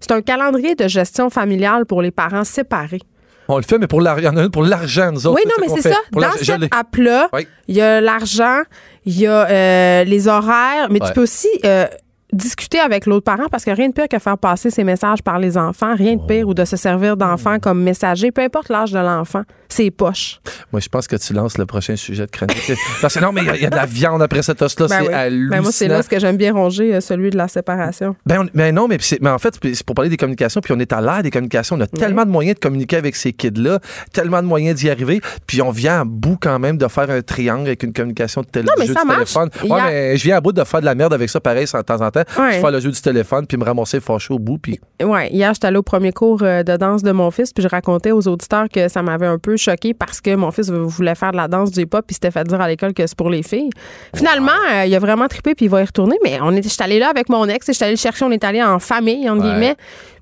[0.00, 3.00] c'est un calendrier de gestion familiale pour les parents séparés.
[3.48, 4.22] On le fait, mais pour l'argent.
[4.22, 5.36] Il y en a une pour l'argent, nous autres.
[5.36, 5.96] oui, non, mais c'est ça.
[6.10, 6.28] Pour Dans
[6.58, 6.68] l'ai.
[6.70, 7.46] app-là, Oui.
[7.68, 8.60] il y a l'argent,
[9.04, 11.08] il y a euh, les horaires, mais Ouais.
[11.08, 11.86] tu peux aussi euh,
[12.32, 15.38] discuter avec l'autre parent parce que rien de pire que faire passer ses messages par
[15.38, 18.92] les enfants, rien de pire, ou de se servir d'enfants comme messager, peu importe l'âge
[18.92, 19.42] de l'enfant,
[19.76, 20.40] c'est poche.
[20.72, 22.72] Moi, je pense que tu lances le prochain sujet de chronique.
[23.02, 24.62] Parce que non, mais il y a- il y, a de la viande après cet
[24.62, 24.86] os-là.
[24.88, 25.14] Ben c'est oui.
[25.14, 25.50] hallucinant.
[25.50, 28.14] Ben moi, c'est là ce que j'aime bien ronger, euh, celui de la séparation.
[28.26, 30.72] Ben, on- ben non, mais, c'est- mais en fait, c'est pour parler des communications, puis
[30.72, 31.76] on est à l'ère des communications.
[31.76, 33.78] On a tellement de moyens de communiquer avec ces kids-là,
[34.12, 37.22] tellement de moyens d'y arriver, puis on vient à bout quand même de faire un
[37.22, 39.32] triangle avec une communication de tel Non, mais jeu ça du marche.
[39.34, 39.50] téléphone.
[39.70, 41.64] Ouais, a- mais je viens à bout de faire de la merde avec ça, pareil,
[41.66, 42.22] de temps en temps.
[42.38, 42.54] Ouais.
[42.54, 45.52] Je fais le jeu du téléphone, puis me ramasser fâché au bout, puis Ouais, hier,
[45.54, 48.26] j'étais allée au premier cours euh, de danse de mon fils, puis je racontais aux
[48.28, 51.48] auditeurs que ça m'avait un peu choquée parce que mon fils voulait faire de la
[51.48, 53.70] danse du hip-hop puis s'était fait dire à l'école que c'est pour les filles.
[54.14, 56.16] Finalement, euh, il a vraiment trippé puis il va y retourner.
[56.22, 58.44] Mais on était, j'étais allée là avec mon ex, j'étais allée le chercher, on est
[58.44, 59.76] allé en famille, entre guillemets.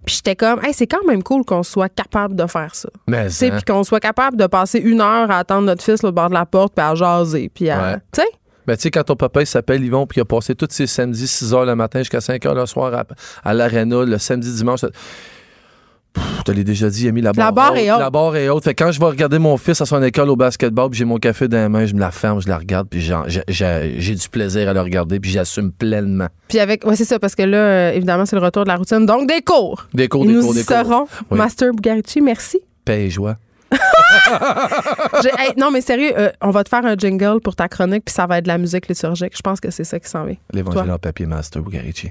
[0.05, 2.89] Puis j'étais comme, hey, c'est quand même cool qu'on soit capable de faire ça.
[3.07, 3.57] Mais Tu sais, hein?
[3.57, 6.29] puis qu'on soit capable de passer une heure à attendre notre fils là, au bord
[6.29, 7.51] de la porte puis à jaser.
[7.55, 7.93] Puis à.
[7.93, 7.97] Ouais.
[8.13, 8.29] Tu sais?
[8.67, 10.87] Ben, tu sais, quand ton papa, il s'appelle Yvon, puis il a passé tous ses
[10.87, 13.05] samedis, 6 h le matin jusqu'à 5 h le soir à,
[13.43, 14.81] à l'aréna, le samedi, dimanche.
[16.17, 17.99] Je te l'ai déjà dit, il a mis la barre, La barre est haute.
[18.01, 18.65] La barre est haute.
[18.65, 21.05] Fait que quand je vais regarder mon fils à son école au basketball, puis j'ai
[21.05, 24.29] mon café dans les mains, je me la ferme, je la regarde, puis j'ai- du
[24.29, 26.27] plaisir à le regarder, puis j'assume pleinement.
[26.49, 26.85] Puis avec.
[26.85, 29.07] Ouais, c'est ça, parce que là, euh, évidemment, c'est le retour de la routine.
[29.07, 29.87] Donc, des cours.
[29.95, 30.77] Des cours, Et des nous cours, des cours.
[30.77, 31.07] serons.
[31.31, 31.39] Oui.
[31.39, 32.61] Master Bugarici, merci.
[32.85, 33.37] Paix et joie.
[35.39, 38.13] Hey, non, mais sérieux, euh, on va te faire un jingle pour ta chronique, puis
[38.15, 39.33] ça va être de la musique liturgique.
[39.37, 40.37] Je pense que c'est ça qui s'en vient.
[40.53, 42.11] L'évangile en papier master Bugarici.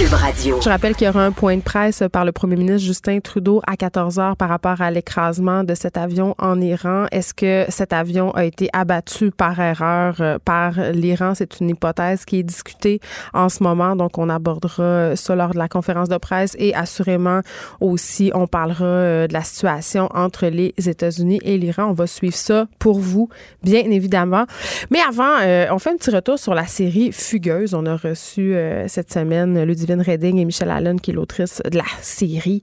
[0.00, 3.60] Je rappelle qu'il y aura un point de presse par le premier ministre Justin Trudeau
[3.66, 7.06] à 14 heures par rapport à l'écrasement de cet avion en Iran.
[7.10, 11.34] Est-ce que cet avion a été abattu par erreur euh, par l'Iran?
[11.34, 13.00] C'est une hypothèse qui est discutée
[13.34, 13.96] en ce moment.
[13.96, 17.40] Donc, on abordera ça lors de la conférence de presse et assurément
[17.80, 21.86] aussi, on parlera euh, de la situation entre les États-Unis et l'Iran.
[21.86, 23.30] On va suivre ça pour vous,
[23.64, 24.46] bien évidemment.
[24.90, 27.74] Mais avant, euh, on fait un petit retour sur la série Fugueuse.
[27.74, 28.54] On a reçu
[28.86, 29.58] cette semaine
[29.96, 32.62] Redding et Michelle Allen, qui est l'autrice de la série.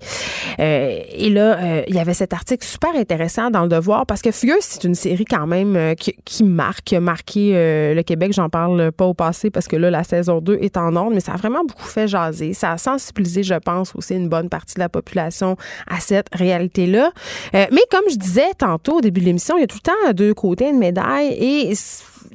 [0.59, 4.21] Euh, et là, euh, il y avait cet article super intéressant dans Le Devoir parce
[4.21, 7.53] que Fugueuse, c'est une série quand même euh, qui, marque, qui a marqué
[7.95, 8.34] le Québec.
[8.34, 11.19] J'en parle pas au passé parce que là, la saison 2 est en ordre, mais
[11.19, 12.53] ça a vraiment beaucoup fait jaser.
[12.53, 15.57] Ça a sensibilisé, je pense, aussi une bonne partie de la population
[15.88, 17.11] à cette réalité-là.
[17.53, 20.13] Mais comme je disais tantôt au début de l'émission, il y a tout le temps
[20.13, 21.73] deux côtés de médaille et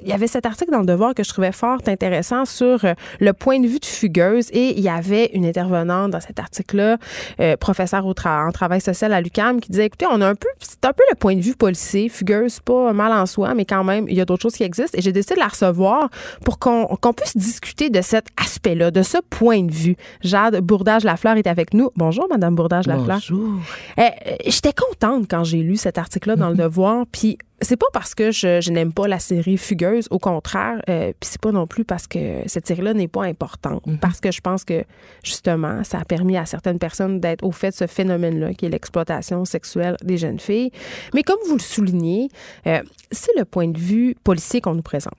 [0.03, 2.95] il y avait cet article dans le Devoir que je trouvais fort intéressant sur euh,
[3.21, 6.97] le point de vue de Fugueuse et il y avait une intervenante dans cet article-là,
[7.41, 10.35] euh, professeure au tra- en travail social à l'UCAM, qui disait écoutez, on a un
[10.35, 12.09] peu, c'est un peu le point de vue policier.
[12.09, 14.97] Fugueuse, pas mal en soi, mais quand même, il y a d'autres choses qui existent
[14.99, 16.09] et j'ai décidé de la recevoir
[16.45, 16.87] pour qu'on
[17.17, 19.97] puisse discuter de cet aspect-là, de ce point de vue.
[20.23, 21.91] Jade Bourdage-Lafleur est avec nous.
[21.97, 23.17] Bonjour, Madame Bourdage-Lafleur.
[23.17, 23.59] Bonjour.
[23.99, 27.87] Euh, euh, J'étais contente quand j'ai lu cet article-là dans le Devoir, puis c'est pas
[27.93, 31.53] parce que je, je n'aime pas la série Fugueuse, au contraire, euh, puis c'est pas
[31.53, 34.85] non plus parce que cette série-là n'est pas importante, parce que je pense que
[35.23, 38.71] justement, ça a permis à certaines personnes d'être au fait de ce phénomène-là, qui est
[38.71, 40.71] l'exploitation sexuelle des jeunes filles.
[41.15, 42.29] Mais comme vous le soulignez,
[42.67, 45.15] euh, c'est le point de vue policier qu'on nous présente.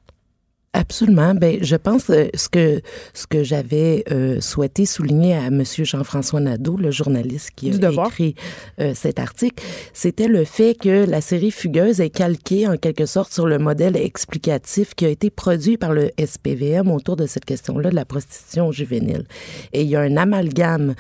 [0.74, 1.36] Absolument.
[1.36, 2.82] Ben, je pense euh, ce que
[3.14, 8.36] ce que j'avais euh, souhaité souligner à Monsieur Jean-François Nadeau, le journaliste qui a écrit
[8.80, 9.62] euh, cet article,
[9.92, 13.98] c'était le fait que la série Fugueuse est calquée en quelque sorte sur le modèle
[13.98, 18.72] explicatif qui a été produit par le SPVM autour de cette question-là de la prostitution
[18.72, 19.26] juvénile.
[19.74, 20.96] Et il y a un amalgame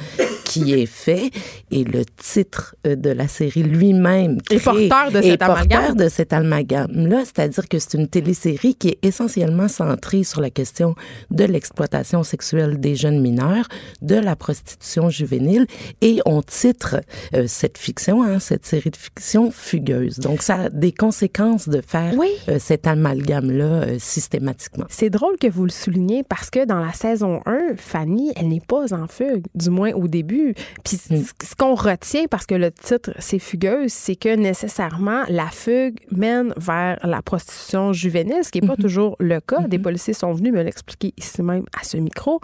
[0.51, 1.31] qui est fait
[1.71, 5.95] et le titre euh, de la série lui-même Est porteur de cet amalgame.
[5.95, 10.95] de cet amalgame-là, c'est-à-dire que c'est une télésérie qui est essentiellement centrée sur la question
[11.29, 13.67] de l'exploitation sexuelle des jeunes mineurs,
[14.01, 15.65] de la prostitution juvénile,
[16.01, 17.01] et on titre
[17.33, 20.17] euh, cette fiction, hein, cette série de fiction fugueuse.
[20.19, 22.29] Donc, ça a des conséquences de faire Oui.
[22.49, 24.85] euh, cet amalgame-là euh, systématiquement.
[24.89, 28.61] C'est drôle que vous le souligniez parce que dans la saison 1, Fanny, elle n'est
[28.61, 30.53] pas en fugue, du moins au début.
[30.83, 31.23] Puis Mm.
[31.43, 36.53] ce qu'on retient, parce que le titre, c'est fugueuse, c'est que nécessairement, la fugue mène
[36.57, 39.67] vers la prostitution juvénile, ce qui n'est pas toujours le cas.
[39.67, 42.39] Des policiers sont venus me l'expliquer ici même à ce micro.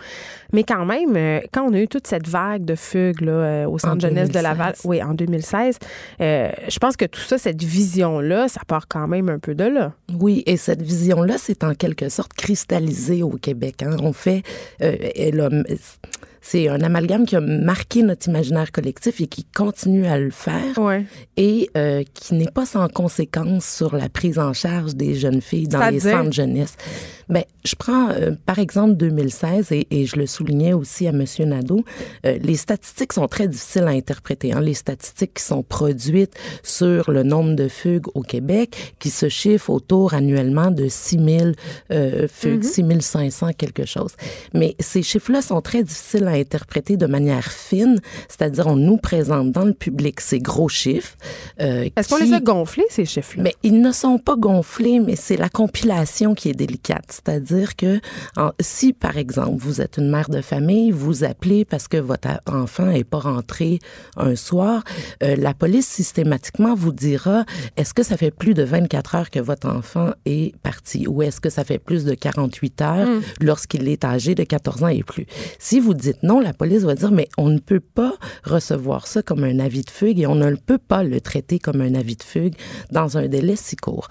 [0.53, 3.65] Mais quand même, euh, quand on a eu toute cette vague de fugue là, euh,
[3.67, 4.43] au centre En jeunesse de 2016.
[4.43, 5.77] Laval, oui, en 2016,
[6.21, 9.63] euh, je pense que tout ça, cette vision-là, ça part quand même un peu de
[9.65, 9.93] là.
[10.19, 13.83] Oui, et cette vision-là, c'est en quelque sorte cristallisé au Québec.
[13.83, 13.95] hein.
[14.01, 14.43] On fait,
[14.81, 15.49] euh, elle a-
[16.49, 20.77] c'est un amalgame qui a marqué notre imaginaire collectif et qui continue à le faire
[20.77, 21.05] Ouais.
[21.35, 25.67] et euh, qui n'est pas sans conséquence sur la prise en charge des jeunes filles
[25.67, 26.19] dans les C'est-à-dire?
[26.23, 26.75] centres jeunesse.
[27.29, 31.43] Ben, je prends euh, par exemple 2016 et, et je le soulignais aussi à Monsieur
[31.43, 31.83] Nadeau.
[32.25, 34.53] euh, les statistiques sont très difficiles à interpréter.
[34.53, 34.61] Hein.
[34.61, 36.33] Les statistiques qui sont produites
[36.63, 41.51] sur le nombre de fugues au Québec, qui se chiffrent autour annuellement de 6 000
[41.91, 44.11] euh, fugues, 6 500 quelque chose.
[44.53, 49.51] Mais ces chiffres-là sont très difficiles à interpréter de manière fine, c'est-à-dire on nous présente
[49.51, 51.15] dans le public ces gros chiffres.
[51.61, 53.43] euh, Est-ce qu'on les a gonflés, ces chiffres-là?
[53.43, 57.05] mais ils ne sont pas gonflés, mais c'est la compilation qui est délicate.
[57.09, 57.99] C'est-à-dire que
[58.59, 62.85] si, par exemple, vous êtes une mère de famille, vous appelez parce que votre enfant
[62.87, 63.79] n'est pas rentré
[64.15, 64.83] un soir,
[65.23, 69.39] euh, la police systématiquement vous dira est-ce que ça fait plus de 24 heures que
[69.39, 71.07] votre enfant est parti?
[71.07, 73.21] Ou est-ce que ça fait plus de 48 heures mm.
[73.41, 75.25] lorsqu'il est âgé de 14 ans et plus?
[75.59, 78.13] Si vous dites non, la police va dire mais on ne peut pas
[78.43, 81.81] recevoir ça comme un avis de fugue et on ne peut pas le traiter comme
[81.81, 82.55] un avis de fugue
[82.91, 84.07] dans un délai si court.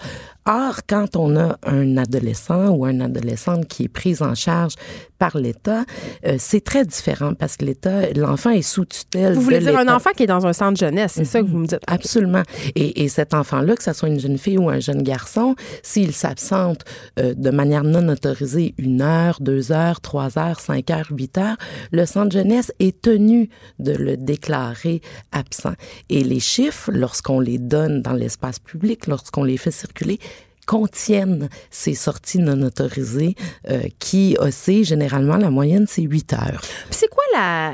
[0.49, 4.75] Or, quand on a un adolescent ou une adolescente qui est prise en charge
[5.19, 5.83] par l'État,
[6.25, 9.33] euh, c'est très différent parce que l'État, l'enfant est sous tutelle.
[9.33, 11.57] Vous voulez dire un enfant qui est dans un centre jeunesse, c'est ça que vous
[11.57, 11.81] me dites?
[11.87, 12.43] Absolument.
[12.75, 16.13] Et, et cet enfant-là, que ce soit une jeune fille ou un jeune garçon, s'il
[16.13, 16.85] s'absente
[17.19, 21.57] euh, de manière non autorisée une heure, deux heures, trois heures, cinq heures, huit heures,
[21.97, 25.73] le centre jeunesse est tenu de le déclarer absent.
[26.09, 30.19] Et les chiffres, lorsqu'on les donne dans l'espace public, lorsqu'on les fait circuler,
[30.67, 33.35] contiennent ces sorties non autorisées
[33.69, 36.61] euh, qui oscillent généralement, la moyenne, c'est 8 heures.
[36.91, 37.73] C'est quoi la...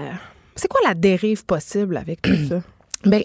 [0.55, 2.61] C'est quoi la dérive possible avec tout ça?
[3.05, 3.23] Bien,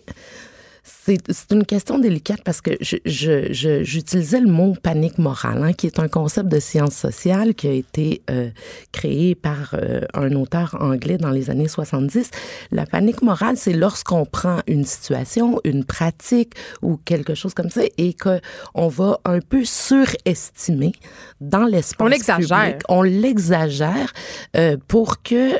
[1.31, 5.99] c'est une question délicate parce que j'utilisais je, le mot panique morale, hein, qui est
[5.99, 8.51] un concept de science sociale qui a été euh,
[8.93, 12.31] créé par euh, un auteur anglais dans les années 70.
[12.71, 17.83] La panique morale, c'est lorsqu'on prend une situation, une pratique ou quelque chose comme ça
[17.97, 20.93] et qu'on va un peu surestimer
[21.41, 22.79] dans l'espace On l'exagère.
[22.89, 24.13] On l'exagère
[24.57, 25.59] euh, pour que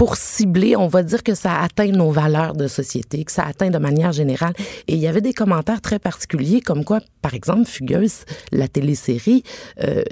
[0.00, 3.68] pour cibler, on va dire que ça atteint nos valeurs de société, que ça atteint
[3.68, 4.54] de manière générale.
[4.88, 9.42] Et il y avait des commentaires très particuliers, comme quoi, par exemple, Fugueuse, la télésérie,
[9.84, 10.02] euh,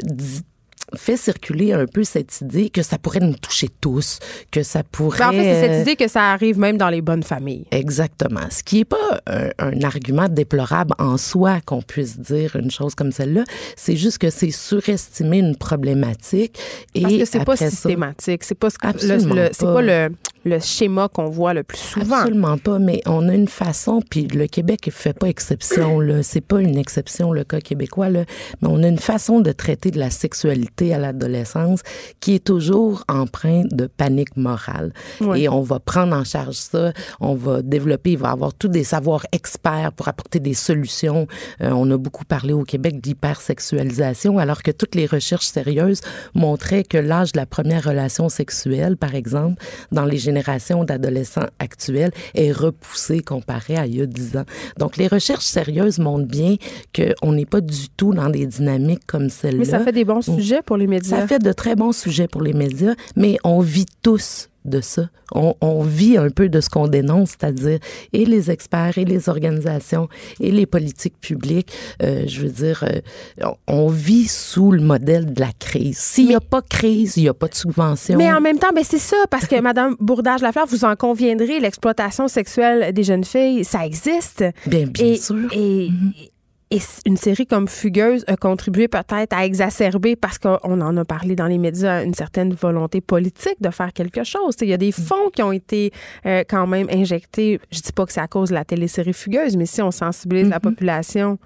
[0.95, 4.19] fait circuler un peu cette idée que ça pourrait nous toucher tous,
[4.51, 5.19] que ça pourrait...
[5.19, 7.67] Ben, en fait, c'est cette idée que ça arrive même dans les bonnes familles.
[7.71, 8.49] Exactement.
[8.51, 13.13] Ce qui n'est pas un, argument déplorable en soi qu'on puisse dire une chose comme
[13.13, 13.45] celle-là,
[13.77, 16.59] c'est juste que c'est surestimer une problématique.
[16.95, 18.45] Et Parce que c'est pas systématique.
[18.45, 20.11] C'est pas, ce le, c'est pas le,
[20.45, 22.17] le schéma qu'on voit le plus souvent.
[22.17, 26.23] Absolument pas, mais on a une façon, puis le Québec ne fait pas exception, là.
[26.23, 28.25] C'est pas une exception, le cas québécois, là,
[28.61, 31.81] mais on a une façon de traiter de la sexualité à l'adolescence
[32.21, 34.93] qui est toujours empreinte de panique morale.
[35.35, 38.85] Et on va prendre en charge ça, on va développer, il va avoir tous des
[38.85, 41.27] savoirs experts pour apporter des solutions.
[41.63, 46.01] Euh, on a beaucoup parlé au Québec d'hypersexualisation, alors que toutes les recherches sérieuses
[46.35, 49.63] montraient que l'âge de la première relation sexuelle, par exemple,
[49.93, 54.45] dans les générations d'adolescents actuels, est repoussé comparé à il y a 10 ans.
[54.79, 56.57] Donc, les recherches sérieuses montrent bien
[56.95, 59.59] qu'on n'est pas du tout dans des dynamiques comme celle-là.
[59.59, 61.21] Mais ça fait des bons sujets pour les médias.
[61.21, 65.09] Ça fait de très bons sujets pour les médias, mais on vit tous de ça.
[65.33, 67.79] On, vit un peu de ce qu'on dénonce, c'est-à-dire
[68.13, 70.09] et les experts et les organisations
[70.41, 71.73] et les politiques publiques.
[72.03, 75.97] Euh, je veux dire, euh, on vit sous le modèle de la crise.
[75.97, 78.19] S'il n'y a pas crise, il n'y a pas de subvention.
[78.19, 82.29] Mais en même temps, ben c'est ça, parce que Madame Bourdage-Lafleur, vous en conviendrez, l'exploitation
[82.29, 84.45] sexuelle des jeunes filles, ça existe.
[84.67, 85.49] Bien, bien sûr.
[85.53, 86.31] Et, mm-hmm.
[86.71, 91.35] Et une série comme Fugueuse a contribué peut-être à exacerber, parce qu'on en a parlé
[91.35, 94.55] dans les médias, une certaine volonté politique de faire quelque chose.
[94.61, 95.93] Il y a des fonds qui ont été
[96.27, 97.59] euh, quand même injectés.
[97.71, 100.49] Je dis pas que c'est à cause de la télésérie Fugueuse, mais si on sensibilise
[100.49, 101.37] la mm-hmm.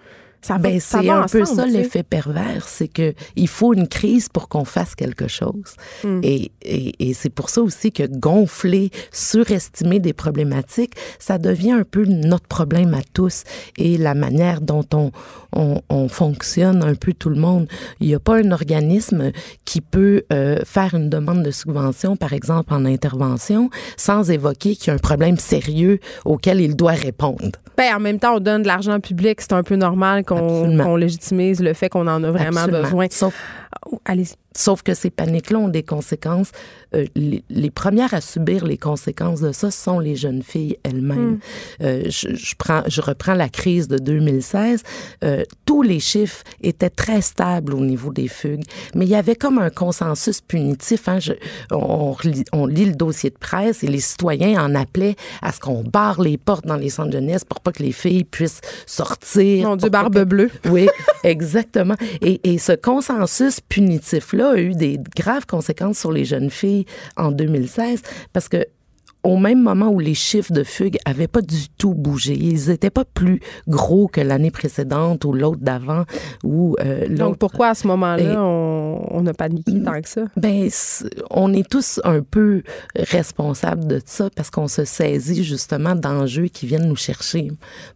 [0.49, 4.49] Population ben, c'est un peu ça l'effet pervers, c'est que il faut une crise pour
[4.49, 5.76] qu'on fasse quelque chose.
[6.05, 6.20] Hmm.
[6.22, 11.84] Et, et, et c'est pour ça aussi que gonfler, surestimer des problématiques, ça devient un
[11.84, 13.45] peu notre problème à tous
[13.78, 15.11] et la manière dont on,
[15.53, 17.68] on, on fonctionne un peu tout le monde.
[18.01, 19.32] Il n'y a pas un organisme
[19.64, 24.88] qui peut euh, faire une demande de subvention, par exemple en intervention, sans évoquer qu'il
[24.88, 27.53] y a un problème sérieux auquel il doit répondre.
[27.76, 31.61] Ben, en même temps, on donne de l'argent public, c'est un peu normal qu'on légitimise
[31.61, 33.07] le fait qu'on en a vraiment besoin.
[33.11, 33.35] Sauf,
[33.91, 34.41] oh, allez-y.
[34.57, 36.53] Sauf que ces paniques-là ont des conséquences.
[36.95, 41.33] Euh, les, premières à subir les conséquences de ça sont les jeunes filles elles-mêmes.
[41.33, 41.39] Hmm.
[41.83, 44.83] Euh, je, je, prends, je reprends la crise de 2016.
[45.25, 49.37] Euh, tous les chiffres étaient très stables au niveau des fugues, mais il y avait
[49.37, 51.09] comme un consensus punitif.
[51.09, 51.19] Hein.
[51.19, 51.33] Je,
[51.71, 52.15] on,
[52.53, 56.21] on, lit le dossier de presse et les citoyens en appelaient à ce qu'on barre
[56.21, 59.69] les portes dans les centres de jeunesse pour pas que les filles puissent sortir.
[59.69, 60.51] Mon Dieu, barbe bleue.
[60.67, 60.89] Oui,
[61.25, 61.97] exactement.
[62.21, 66.86] Et, et ce consensus punitif-là a eu des graves conséquences sur les jeunes filles
[67.16, 68.66] en 2016 parce que
[69.23, 72.35] au même moment où les chiffres de fugue avaient pas du tout bougé.
[72.35, 76.05] Ils étaient pas plus gros que l'année précédente ou l'autre d'avant
[76.43, 80.23] ou euh, Donc pourquoi à ce moment-là on n'a pas paniqué tant que ça?
[80.37, 80.68] Ben
[81.31, 82.62] on est tous un peu
[82.95, 87.49] responsables de ça parce qu'on se saisit justement d'enjeux qui viennent nous chercher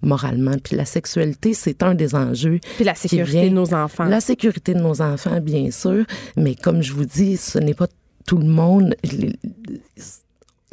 [0.02, 0.56] moralement.
[0.62, 2.58] Puis la sexualité, c'est un des enjeux.
[2.76, 4.04] Puis la sécurité de nos enfants.
[4.04, 6.04] La sécurité de nos enfants, bien sûr,
[6.36, 7.86] mais comme je vous dis, ce n'est pas
[8.26, 8.94] tout le monde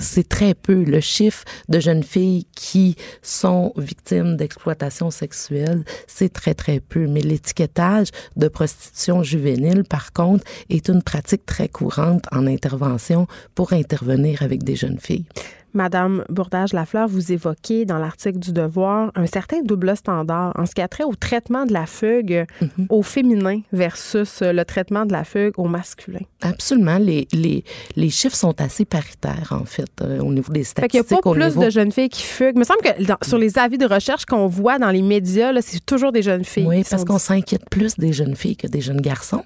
[0.04, 6.54] c'est très peu le chiffre de jeunes filles qui sont victimes d'exploitation sexuelle, c'est très
[6.54, 7.08] très peu.
[7.08, 13.74] Mais l'étiquetage de prostitution juvénile, par contre, est une pratique très courante en intervention pour
[13.74, 15.26] intervenir avec des jeunes filles.
[15.74, 20.82] Madame Bourdage-Lafleur, vous évoquez dans l'article du Devoir un certain double standard en ce qui
[20.82, 22.88] a trait au traitement de la fugue mhm.
[22.89, 26.19] au féminin versus le traitement de la fugue au masculin.
[26.41, 26.97] Absolument.
[26.97, 27.63] Les, les,
[27.95, 30.93] les chiffres sont assez paritaires, en fait, euh, au niveau des statistiques.
[30.93, 32.55] Il n'y a pas plus de jeunes filles qui fuguent.
[32.55, 35.86] Il me semble que sur les avis de recherche qu'on voit dans les médias, c'est
[35.86, 36.67] toujours des jeunes filles.
[36.67, 39.43] Oui, parce qu'on s'inquiète plus des jeunes filles que des jeunes garçons.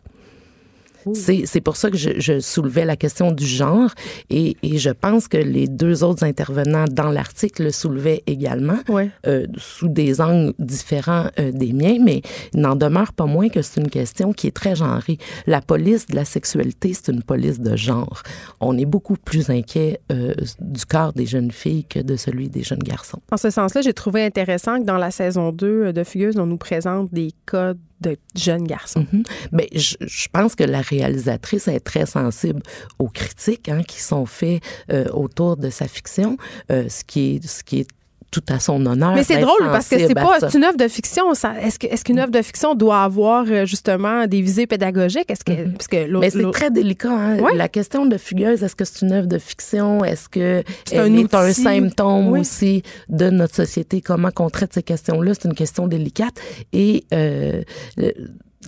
[1.14, 3.92] C'est pour ça que je, je, soulevais la question du genre
[4.30, 8.78] et, et, je pense que les deux autres intervenants dans l'article le soulevaient également
[9.26, 12.22] euh, sous des angles différents euh, des miens, mais
[12.54, 15.18] il n'en demeure pas moins que c'est une question qui est très genrée.
[15.46, 18.24] La police de la sexualité, c'est une police de genre.
[18.60, 22.64] On est beaucoup plus inquiet euh, du corps des jeunes filles que de celui des
[22.64, 23.20] jeunes garçons.
[23.32, 26.58] En ce sens-là, j'ai trouvé intéressant que dans la saison 2 de Fugueuse, on nous
[26.58, 29.06] présente des cas de jeunes garçons.
[29.52, 32.62] Ben, je, pense que la réalisatrice est très sensible
[33.00, 36.38] aux critiques hein, qui sont faites euh, autour de sa fiction,
[36.72, 37.88] euh, ce qui est ce qui est
[38.32, 39.14] tout à son honneur.
[39.16, 41.32] Mais c'est drôle parce que c'est pas une œuvre de fiction.
[41.32, 45.30] Est-ce que est-ce qu'une œuvre de fiction doit avoir euh, justement des visées pédagogiques?
[45.30, 45.74] Est-ce que mm-hmm.
[45.74, 47.12] parce que Mais c'est très délicat.
[47.12, 47.38] Hein?
[47.56, 50.04] La question de fugueuse, est-ce que c'est une œuvre de fiction?
[50.04, 54.02] Est-ce que c'est un, est un symptôme aussi de notre société?
[54.02, 55.34] Comment on traite ces questions-là?
[55.34, 56.36] C'est une question délicate
[56.74, 57.62] et euh,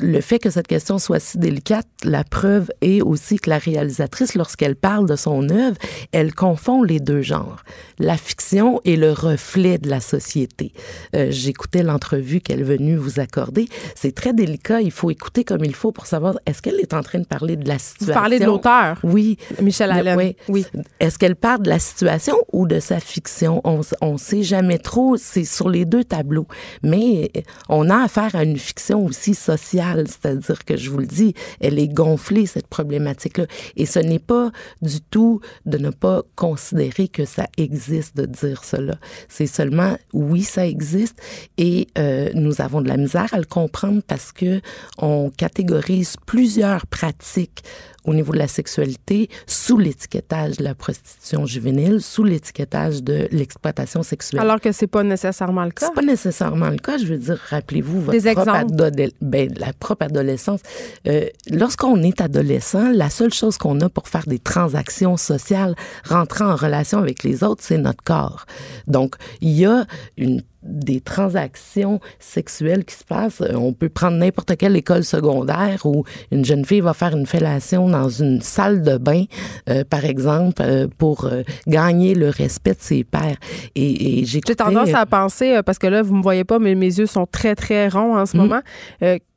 [0.01, 4.35] le fait que cette question soit si délicate, la preuve est aussi que la réalisatrice,
[4.35, 5.77] lorsqu'elle parle de son œuvre,
[6.11, 7.63] elle confond les deux genres.
[7.97, 10.73] La fiction est le reflet de la société.
[11.15, 13.67] Euh, J'écoutais l'entrevue qu'elle est venue vous accorder.
[13.95, 14.81] C'est très délicat.
[14.81, 17.55] Il faut écouter comme il faut pour savoir est-ce qu'elle est en train de parler
[17.55, 18.13] de la situation?
[18.13, 18.99] Vous parlez de l'auteur.
[19.03, 19.37] Oui.
[19.61, 20.17] Michel Allen.
[20.17, 20.35] Oui.
[20.47, 20.65] oui.
[20.99, 23.61] Est-ce qu'elle parle de la situation ou de sa fiction?
[23.63, 25.17] On ne sait jamais trop.
[25.17, 26.47] C'est sur les deux tableaux.
[26.83, 27.31] Mais
[27.67, 31.79] on a affaire à une fiction aussi sociale c'est-à-dire que je vous le dis, elle
[31.79, 33.45] est gonflée, cette problématique-là.
[33.75, 38.63] Et ce n'est pas du tout de ne pas considérer que ça existe de dire
[38.63, 38.95] cela.
[39.27, 41.19] C'est seulement, oui, ça existe
[41.57, 44.61] et euh, nous avons de la misère à le comprendre parce que
[44.97, 47.63] on catégorise plusieurs pratiques
[48.05, 54.03] au niveau de la sexualité sous l'étiquetage de la prostitution juvénile, sous l'étiquetage de l'exploitation
[54.03, 54.41] sexuelle.
[54.41, 55.87] Alors que c'est pas nécessairement le cas.
[55.87, 56.97] C'est pas nécessairement le cas.
[56.97, 58.91] Je veux dire, rappelez-vous votre Des propre
[59.21, 60.61] ben, la propre adolescence.
[61.07, 65.75] Euh, lorsqu'on est adolescent, la seule chose qu'on a pour faire des transactions sociales,
[66.05, 68.45] rentrer en relation avec les autres, c'est notre corps.
[68.87, 69.85] Donc, il y a
[70.17, 73.41] une des transactions sexuelles qui se passent.
[73.41, 77.25] Euh, on peut prendre n'importe quelle école secondaire où une jeune fille va faire une
[77.25, 79.25] fellation dans une salle de bain,
[79.69, 81.29] euh, par exemple, euh, pour
[81.67, 83.37] gagner le respect de ses pairs.
[83.75, 87.05] Et, j'ai tendance à penser, parce que là, vous me voyez pas, mais mes yeux
[87.05, 88.39] sont très, très ronds en ce mm.
[88.39, 88.61] moment,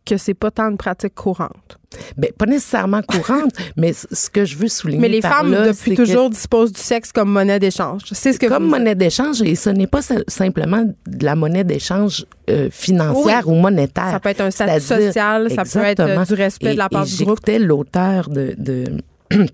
[0.05, 1.79] que c'est pas tant une pratique courante.
[2.17, 5.01] Bien, pas nécessairement courante, mais ce que je veux souligner.
[5.01, 8.03] Mais les femmes, depuis toujours, disposent du sexe comme monnaie d'échange.
[8.13, 12.25] C'est ce que Comme monnaie d'échange, et ce n'est pas simplement de la monnaie d'échange
[12.49, 14.11] euh, financière ou monétaire.
[14.11, 17.05] Ça peut être un statut social, ça peut être euh, du respect de la part
[17.05, 17.39] du groupe.
[17.41, 18.85] J'écoutais l'auteur de, de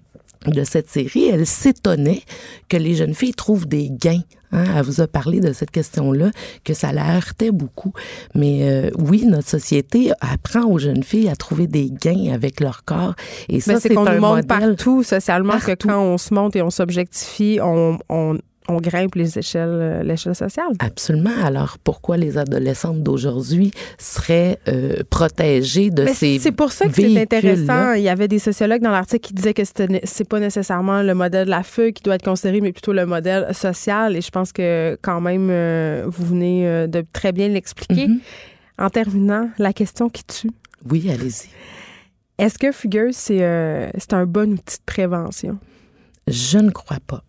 [0.46, 2.22] de cette série, elle s'étonnait
[2.68, 4.22] que les jeunes filles trouvent des gains.
[4.52, 6.30] Hein, elle vous a parlé de cette question-là,
[6.64, 7.92] que ça la heurtait beaucoup.
[8.34, 12.84] Mais euh, oui, notre société apprend aux jeunes filles à trouver des gains avec leur
[12.84, 13.14] corps.
[13.48, 16.70] Et ça, c'est qu'on nous montre partout socialement que quand on se monte et on
[16.70, 20.68] s'objectifie, on, on, on grimpe les échelles, euh, l'échelle sociale.
[20.78, 21.32] Absolument.
[21.42, 27.20] Alors, pourquoi les adolescentes d'aujourd'hui seraient euh, protégées de ces C'est pour ça que c'est
[27.20, 27.94] intéressant.
[27.94, 31.46] Il y avait des sociologues dans l'article qui disaient que c'est pas nécessairement le modèle
[31.46, 34.16] de la feu qui doit être considéré, mais plutôt le modèle social.
[34.16, 38.06] Et je pense que quand même, euh, vous venez de très bien l'expliquer.
[38.06, 38.20] Mm-hmm.
[38.80, 40.50] En terminant, la question qui tue.
[40.88, 41.48] Oui, allez-y.
[42.38, 45.58] Est-ce que Fugueuse, c'est un bon outil de prévention?
[46.28, 47.24] Je ne crois pas.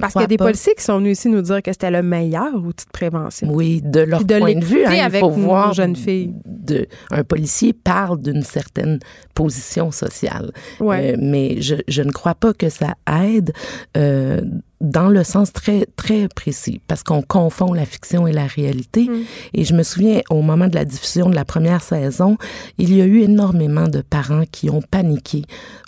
[0.00, 2.02] Parce qu'il y a des policiers qui sont venus ici nous dire que c'était le
[2.02, 3.48] meilleur outil de prévention.
[3.50, 6.34] Oui, de leur point de vue, hein, il faut voir jeune fille.
[6.44, 8.98] De, un policier parle d'une certaine
[9.34, 11.12] position sociale, ouais.
[11.12, 12.94] Euh, mais je, je, ne crois pas que ça
[13.24, 13.52] aide.
[13.96, 14.40] Euh,
[14.80, 19.22] dans le sens très très précis parce qu'on confond la fiction et la réalité mm.
[19.54, 22.36] et je me souviens au moment de la diffusion de la première saison
[22.78, 25.42] il y a eu énormément de parents qui ont paniqué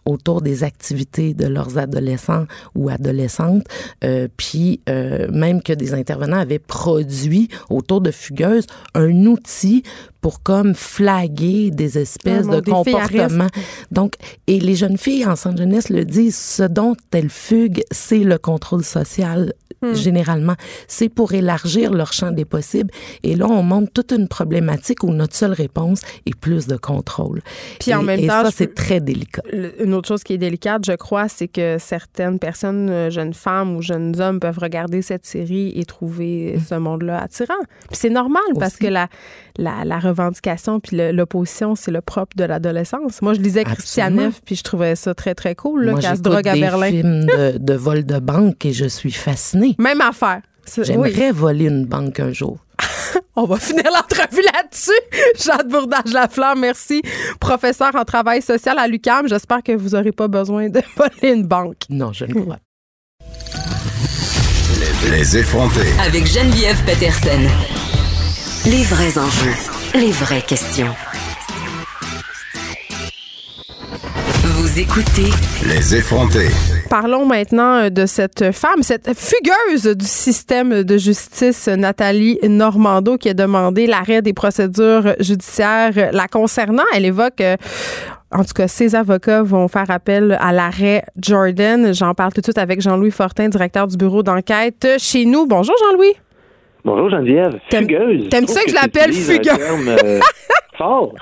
[0.05, 3.65] autour des activités de leurs adolescents ou adolescentes,
[4.05, 9.83] euh, puis euh, même que des intervenants avaient produit autour de Fugueuse un outil
[10.21, 13.49] pour comme flaguer des espèces de comportements.
[13.91, 14.15] Donc,
[14.47, 18.39] et les jeunes filles en centre jeunesse le disent, ce dont elles fuguent, c'est le
[18.39, 19.53] contrôle social
[19.83, 19.95] Hmm.
[19.95, 20.57] généralement.
[20.89, 22.91] C'est pour élargir leur champ des possibles.
[23.23, 27.41] Et là, on montre toute une problématique où notre seule réponse est plus de contrôle.
[27.79, 29.41] Puis en même et temps, ça, c'est très délicat.
[29.79, 33.75] Une autre chose qui est délicate, je crois, c'est que certaines personnes, euh, jeunes femmes
[33.75, 36.61] ou jeunes hommes, peuvent regarder cette série et trouver hmm.
[36.61, 37.55] ce monde-là attirant.
[37.89, 39.09] Puis c'est normal parce que la,
[39.57, 43.23] la, revendication puis l'opposition, c'est le propre de l'adolescence.
[43.23, 46.49] Moi, je lisais Christiane Neff, puis je trouvais ça très, très cool, qu'elle se drogue
[46.49, 46.91] à Berlin.
[46.91, 49.75] films de, de vol de banque et je suis fascinée.
[49.79, 50.43] Même affaire.
[50.83, 52.59] J'aimerais voler une banque un jour.
[53.37, 54.91] On va finir l'entrevue là-dessus.
[55.45, 57.03] Jade Bourdage-Lafleur, merci.
[57.41, 59.29] Professeur en travail social à l'UCAM.
[59.29, 61.83] J'espère que vous n'aurez pas besoin de voler une banque.
[61.89, 62.61] Non, je ne crois pas.
[65.11, 65.89] Les effronter.
[66.07, 67.41] Avec Geneviève Peterson.
[68.67, 69.80] Les vrais enjeux.
[69.93, 70.95] Les vraies questions.
[74.45, 75.31] Vous écoutez.
[75.67, 76.47] Les effronter.
[76.89, 83.31] Parlons maintenant euh, de cette femme, cette fugueuse du système de justice, Nathalie Normando, qui
[83.31, 86.85] a demandé l'arrêt des procédures judiciaires la concernant.
[86.95, 87.57] Elle évoque euh,
[88.31, 91.93] en tout cas, ses avocats vont faire appel à l'arrêt Jordan.
[91.93, 95.47] J'en parle tout de suite avec Jean-Louis Fortin, directeur du bureau d'enquête chez nous.
[95.47, 96.15] Bonjour Jean-Louis.
[96.85, 97.59] Bonjour Geneviève.
[97.71, 98.29] Fugueuse.
[98.31, 99.89] T'aimes ça que je l'appelle fugueuse?
[99.89, 100.21] Euh,
[100.79, 101.13] fort.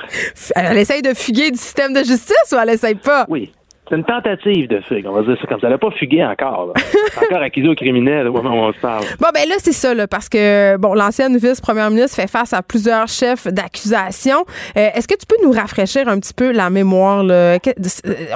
[0.54, 3.26] Elle essaye de fuguer du système de justice ou elle essaye pas?
[3.28, 3.52] Oui.
[3.88, 5.66] C'est une tentative de fugue, on va dire ça comme ça.
[5.66, 6.74] Elle n'a pas fugué encore.
[7.22, 9.02] encore accusée au criminel au moment où on se parle.
[9.18, 12.62] Bon, ben là, c'est ça, là, parce que bon, l'ancienne vice-première ministre fait face à
[12.62, 14.44] plusieurs chefs d'accusation.
[14.76, 17.24] Euh, est-ce que tu peux nous rafraîchir un petit peu la mémoire?
[17.24, 17.34] Là?
[17.34, 17.58] Euh,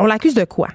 [0.01, 0.69] on l'accuse de quoi?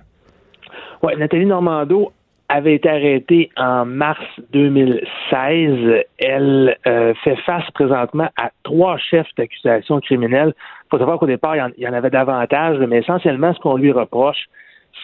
[1.02, 2.12] Oui, Nathalie Normando
[2.50, 4.24] avait été arrêtée en mars
[4.54, 6.04] 2016.
[6.18, 10.54] Elle euh, fait face présentement à trois chefs d'accusation criminelle.
[10.86, 13.92] Il faut savoir qu'au départ, il y, en, avait davantage, mais essentiellement, ce qu'on lui
[13.92, 14.46] reproche,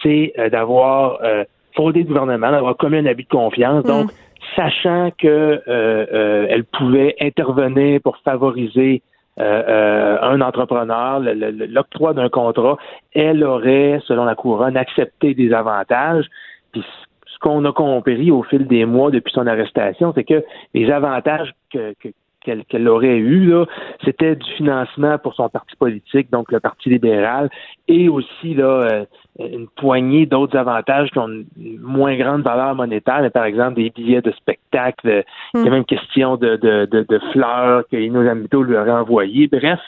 [0.02, 3.84] c'est euh, d'avoir euh, fraudé le gouvernement, d'avoir commis un abus de confiance.
[3.84, 4.14] Donc, mm.
[4.56, 5.60] sachant que
[6.48, 9.02] elle pouvait intervenir pour favoriser
[9.36, 12.76] un entrepreneur, l'octroi d'un contrat,
[13.14, 16.26] elle aurait, selon la couronne, accepté des avantages.
[16.72, 16.84] Puis
[17.44, 20.42] qu'on a compris au fil des mois depuis son arrestation, c'est que
[20.72, 21.94] les avantages que,
[22.40, 23.66] qu'elle aurait eu, là,
[24.02, 27.50] c'était du financement pour son parti politique, donc le Parti libéral,
[27.86, 29.04] et aussi là, euh,
[29.38, 31.46] une poignée d'autres avantages qui ont une
[31.80, 35.24] moins grande valeur monétaire, par exemple des billets de spectacle,
[35.54, 35.70] il y a hmm.
[35.70, 39.48] même question de, de, de, fleurs que Inno Amito lui aurait envoyées.
[39.48, 39.80] Bref,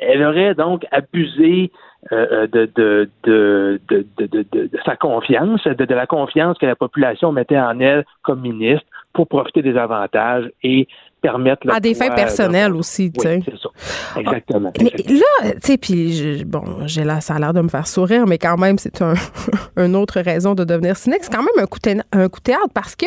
[0.00, 6.66] elle aurait donc abusé euh, de, de, de, de, sa confiance, de, la confiance que
[6.66, 10.86] la population mettait en elle comme ministre pour profiter des avantages et
[11.22, 11.70] permettre...
[11.70, 13.40] À des fins personnelles aussi, tu sais.
[13.44, 14.20] c'est ça.
[14.20, 14.72] Exactement.
[14.78, 18.26] Mais là, tu sais, puis bon, j'ai là, ça a l'air de me faire sourire,
[18.26, 19.14] mais quand même, c'est un,
[19.76, 21.20] une autre raison de devenir cynique.
[21.22, 21.78] C'est quand même un coup,
[22.12, 23.06] un coup de théâtre parce que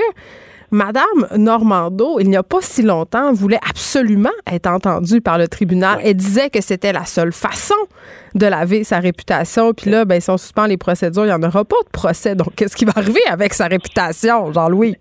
[0.72, 6.00] Madame Normando, il n'y a pas si longtemps, voulait absolument être entendue par le tribunal.
[6.04, 7.76] Elle disait que c'était la seule façon
[8.36, 9.72] de laver sa réputation.
[9.74, 12.36] Puis là, ben, si on suspend les procédures, il n'y en aura pas de procès.
[12.36, 14.96] Donc, qu'est-ce qui va arriver avec sa réputation, Jean-Louis?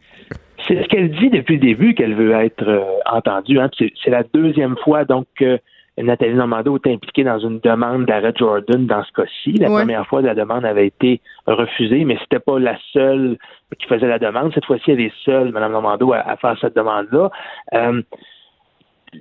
[0.68, 3.58] C'est ce qu'elle dit depuis le début qu'elle veut être euh, entendue.
[3.58, 3.70] Hein.
[3.76, 5.58] C'est la deuxième fois donc que
[5.98, 9.52] Nathalie Normando est impliquée dans une demande d'arrêt Jordan dans ce cas-ci.
[9.52, 13.38] La première fois, la demande avait été refusée, mais c'était pas la seule
[13.78, 14.52] qui faisait la demande.
[14.54, 17.30] Cette fois-ci, elle est seule, Mme Normando, à, faire cette demande-là.
[17.74, 18.02] Euh,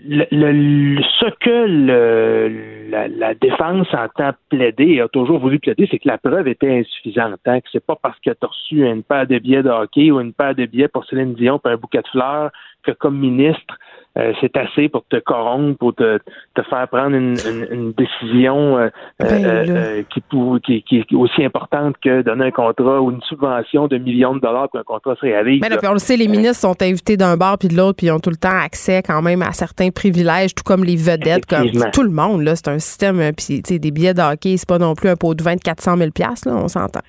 [0.03, 6.07] le, ce que le, la, défense entend plaider et a toujours voulu plaider, c'est que
[6.07, 7.39] la preuve était insuffisante.
[7.45, 10.11] Hein, que c'est pas parce que tu as reçu une paire de billets de hockey
[10.11, 12.51] ou une paire de billets pour Céline Dion pour un bouquet de fleurs
[12.86, 13.75] que comme ministre,
[14.17, 16.19] euh, c'est assez pour te corrompre, pour te,
[16.53, 17.36] te faire prendre une,
[17.69, 18.88] une, décision euh,
[19.19, 20.23] ben, euh, qui,
[20.63, 24.39] qui, qui, est aussi importante que donner un contrat ou une subvention de millions de
[24.39, 25.61] dollars pour un contrat se réalise.
[25.61, 28.07] Là, puis on le sait, les ministres sont invités d'un bord puis de l'autre, puis
[28.07, 31.45] ils ont tout le temps accès quand même à certains privilèges, tout comme les vedettes,
[31.45, 32.41] comme tout le monde.
[32.41, 35.33] Là, c'est un système, puis des billets de hockey, c'est pas non plus un pot
[35.33, 37.01] de 20 400 000 là, on s'entend.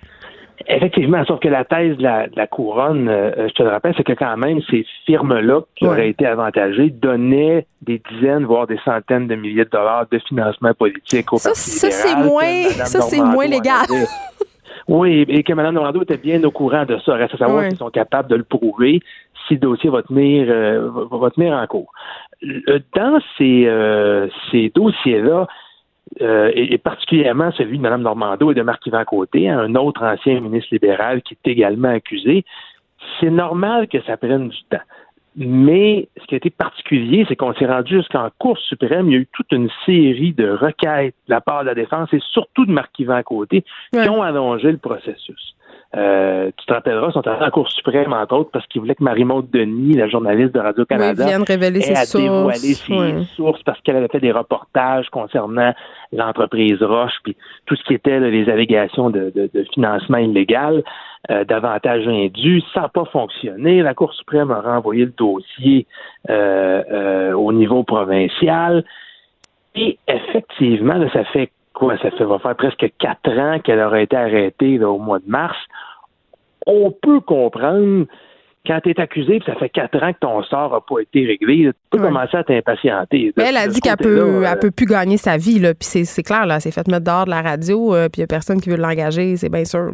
[0.68, 4.14] Effectivement, sauf que la thèse de la, couronne, euh, je te le rappelle, c'est que
[4.14, 9.36] quand même ces firmes-là qui auraient été avantagées donnaient des dizaines, voire des centaines de
[9.36, 13.86] milliers de dollars de financement politique au ça, ça c'est moins, ça c'est moins légal.
[14.88, 17.14] Oui, et que Mme Normando était bien au courant de ça.
[17.14, 19.00] Reste à savoir s'ils sont capables de le prouver
[19.46, 21.92] si le dossier va tenir, euh, va, tenir en cours.
[22.42, 25.46] Dans ces, euh, ces dossiers-là,
[26.22, 30.68] euh, et, particulièrement celui de Mme Normando et de Marc-Yvan Côté, un autre ancien ministre
[30.72, 32.44] libéral qui est également accusé,
[33.20, 34.82] c'est normal que ça prenne du temps.
[35.36, 39.08] Mais ce qui a été particulier, c'est qu'on s'est rendu jusqu'en Cour suprême.
[39.08, 42.08] Il y a eu toute une série de requêtes de la part de la défense
[42.14, 43.62] et surtout de Marc-Yvan Côté
[43.92, 45.55] qui ont allongé le processus.
[45.94, 49.04] Euh, tu te rappelleras, sont allés en Cour suprême, entre autres, parce qu'ils voulaient que
[49.04, 52.22] Marie-Maude Denis, la journaliste de Radio-Canada, oui, vienne révéler ses sources.
[52.22, 55.72] dévoiler ses sources parce qu'elle avait fait des reportages concernant
[56.12, 59.32] l'entreprise Roche, puis tout ce qui était les allégations de,
[59.72, 60.82] financement illégal,
[61.30, 62.62] euh, d'avantages indus.
[62.74, 63.82] Ça n'a pas fonctionné.
[63.82, 65.86] La Cour suprême a renvoyé le dossier
[66.28, 68.84] euh, euh, au niveau provincial.
[69.74, 74.82] Et effectivement, ça fait quoi, ça va faire presque quatre ans qu'elle aurait été arrêtée
[74.82, 75.56] au mois de mars.
[76.66, 78.06] On peut comprendre
[78.66, 81.66] quand tu es accusé, ça fait quatre ans que ton sort n'a pas été réglé,
[81.66, 83.32] tu peux commencer à t'impatienter.
[83.36, 86.22] Mais elle a dit qu'elle peut, elle peut plus gagner sa vie, là, puis c'est
[86.22, 88.60] clair, là, c'est fait mettre dehors de la radio, euh, puis il n'y a personne
[88.60, 89.92] qui veut l'engager, c'est bien sûr.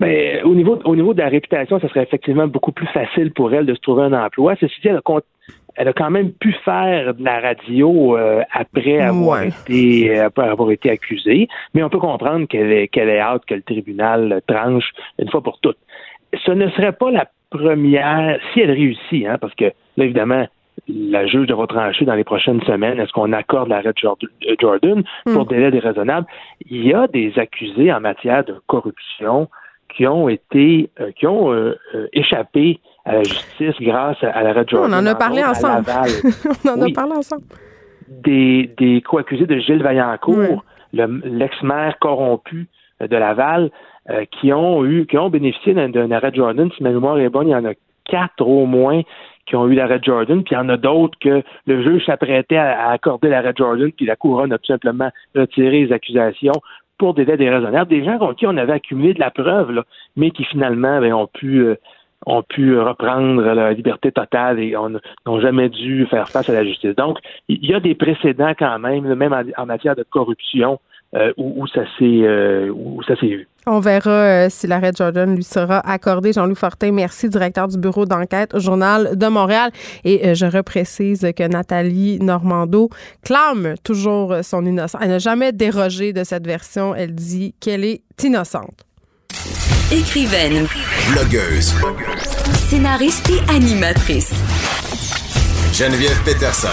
[0.00, 3.54] Mais au niveau, au niveau de la réputation, ça serait effectivement beaucoup plus facile pour
[3.54, 4.54] elle de se trouver un emploi.
[4.60, 5.20] Ceci dit, elle a,
[5.76, 10.70] elle a quand même pu faire de la radio euh, après avoir été après avoir
[10.70, 14.90] été accusée, mais on peut comprendre qu'elle est qu'elle est hâte que le tribunal tranche
[15.18, 15.78] une fois pour toutes.
[16.44, 19.66] Ce ne serait pas la première si elle réussit, hein, parce que
[19.96, 20.46] là évidemment
[20.88, 25.44] la juge devra trancher dans les prochaines semaines est-ce qu'on accorde l'arrêt de Jordan pour
[25.44, 25.48] hmm.
[25.48, 26.26] délai déraisonnable?
[26.68, 29.48] Il y a des accusés en matière de corruption
[29.96, 31.76] qui ont été euh, qui ont euh,
[32.12, 34.80] échappé à la justice grâce à, la radio.
[34.82, 35.86] On en a parlé ensemble.
[36.64, 37.44] on en a parlé ensemble.
[38.08, 42.68] Des, des co-accusés de Gilles Vaillancourt, l'ex-maire corrompu
[43.02, 43.70] euh, de Laval,
[44.10, 46.70] euh, qui ont eu, qui ont bénéficié d'un arrêt Jordan.
[46.76, 47.72] Si ma mémoire est bonne, il y en a
[48.04, 49.02] quatre au moins
[49.46, 52.56] qui ont eu l'arrêt Jordan, puis il y en a d'autres que le juge s'apprêtait
[52.56, 56.52] à, accorder l'arrêt Jordan, puis la couronne a tout simplement retiré les accusations
[56.98, 57.90] pour des délais déraisonnables.
[57.90, 59.84] Des gens contre qui on avait accumulé de la preuve, là,
[60.16, 61.74] mais qui finalement ben, ont pu euh,
[62.26, 64.74] ont pu reprendre la liberté totale et
[65.26, 66.94] n'ont jamais dû faire face à la justice.
[66.96, 67.18] Donc,
[67.48, 70.78] il y a des précédents quand même, même en, matière de corruption,
[71.14, 72.72] euh, où, ça s'est euh.
[73.66, 76.32] On verra euh, si l'arrêt Jordan lui sera accordé.
[76.32, 79.70] Jean-Louis Fortin, merci, directeur du bureau d'enquête au Journal de Montréal.
[80.04, 82.88] Et je reprécise que Nathalie Normando
[83.24, 85.00] clame toujours son innocence.
[85.02, 86.94] Elle n'a jamais dérogé de cette version.
[86.94, 88.84] Elle dit qu'elle est innocente.
[89.94, 90.66] Écrivaine.
[91.12, 91.72] Blogueuse.
[92.68, 94.32] Scénariste et animatrice.
[95.72, 96.66] Geneviève Peterson.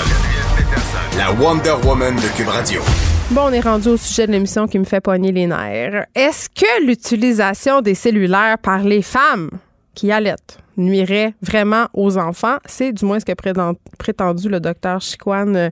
[1.20, 2.82] La Wonder Woman de Cube Radio.
[3.30, 6.08] Bon, on est rendu au sujet de l'émission qui me fait poigner les nerfs.
[6.16, 9.52] Est-ce que l'utilisation des cellulaires par les femmes
[9.94, 10.58] qui allaitent?
[10.78, 12.58] Nuirait vraiment aux enfants.
[12.66, 13.34] C'est du moins ce que
[13.98, 15.70] prétendu le docteur Chiquan euh,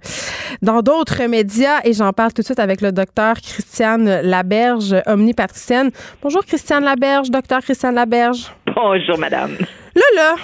[0.62, 1.80] dans d'autres médias.
[1.84, 5.92] Et j'en parle tout de suite avec le docteur Christiane Laberge, omnipatricienne.
[6.22, 8.52] Bonjour Christiane Laberge, docteur Christiane Laberge.
[8.76, 9.52] Bonjour madame.
[9.96, 10.36] Là, là,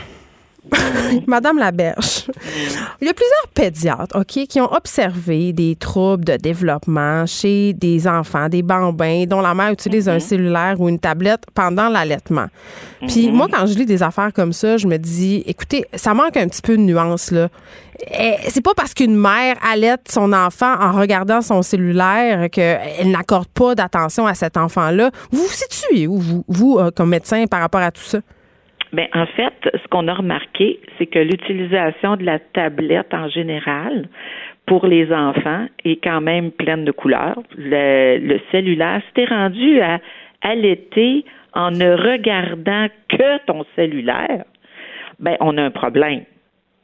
[1.28, 2.26] Madame Laberge,
[3.02, 8.08] il y a plusieurs pédiatres, OK, qui ont observé des troubles de développement chez des
[8.08, 10.20] enfants, des bambins dont la mère utilise un mhm.
[10.20, 12.48] cellulaire ou une tablette pendant l'allaitement.
[13.08, 13.36] Puis mhm.
[13.36, 16.48] moi, quand je lis des affaires comme ça, je me dis, écoutez, ça manque un
[16.48, 17.50] petit peu de nuance, là.
[18.12, 23.48] Eh, c'est pas parce qu'une mère allaite son enfant en regardant son cellulaire qu'elle n'accorde
[23.48, 25.12] pas d'attention à cet enfant-là.
[25.32, 28.20] Vous vous situez où, vous, vous euh, comme médecin, par rapport à tout ça?
[28.96, 34.08] Bien, en fait, ce qu'on a remarqué, c'est que l'utilisation de la tablette en général
[34.66, 37.42] pour les enfants est quand même pleine de couleurs.
[37.58, 40.00] Le, cellulaire, si rendu à
[40.42, 44.46] allaiter en ne regardant que ton cellulaire,
[45.20, 46.24] ben on a un problème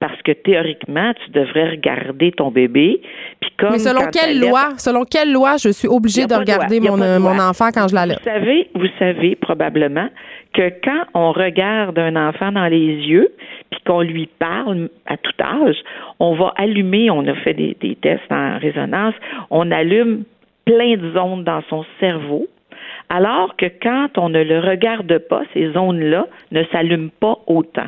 [0.01, 3.01] parce que théoriquement, tu devrais regarder ton bébé.
[3.39, 6.97] Puis comme Mais selon quelle loi, selon quelle loi je suis obligée de regarder mon,
[6.97, 8.15] mon enfant quand je l'allais?
[8.15, 10.09] Vous savez, vous savez probablement
[10.53, 13.29] que quand on regarde un enfant dans les yeux,
[13.69, 15.77] puis qu'on lui parle à tout âge,
[16.19, 19.15] on va allumer, on a fait des, tests en résonance,
[19.49, 20.23] on allume
[20.65, 22.47] plein de zones dans son cerveau
[23.11, 27.87] alors que quand on ne le regarde pas, ces zones-là ne s'allument pas autant.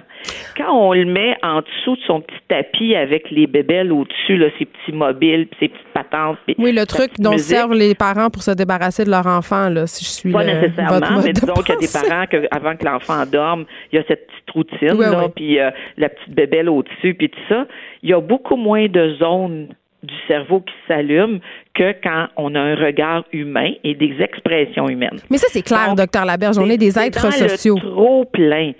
[0.58, 4.48] Quand on le met en dessous de son petit tapis avec les bébelles au-dessus, là,
[4.60, 6.38] ses petits mobiles, ses petites patentes.
[6.58, 10.04] Oui, le truc dont servent les parents pour se débarrasser de leur enfant, là, si
[10.04, 13.26] je suis Pas nécessairement, mais disons qu'il y a des parents que, avant que l'enfant
[13.26, 13.64] dorme,
[13.94, 17.40] il y a cette petite routine, là, puis euh, la petite bébelle au-dessus, puis tout
[17.48, 17.66] ça.
[18.02, 19.70] Il y a beaucoup moins de zones
[20.04, 21.40] du cerveau qui s'allume
[21.74, 25.20] que quand on a un regard humain et des expressions humaines.
[25.32, 26.58] Mais ça, c'est clair, docteur Laberge.
[26.60, 27.78] On est des êtres sociaux.
[27.80, 28.74] trop plein.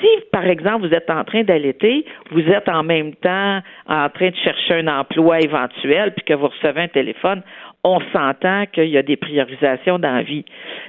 [0.00, 4.30] Si, par exemple, vous êtes en train d'allaiter, vous êtes en même temps en train
[4.30, 7.42] de chercher un emploi éventuel, puis que vous recevez un téléphone,
[7.84, 10.44] on s'entend qu'il y a des priorisations dans la vie.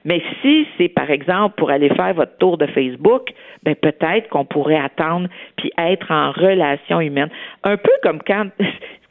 [0.06, 3.30] Mais si c'est, par exemple, pour aller faire votre tour de Facebook,
[3.64, 5.28] ben peut-être qu'on pourrait attendre
[5.58, 7.30] puis être en relation humaine.
[7.64, 8.48] Un peu comme quand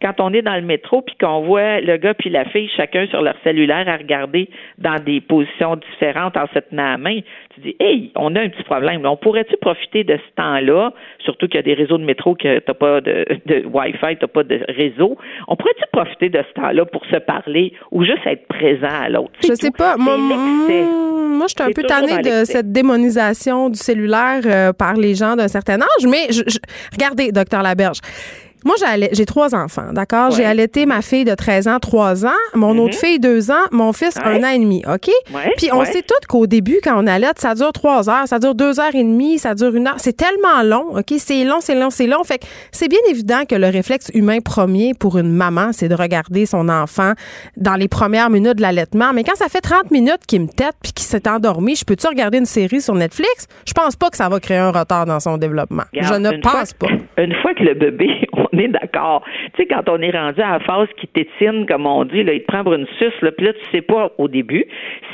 [0.03, 3.07] quand on est dans le métro puis qu'on voit le gars puis la fille chacun
[3.07, 4.49] sur leur cellulaire à regarder
[4.79, 7.21] dans des positions différentes en se tenant à la main,
[7.55, 9.07] tu dis hey, on a un petit problème.
[9.07, 12.59] On pourrait-tu profiter de ce temps-là, surtout qu'il y a des réseaux de métro que
[12.59, 15.17] t'as pas de, de Wi-Fi, t'as pas de réseau.
[15.49, 19.33] On pourrait-tu profiter de ce temps-là pour se parler ou juste être présent à l'autre?
[19.43, 19.97] Je sais pas.
[19.97, 25.15] Moi, moi, je suis un peu tannée de cette démonisation du cellulaire euh, par les
[25.15, 26.29] gens d'un certain âge, mais
[26.93, 28.01] regardez, docteur Laberge.
[28.65, 28.77] Moi,
[29.13, 30.31] j'ai trois enfants, d'accord?
[30.31, 33.01] J'ai allaité ma fille de 13 ans, 3 ans, mon autre mhm.
[33.01, 35.11] fille, 2 ans, mon fils, un an et demi, OK?
[35.57, 38.55] Puis on sait toutes qu'au début, quand on allaite, ça dure 3 heures, ça dure
[38.55, 39.97] 2 heures et demie, ça dure une heure.
[39.99, 41.15] C'est tellement long, OK?
[41.19, 42.23] C'est long, c'est long, c'est long.
[42.25, 45.95] Fait que c'est bien évident que le réflexe humain premier pour une maman, c'est de
[45.95, 47.13] regarder son enfant
[47.57, 49.13] dans les premières minutes de l'allaitement.
[49.13, 52.07] Mais quand ça fait 30 minutes qu'il me tête puis qu'il s'est endormi, je peux-tu
[52.07, 53.47] regarder une série sur Netflix?
[53.67, 55.85] Je pense pas que ça va créer un retard dans son développement.
[55.93, 56.89] je ne pense pas.
[57.19, 58.07] Une fois que le bébé,
[58.53, 59.25] on est d'accord.
[59.55, 62.33] Tu sais, quand on est rendu à la phase qui tétine, comme on dit, là,
[62.33, 64.65] il te prend pour une suce, puis là, tu sais pas au début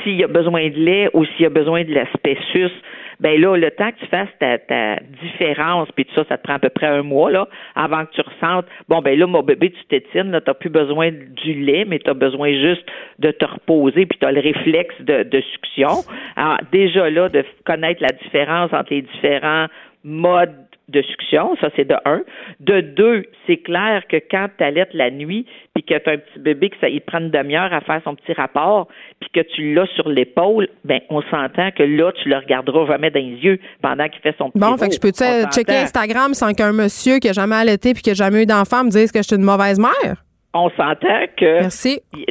[0.03, 2.71] s'il y a besoin de lait ou s'il y a besoin de l'aspect suce
[3.19, 6.53] ben là, le temps que tu fasses ta, différence, puis tout ça, ça te prend
[6.53, 9.71] à peu près un mois, là, avant que tu ressentes, bon, ben là, mon bébé,
[9.71, 12.85] tu tétines, là, t'as plus besoin du lait, mais tu as besoin juste
[13.19, 16.03] de te reposer, puis tu as le réflexe de, de succion.
[16.35, 19.67] Alors, déjà là, de connaître la différence entre les différents
[20.03, 22.21] modes de succion, ça c'est de un.
[22.59, 26.17] De deux, c'est clair que quand tu allaites la nuit, puis que tu as un
[26.17, 28.87] petit bébé, que ça il prend une demi-heure à faire son petit rapport,
[29.19, 33.11] puis que tu l'as sur l'épaule, ben on s'entend que là, tu le regarderas jamais
[33.11, 36.33] dans les yeux pendant qu'il fait son petit Bon, fait que je peux checker Instagram
[36.33, 39.11] sans qu'un monsieur qui a jamais allaité puis qui a jamais eu d'enfant me dise
[39.11, 40.23] que je suis une mauvaise mère?
[40.53, 41.61] On s'entend que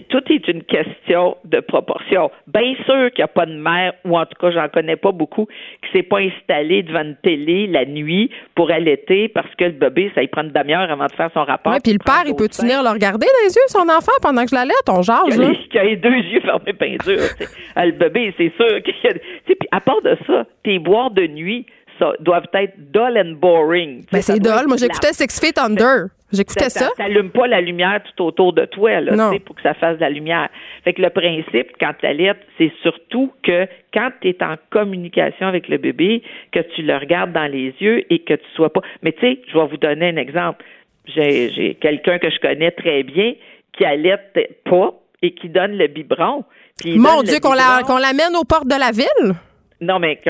[0.09, 2.31] tout est une question de proportion.
[2.49, 5.13] Bien sûr qu'il n'y a pas de mère, ou en tout cas, j'en connais pas
[5.13, 9.73] beaucoup, qui s'est pas installé devant une télé la nuit pour allaiter parce que le
[9.73, 11.73] bébé, ça y prend une demi-heure avant de faire son rapport.
[11.73, 14.43] Oui, puis le père, il peut tenir le regarder dans les yeux, son enfant, pendant
[14.43, 14.89] que je l'allaite?
[14.89, 15.53] On jase, là.
[15.73, 17.29] Il a les deux yeux fermés peinture.
[17.77, 19.13] Ah, le bébé, c'est sûr qu'il y a...
[19.45, 21.67] Puis à part de ça, tes boires de nuit,
[22.01, 24.05] ça, doivent être dull and boring.
[24.11, 24.67] Ben, c'est dull.
[24.67, 26.09] Moi, j'écoutais Six Feet Under.
[26.31, 26.91] J'écoutais ça.
[26.97, 30.03] Ça n'allume pas la lumière tout autour de toi, là, pour que ça fasse de
[30.03, 30.49] la lumière.
[30.85, 35.47] Fait que le principe, quand tu allaites, c'est surtout que quand tu es en communication
[35.47, 36.23] avec le bébé,
[36.53, 38.83] que tu le regardes dans les yeux et que tu sois pas.
[39.03, 40.65] Mais tu sais, je vais vous donner un exemple.
[41.07, 43.33] J'ai quelqu'un que je connais très bien
[43.73, 46.45] qui allaite pas et qui donne le biberon.
[46.85, 49.35] Mon Dieu, qu'on l'amène aux portes de la ville?
[49.81, 50.21] Non, mais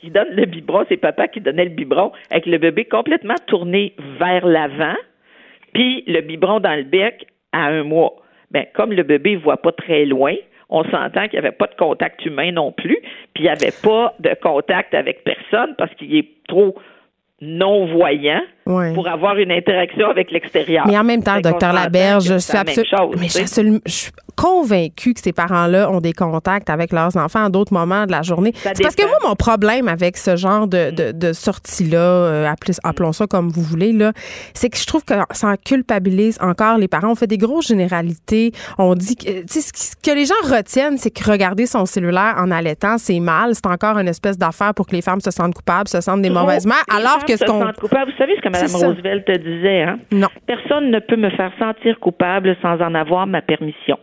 [0.00, 3.94] qui donne le biberon, c'est papa qui donnait le biberon avec le bébé complètement tourné
[4.18, 4.96] vers l'avant
[5.72, 8.14] puis le biberon dans le bec à un mois.
[8.50, 10.34] Ben, comme le bébé ne voit pas très loin,
[10.68, 12.98] on s'entend qu'il n'y avait pas de contact humain non plus,
[13.34, 16.74] puis il n'y avait pas de contact avec personne parce qu'il est trop
[17.40, 20.86] non-voyant pour avoir une interaction avec l'extérieur.
[20.86, 25.32] Mais en même temps, docteur Laberge, je suis absolument, mais je suis convaincue que ces
[25.32, 28.52] parents-là ont des contacts avec leurs enfants à d'autres moments de la journée.
[28.54, 33.12] C'est parce que moi, mon problème avec ce genre de, de, de sortie-là, euh, appelons
[33.12, 34.12] ça comme vous voulez, là,
[34.54, 37.10] c'est que je trouve que ça en culpabilise encore les parents.
[37.10, 38.52] On fait des grosses généralités.
[38.78, 42.96] On dit que, ce que les gens retiennent, c'est que regarder son cellulaire en allaitant,
[42.98, 43.54] c'est mal.
[43.54, 46.30] C'est encore une espèce d'affaire pour que les femmes se sentent coupables, se sentent des
[46.30, 49.98] mauvaises mères, alors que vous savez ce que Mme Roosevelt disait, hein?
[50.10, 50.28] Non.
[50.46, 53.98] Personne ne peut me faire sentir coupable sans en avoir ma permission.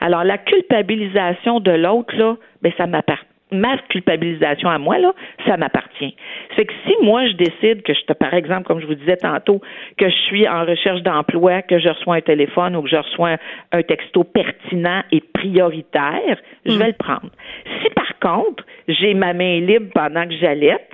[0.00, 5.12] Alors, la culpabilisation de l'autre, là, ben, ça m'appartient ma culpabilisation à moi, là,
[5.46, 6.14] ça m'appartient.
[6.56, 9.16] C'est que si moi, je décide que je te, par exemple, comme je vous disais
[9.16, 9.60] tantôt,
[9.96, 13.36] que je suis en recherche d'emploi, que je reçois un téléphone ou que je reçois
[13.72, 16.78] un, texto pertinent et prioritaire, je hmm.
[16.78, 17.30] vais le prendre.
[17.82, 20.90] Si par contre, j'ai ma main libre pendant que j'allaite,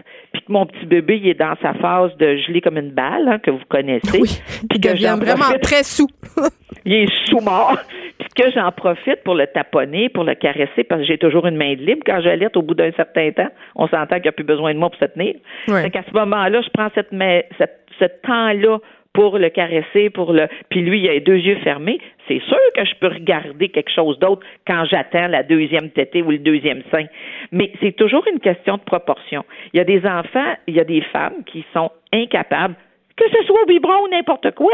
[0.49, 3.51] mon petit bébé il est dans sa phase de gelé comme une balle, hein, que
[3.51, 4.21] vous connaissez.
[4.21, 6.09] Oui, puis que devient vraiment très sous.
[6.85, 7.79] il est sous-mort.
[8.19, 11.57] Puis que j'en profite pour le taponner, pour le caresser, parce que j'ai toujours une
[11.57, 13.49] main libre quand j'allaite au bout d'un certain temps.
[13.75, 15.35] On s'entend qu'il n'y a plus besoin de moi pour se tenir.
[15.69, 15.91] Ouais.
[15.91, 17.11] qu'à ce moment-là, je prends cette,
[17.59, 18.79] cette ce temps-là
[19.15, 20.49] pour le caresser, pour le.
[20.69, 21.99] Puis lui, il a les deux yeux fermés.
[22.29, 26.31] C'est sûr que je peux regarder quelque chose d'autre quand j'attends la deuxième tétée ou
[26.31, 27.07] le deuxième sein.
[27.53, 29.45] Mais c'est toujours une question de proportion.
[29.73, 32.75] Il y a des enfants, il y a des femmes qui sont incapables
[33.17, 34.73] que ce soit au biberon ou n'importe quoi,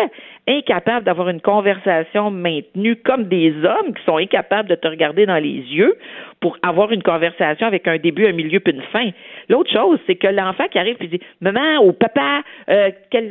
[0.48, 5.36] incapable d'avoir une conversation maintenue comme des hommes qui sont incapables de te regarder dans
[5.36, 5.98] les yeux
[6.40, 9.10] pour avoir une conversation avec un début, un milieu puis une fin.
[9.50, 12.40] L'autre chose, c'est que l'enfant qui arrive et dit Maman ou papa,
[12.70, 13.28] euh, quelle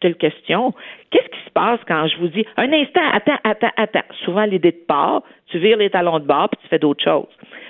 [0.00, 0.72] quelle question.
[1.10, 4.04] Qu'est-ce qui se passe quand je vous dis un instant, attends, attends, attends.
[4.24, 7.26] Souvent, l'idée de part, tu vires les talons de bord puis tu fais d'autres choses.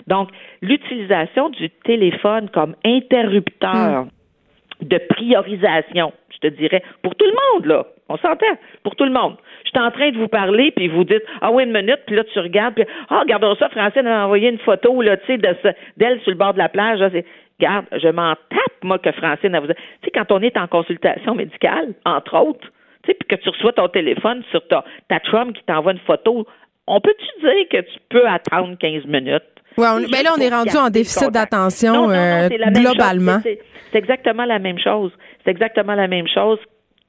[0.07, 0.31] Donc,
[0.63, 4.87] l'utilisation du téléphone comme interrupteur hmm.
[4.87, 7.87] de priorisation, je te dirais, pour tout le monde, là.
[8.11, 8.47] On s'entend,
[8.85, 9.37] pour tout le monde.
[9.65, 12.17] Je suis en train de vous parler, puis vous dites, ah oui, une minute, puis
[12.17, 15.75] là, tu regardes, puis, ah, regardons ça, Francine a envoyé une photo, là, tu sais,
[15.99, 17.11] d'elle sur le bord de la plage, là,
[17.60, 19.66] Regarde, je m'en tape, moi, que Francine a vous.
[19.66, 19.74] Tu
[20.05, 22.68] sais, quand on est en consultation médicale, entre autres,
[23.02, 25.98] tu sais, puis que tu reçois ton téléphone sur ta, ta Trump qui t'envoie une
[26.01, 26.47] photo,
[26.86, 29.43] on peut-tu dire que tu peux attendre 15 minutes?
[29.76, 33.40] Oui, ben là, on est rendu en déficit d'attention euh, globalement.
[33.43, 35.12] C'est exactement la même chose.
[35.44, 36.59] C'est exactement la même chose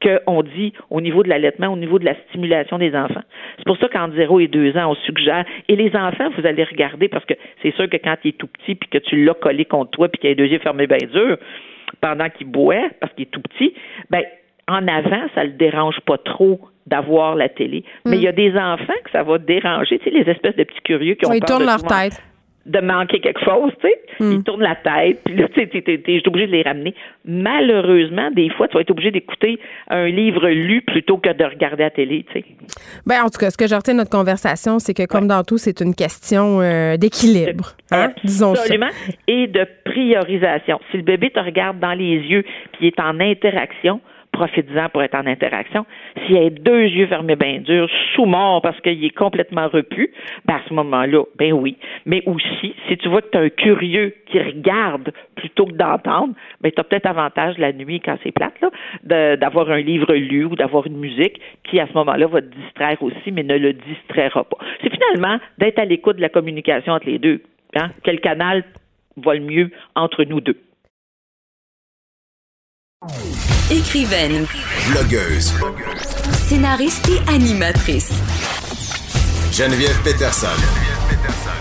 [0.02, 3.24] qu'on dit au niveau de l'allaitement, au niveau de la stimulation des enfants.
[3.58, 5.46] C'est pour ça qu'en 0 et 2 ans, on suggère.
[5.68, 8.48] Et les enfants, vous allez regarder, parce que c'est sûr que quand il est tout
[8.48, 10.88] petit, puis que tu l'as collé contre toi, puis qu'il a les deux yeux fermés
[10.88, 11.38] bien dur,
[12.02, 13.74] pendant qu'il boit, parce qu'il est tout petit,
[14.10, 14.24] ben
[14.68, 17.84] en avant, ça le dérange pas trop d'avoir la télé.
[18.06, 20.64] Mais il y a des enfants que ça va déranger, tu sais, les espèces de
[20.64, 22.22] petits curieux qui ont Ils tournent leur tête
[22.70, 24.00] de manquer quelque chose, tu sais.
[24.20, 24.32] Hmm.
[24.34, 26.94] Ils tournent la tête, puis là, tu sais, t'es obligé de les ramener.
[27.26, 29.60] Malheureusement, des fois, tu vas être obligé d'écouter
[29.90, 32.46] un livre lu plutôt que de regarder la télé, tu sais.
[33.08, 35.44] Ben, en tout cas, ce que j'ai retenu de notre conversation, c'est que, comme dans
[35.44, 38.90] tout, c'est une question euh, d'équilibre, hein, disons Absolument.
[39.28, 40.80] Et de priorisation.
[40.92, 42.44] Si le bébé te regarde dans les yeux,
[42.74, 44.00] puis est en interaction,
[44.40, 45.86] profites-en pour être en interaction.
[46.26, 50.12] S'il a deux yeux fermés bien durs, sous mort parce qu'il est complètement repu,
[50.46, 51.76] ben à ce moment-là, ben oui.
[52.06, 56.34] Mais aussi, si tu vois que tu as un curieux qui regarde plutôt que d'entendre,
[56.62, 60.46] ben tu as peut-être avantage la nuit quand c'est plate, là, d'avoir un livre lu
[60.46, 63.74] ou d'avoir une musique qui, à ce moment-là, va te distraire aussi, mais ne le
[63.74, 64.58] distraira pas.
[64.82, 67.42] C'est finalement d'être à l'écoute de la communication entre les deux.
[67.76, 67.90] Hein?
[68.04, 68.64] Quel canal
[69.18, 70.58] va le mieux entre nous deux?
[73.72, 74.46] Écrivaine.
[74.92, 75.54] Blogueuse.
[76.34, 78.12] Scénariste et animatrice.
[79.54, 80.48] Geneviève Peterson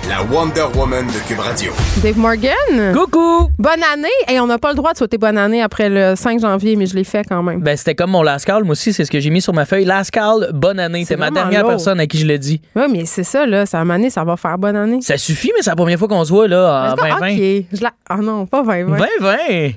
[0.09, 1.71] la Wonder Woman de Cube Radio.
[2.03, 2.95] Dave Morgan.
[2.95, 3.51] Coucou.
[3.59, 4.09] Bonne année.
[4.33, 6.87] Et on n'a pas le droit de souhaiter bonne année après le 5 janvier, mais
[6.87, 7.61] je l'ai fait quand même.
[7.61, 8.65] Ben, c'était comme mon last call.
[8.65, 9.85] Moi aussi, c'est ce que j'ai mis sur ma feuille.
[9.85, 11.05] Last call, bonne année.
[11.05, 12.63] C'est ma dernière personne à qui je l'ai dit.
[12.75, 13.67] Oui, mais c'est ça, là.
[13.67, 15.01] Ça année, ça va faire bonne année.
[15.03, 17.29] Ça suffit, mais c'est la première fois qu'on se voit, là, en 2020.
[17.29, 17.67] OK.
[17.73, 17.93] Je la...
[18.11, 18.97] Oh non, pas 2020.
[19.21, 19.73] 2020.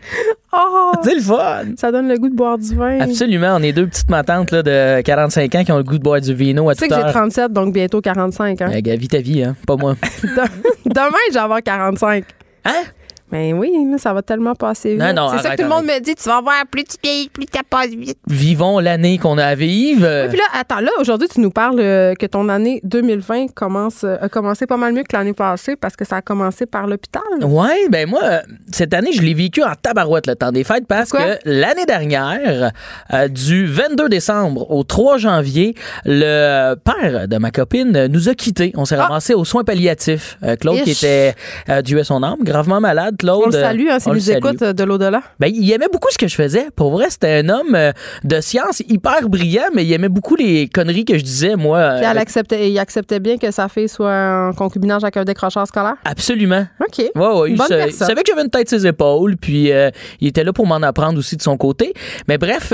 [0.54, 0.92] Oh!
[1.04, 1.64] C'est le fun!
[1.78, 3.00] Ça donne le goût de boire du vin.
[3.00, 3.56] Absolument.
[3.58, 6.20] On est deux petites matantes là, de 45 ans qui ont le goût de boire
[6.20, 8.62] du vino à Tu sais que j'ai 37, donc bientôt 45.
[8.62, 8.72] Hein?
[8.74, 9.56] Eh, vis ta vie, hein?
[9.66, 9.96] Pas moi.
[10.86, 12.26] Demain, je vais avoir 45.
[12.66, 12.84] Hein?
[13.32, 15.02] Ben oui, ça va tellement passer vite.
[15.02, 17.46] C'est ça que tout le monde me dit, tu vas voir plus tu vieillis, plus
[17.46, 18.18] tu passes vite.
[18.28, 20.24] Vivons l'année qu'on a à vivre.
[20.24, 24.04] Oui, puis là, attends, là, aujourd'hui, tu nous parles euh, que ton année 2020 commence,
[24.04, 26.88] euh, a commencé pas mal mieux que l'année passée parce que ça a commencé par
[26.88, 27.24] l'hôpital.
[27.42, 31.12] Oui, ben moi, cette année, je l'ai vécu en tabarouette le temps des fêtes parce
[31.12, 32.72] que l'année dernière,
[33.14, 38.74] euh, du 22 décembre au 3 janvier, le père de ma copine nous a quittés.
[38.76, 39.04] On s'est ah!
[39.04, 40.38] ramassé aux soins palliatifs.
[40.60, 41.36] Claude qui était,
[41.84, 45.22] Dieu son âme, gravement malade on le salue, hein, s'il nous écoute euh, de l'au-delà.
[45.40, 46.68] Ben, il aimait beaucoup ce que je faisais.
[46.76, 47.92] Pour vrai, c'était un homme euh,
[48.24, 51.96] de science hyper brillant, mais il aimait beaucoup les conneries que je disais, moi.
[51.98, 55.24] Puis elle euh, acceptait, il acceptait bien que sa fille soit en concubinage avec un
[55.24, 55.96] décrocheur scolaire?
[56.06, 56.66] Absolument.
[56.80, 56.98] OK.
[56.98, 57.58] Ouais, ouais, il,
[57.94, 59.72] savait que j'avais une tête ses épaules, puis
[60.20, 61.94] il était là pour m'en apprendre aussi de son côté.
[62.28, 62.74] Mais bref,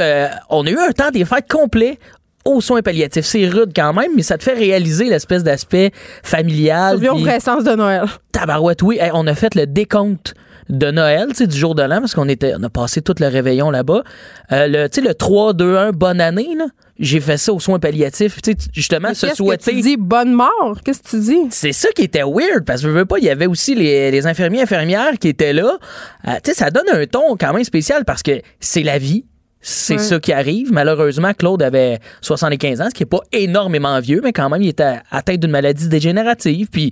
[0.49, 1.98] on a eu un temps des fêtes complet
[2.48, 3.26] aux soins palliatifs.
[3.26, 5.91] C'est rude quand même, mais ça te fait réaliser l'espèce d'aspect
[6.24, 6.99] familial.
[6.99, 8.06] Tu au vrai sens de Noël.
[8.32, 8.99] Tabarouette, oui.
[9.14, 10.34] on a fait le décompte
[10.69, 13.28] de Noël, tu du jour de l'an, parce qu'on était, on a passé tout le
[13.28, 14.03] réveillon là-bas.
[14.52, 16.65] Euh, le, tu sais, le 3, 2, 1, bonne année, là.
[16.99, 19.65] J'ai fait ça aux soins palliatifs, tu sais, justement, se souhaiter.
[19.65, 19.98] Qu'est-ce que tu dis?
[19.98, 20.80] Bonne mort?
[20.84, 21.48] Qu'est-ce que tu dis?
[21.52, 24.10] C'est ça qui était weird, parce que je veux pas, il y avait aussi les,
[24.10, 25.78] les infirmiers infirmières qui étaient là.
[26.28, 29.26] Euh, tu sais, ça donne un ton quand même spécial parce que c'est la vie
[29.69, 30.72] c'est ça qui arrive.
[30.72, 34.69] Malheureusement, Claude avait 75 ans, ce qui n'est pas énormément vieux, mais quand même, il
[34.69, 36.69] était atteint d'une maladie dégénérative.
[36.72, 36.91] Puis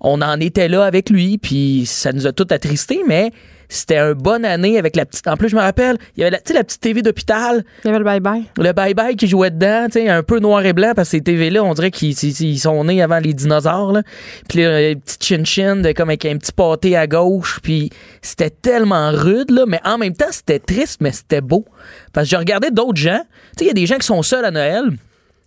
[0.00, 3.30] on en était là avec lui, puis ça nous a tout attristés, mais
[3.68, 5.26] c'était une bonne année avec la petite.
[5.26, 7.64] En plus, je me rappelle, il y avait la, la petite TV d'hôpital.
[7.84, 8.44] Il y avait le bye-bye.
[8.56, 11.74] Le bye-bye qui jouait dedans, un peu noir et blanc, parce que ces TV-là, on
[11.74, 13.92] dirait qu'ils sont nés avant les dinosaures.
[13.92, 14.02] Là.
[14.48, 17.60] Puis là, les petites chin-chin, comme avec un petit pâté à gauche.
[17.62, 17.90] Puis
[18.22, 21.64] c'était tellement rude, là, mais en même temps, c'était triste, mais c'était beau.
[22.12, 23.22] Parce que je regardais d'autres gens.
[23.56, 24.90] Tu sais, il y a des gens qui sont seuls à Noël.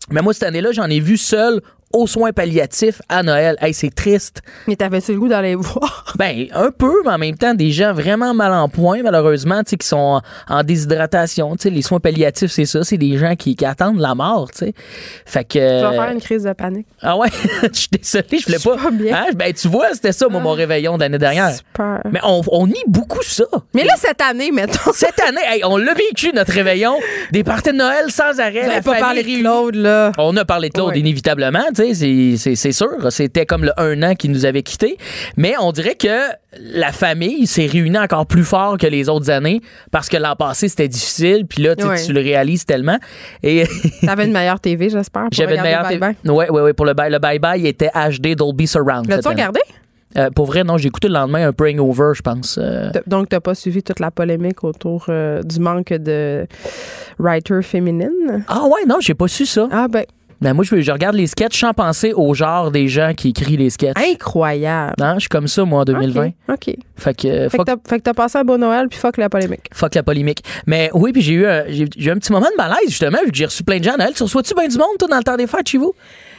[0.10, 1.62] Mais moi, cette année-là, j'en ai vu seul
[1.94, 3.56] aux soins palliatifs à Noël.
[3.62, 4.42] Hey, c'est triste.
[4.68, 6.14] Mais t'avais-tu le goût d'aller voir?
[6.18, 9.72] Ben, un peu, mais en même temps, des gens vraiment mal en point, malheureusement, tu
[9.72, 11.56] sais, qui sont en, déshydratation.
[11.56, 12.84] Tu sais, les soins palliatifs, c'est ça.
[12.84, 14.74] C'est des gens qui, qui, attendent la mort, tu sais.
[15.26, 15.60] Fait que.
[15.60, 16.88] Je vais faire une crise de panique.
[17.02, 17.30] Ah ouais?
[17.64, 18.84] je suis désolée, je voulais pas.
[18.84, 19.16] pas bien.
[19.16, 19.26] Hein?
[19.36, 21.54] Ben, tu vois, c'était ça, moi, mon réveillon d'année dernière.
[21.54, 22.02] Super.
[22.12, 23.46] Mais on, on nie beaucoup ça.
[23.74, 24.92] Mais là, cette année, mettons.
[24.94, 26.96] Cette année, hey, on l'a vécu, notre réveillon.
[27.32, 28.82] Des parties de Noël sans arrêt.
[28.82, 29.40] Pas famille parlé de.
[29.40, 30.12] Claude, là.
[30.18, 31.00] On a parlé de Claude, Ouais.
[31.00, 33.12] inévitablement, c'est- sûr.
[33.12, 34.98] C'était comme le un an qui nous avait quittés.
[35.38, 36.28] Mais on dirait que
[36.60, 40.68] la famille s'est réunie encore plus fort que les autres années parce que l'an passé,
[40.70, 41.46] c'était difficile.
[41.48, 42.04] Puis là, tu sais, Ouais.
[42.06, 42.98] tu le réalises tellement.
[43.44, 43.64] Et
[44.06, 45.28] T'avais une meilleure TV, j'espère.
[45.32, 45.88] j'avais une meilleure.
[46.00, 46.16] Bye.
[46.26, 46.74] Ouais, ouais, ouais.
[46.74, 49.08] Pour le bye, le bye bye, il était HD Dolby Surround.
[49.08, 49.60] L'as-tu regardé?
[50.18, 52.58] Euh, pour vrai, non, j'ai écouté le lendemain un peu Hangover, je pense.
[52.60, 56.48] Euh, Donc, t'as pas suivi toute la polémique autour euh, du manque de
[57.20, 58.44] writer féminine?
[58.48, 59.68] Ah ouais, non, j'ai pas su ça.
[59.70, 60.06] Ah, ben,
[60.40, 63.60] Ben, moi, je, je regarde les sketchs sans penser au genre des gens qui écrivent
[63.60, 63.98] les sketchs.
[63.98, 64.94] incroyable.
[65.00, 66.28] Non, je suis comme ça, moi, en 2020.
[66.50, 66.76] OK.
[66.96, 69.30] Fait que, Fait que fuck, fait que t'as passé un beau Noël, puis fuck la
[69.30, 69.68] polémique.
[69.74, 70.44] fuck la polémique.
[70.66, 73.32] Mais oui, puis j'ai eu, un- j'ai eu un petit moment de malaise, justement, vu
[73.32, 74.14] que j'ai reçu plein de gens à Noël.
[74.16, 75.94] Tu reçois-tu bien du monde, toi, dans le temps des fêtes chez vous?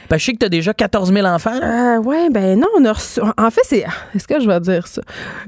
[0.09, 1.59] Ben, je sais que t'as déjà 14 000 enfants.
[1.61, 3.19] Euh, ouais, ben non, on a reçu.
[3.37, 3.85] En fait, c'est.
[4.15, 5.01] Est-ce que je vais dire ça?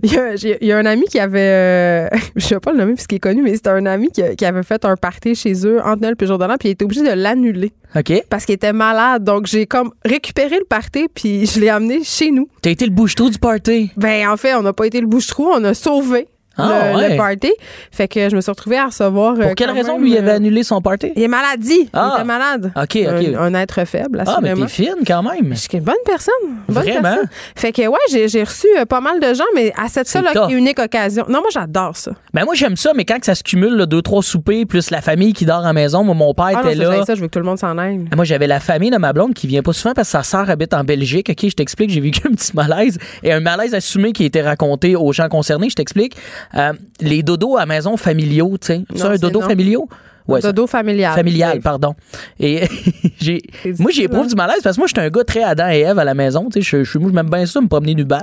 [0.04, 1.40] Il y a, il y a un ami qui avait.
[1.40, 4.46] euh, je vais pas le nommer puisqu'il est connu, mais c'était un ami qui, qui
[4.46, 6.86] avait fait un party chez eux entre Noël et jour de l'an, puis il était
[6.86, 8.24] obligé de l'annuler OK?
[8.30, 9.24] parce qu'il était malade.
[9.24, 12.48] Donc, j'ai comme récupéré le party, puis je l'ai amené chez nous.
[12.62, 13.92] T'as été le bouche-trou du party?
[13.98, 16.28] Ben, en fait, on n'a pas été le bouche-trou, on a sauvé
[16.58, 17.10] Ah, le, ouais.
[17.12, 17.52] le party.
[17.92, 19.36] Fait que je me suis retrouvée à recevoir.
[19.40, 21.14] euh, Pour quelle quand raison, même, lui, il avait euh, annulé son party?
[21.16, 21.90] Il est maladie.
[21.94, 22.12] Ah.
[22.12, 22.72] Il était malade.
[22.76, 23.36] OK, OK.
[23.36, 25.54] Un, un être faible, Ah, mais t'es fine quand même.
[25.54, 26.34] Je suis une bonne personne.
[26.68, 27.02] bonne Vraiment?
[27.02, 27.30] personne.
[27.56, 30.80] Fait que, ouais, j'ai, reçu euh, pas mal de gens, mais à cette seule unique
[30.80, 31.26] occasion.
[31.30, 32.12] Non, moi, j'adore ça.
[32.34, 35.02] Ben, moi, j'aime ça, mais quand ça se cumule, là, deux, trois soupers, plus la
[35.02, 37.06] famille qui dort à la maison, moi, mon père Ah non, était ça, là.
[37.06, 38.02] ça, je veux que tout le monde s'en aille.
[38.12, 40.24] Ah, Moi, j'avais la famille de ma blonde qui vient pas souvent parce que sa
[40.24, 41.30] sœur habite en Belgique.
[41.30, 44.42] OK, je t'explique, j'ai vécu un petit malaise et un malaise assumé qui a été
[44.42, 45.70] raconté aux gens concernés.
[45.70, 46.16] Je t'explique.
[46.56, 48.82] Euh, les dodos à maison familiaux, tu sais.
[48.96, 49.48] C'est un dodo non.
[49.48, 49.88] familiaux?
[50.28, 51.16] Ouais, Dodo familial.
[51.16, 51.96] familial, pardon.
[52.40, 52.62] Et
[53.20, 53.42] j'ai,
[53.80, 54.28] moi, j'ai éprouvé hein?
[54.28, 56.48] du malaise parce que moi, j'étais un gars très Adam et Ève à la maison.
[56.50, 58.22] Tu sais, je, je, moi, je m'aime bien ça, me promener du bat.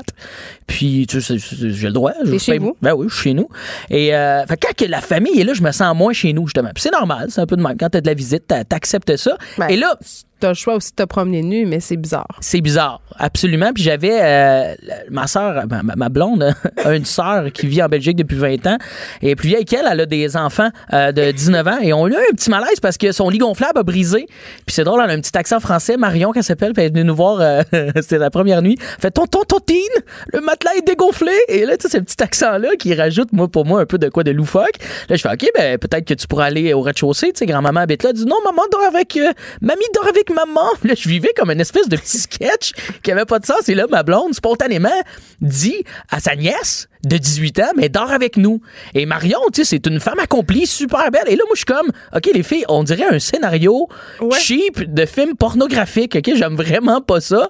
[0.66, 2.12] Puis, tu sais, j'ai le droit.
[2.24, 2.76] Je chez vous?
[2.80, 3.48] Ben oui, je suis chez nous.
[3.90, 6.70] Et euh, fait quand la famille est là, je me sens moins chez nous, justement.
[6.74, 7.76] Puis c'est normal, c'est un peu de même.
[7.76, 9.36] Quand t'as de la visite, t'a- t'acceptes ça.
[9.58, 9.98] Ben, et là,
[10.40, 12.28] T'as le choix aussi de te promener nu, mais c'est bizarre.
[12.40, 13.72] c'est bizarre, absolument.
[13.74, 14.74] Puis j'avais euh,
[15.10, 15.64] ma soeur,
[15.96, 16.54] ma, blonde,
[16.86, 18.78] une sœur qui vit en Belgique depuis 20 ans.
[19.20, 21.78] Et plus vieille qu'elle, elle a des enfants euh, de 19 ans.
[21.82, 24.26] Et on a eu un petit malaise parce que son lit gonflable a brisé.
[24.66, 25.96] Puis c'est drôle, elle a un petit accent français.
[25.96, 27.62] Marion, qu'elle s'appelle, puis elle est venue nous voir, euh,
[27.96, 28.76] c'était la première nuit.
[29.00, 29.76] Fait Tonton, tontine,
[30.32, 31.32] le matelas est dégonflé.
[31.48, 34.08] Et là, tu sais, ce petit accent-là qui rajoute, moi, pour moi, un peu de
[34.08, 34.76] quoi de loufoque.
[35.08, 37.32] Là, je fais OK, ben peut-être que tu pourras aller au rez-de-chaussée.
[37.32, 38.10] Tu sais, grand-maman habite là.
[38.10, 39.16] Elle dit Non, maman dort avec.
[39.16, 40.68] euh, mamie dort avec maman.
[40.84, 42.72] Là, je vivais comme une espèce de petit sketch
[43.02, 43.68] qui avait pas de sens.
[43.68, 44.88] Et là, ma blonde, spontanément,
[45.40, 48.60] dit à sa nièce de 18 ans, mais dort avec nous.
[48.94, 51.24] Et Marion, tu sais, c'est une femme accomplie, super belle.
[51.28, 53.88] Et là, moi, je suis comme, OK, les filles, on dirait un scénario
[54.20, 54.38] Ouais.
[54.38, 56.16] cheap de film pornographique.
[56.16, 57.48] OK, j'aime vraiment pas ça.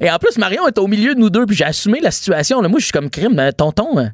[0.00, 2.60] Et en plus, Marion est au milieu de nous deux, puis j'ai assumé la situation.
[2.60, 4.10] Là, moi, je suis comme crime, euh, tonton.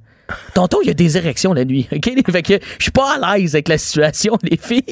[0.55, 1.89] Tonton, il y a des érections la nuit.
[1.93, 2.11] OK?
[2.31, 4.83] Fait que je suis pas à l'aise avec la situation, les filles.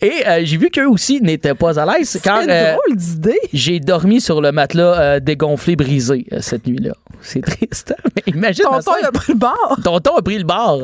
[0.00, 2.08] Et euh, j'ai vu qu'eux aussi n'étaient pas à l'aise.
[2.10, 3.40] C'est euh, drôle d'idée.
[3.52, 6.92] j'ai dormi sur le matelas euh, dégonflé, brisé cette nuit-là.
[7.20, 7.94] C'est triste.
[7.96, 8.10] hein?
[8.16, 8.64] Mais imagine.
[8.64, 9.78] Tonton, il a pris le bar.
[9.82, 10.78] Tonton a pris le bar.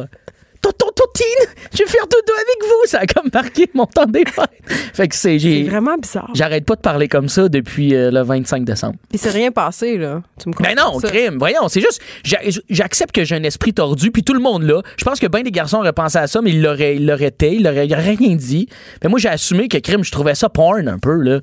[0.63, 2.87] Tonton, tontine, je vais faire dodo avec vous.
[2.87, 4.49] Ça a comme marqué mon temps des fêtes.
[4.95, 5.39] Fait que c'est.
[5.41, 6.31] C'est vraiment bizarre.
[6.35, 8.95] J'arrête pas de parler comme ça depuis euh, le 25 décembre.
[9.11, 10.23] Puis c'est rien passé, là.
[10.41, 11.09] Tu me Ben non, ça.
[11.09, 11.37] crime.
[11.39, 12.39] Voyons, c'est juste, j'a-
[12.71, 14.83] j'accepte que j'ai un esprit tordu, puis tout le monde là.
[14.97, 16.95] Je pense que bien des garçons auraient pensé à ça, mais ils l'auraient,
[17.27, 18.69] été, ils l'auraient, rien dit.
[19.03, 21.41] Mais moi, j'ai assumé que crime, je trouvais ça porn un peu, là.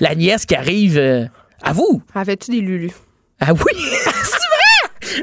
[0.00, 1.26] La nièce qui arrive, euh,
[1.62, 2.02] à vous.
[2.14, 2.92] Avais-tu des lulus?
[3.40, 3.82] Ah oui!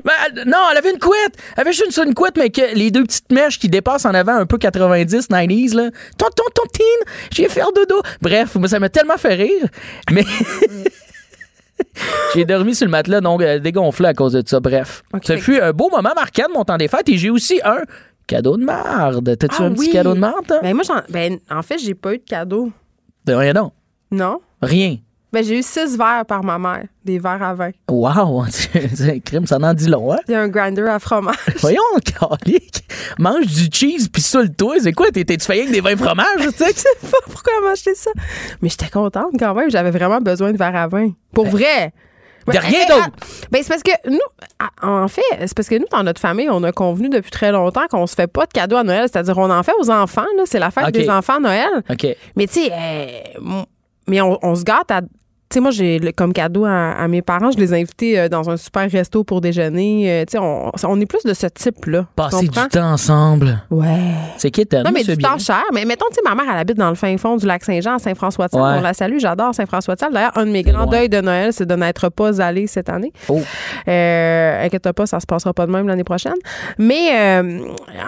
[0.03, 1.36] Ben, non, elle avait une couette.
[1.56, 4.36] Elle avait juste une, couette, mais que les deux petites mèches qui dépassent en avant
[4.36, 5.90] un peu 90, 90s, là.
[6.18, 6.86] Tonton, tontine,
[7.32, 8.02] j'ai fait dodo.
[8.22, 9.68] Bref, moi, ça m'a tellement fait rire.
[10.11, 10.26] Mais.
[12.34, 14.60] j'ai dormi sur le matelas, donc euh, dégonflé à cause de ça.
[14.60, 15.03] Bref.
[15.14, 15.26] Ok.
[15.26, 17.80] Ça fut un beau moment marquant de mon temps des fêtes et j'ai aussi un
[18.28, 19.38] cadeau de marde.
[19.38, 20.60] T'as-tu Ah un petit cadeau de marde, toi?
[20.61, 22.72] Ben moi, j'en- ben, en fait, j'ai pas eu de cadeau.
[23.26, 23.74] Ben, rien donc.
[24.11, 24.41] Non?
[24.61, 24.98] Rien.
[25.31, 27.69] Ben, j'ai eu six verres par ma mère, des verres à vin.
[27.88, 28.45] Wow!
[29.26, 30.18] crime, ça en dit long, hein?
[30.27, 31.35] Il y a un grinder à fromage.
[31.61, 32.84] Voyons, calique.
[33.19, 34.77] Mange du cheese puis saoule-toi.
[34.81, 35.11] C'est quoi?
[35.11, 36.65] T'es- T'es-tu fait avec des vins fromages, tu sais?
[36.76, 38.10] Je sais pas pourquoi elle m'a acheté ça.
[38.61, 39.69] Mais j'étais contente quand même.
[39.69, 41.11] J'avais vraiment besoin de verres à vin.
[41.34, 41.93] Pour vrai.
[42.47, 43.10] De Ben, rien eh, d'autre.
[43.22, 44.18] ah, Ben, c'est parce que nous,
[44.81, 47.85] en fait, c'est parce que nous, dans notre famille, on a convenu depuis très longtemps
[47.88, 49.07] qu'on se fait pas de cadeaux à Noël.
[49.11, 50.43] C'est-à-dire, on en fait aux enfants, là.
[50.45, 51.69] C'est la fête des enfants à Noël.
[51.88, 52.07] OK.
[52.35, 53.61] Mais tu sais, euh,
[54.07, 55.01] mais on, on se gâte à
[55.56, 58.50] sais, moi, j'ai comme cadeau à, à mes parents, je les ai invités euh, dans
[58.50, 60.12] un super resto pour déjeuner.
[60.12, 62.02] Euh, tu sais, on, on est plus de ce type-là.
[62.02, 63.62] Tu Passer du temps ensemble.
[63.72, 64.14] Ouais.
[64.38, 64.84] C'est kitten.
[64.84, 65.30] Non, mais du bien.
[65.32, 65.64] temps cher.
[65.74, 67.96] Mais mettons, tu sais, ma mère, elle habite dans le fin fond du lac Saint-Jean,
[67.96, 68.62] à Saint-François-de-Sales.
[68.62, 68.78] Ouais.
[68.78, 70.14] On la salue, j'adore Saint-François-de-Sales.
[70.14, 70.92] D'ailleurs, un de mes grands loin.
[70.92, 73.12] deuils de Noël, c'est de n'être pas allé cette année.
[73.28, 73.42] Oh.
[73.88, 76.34] Euh, inquiète pas, ça se passera pas de même l'année prochaine.
[76.78, 77.60] Mais euh,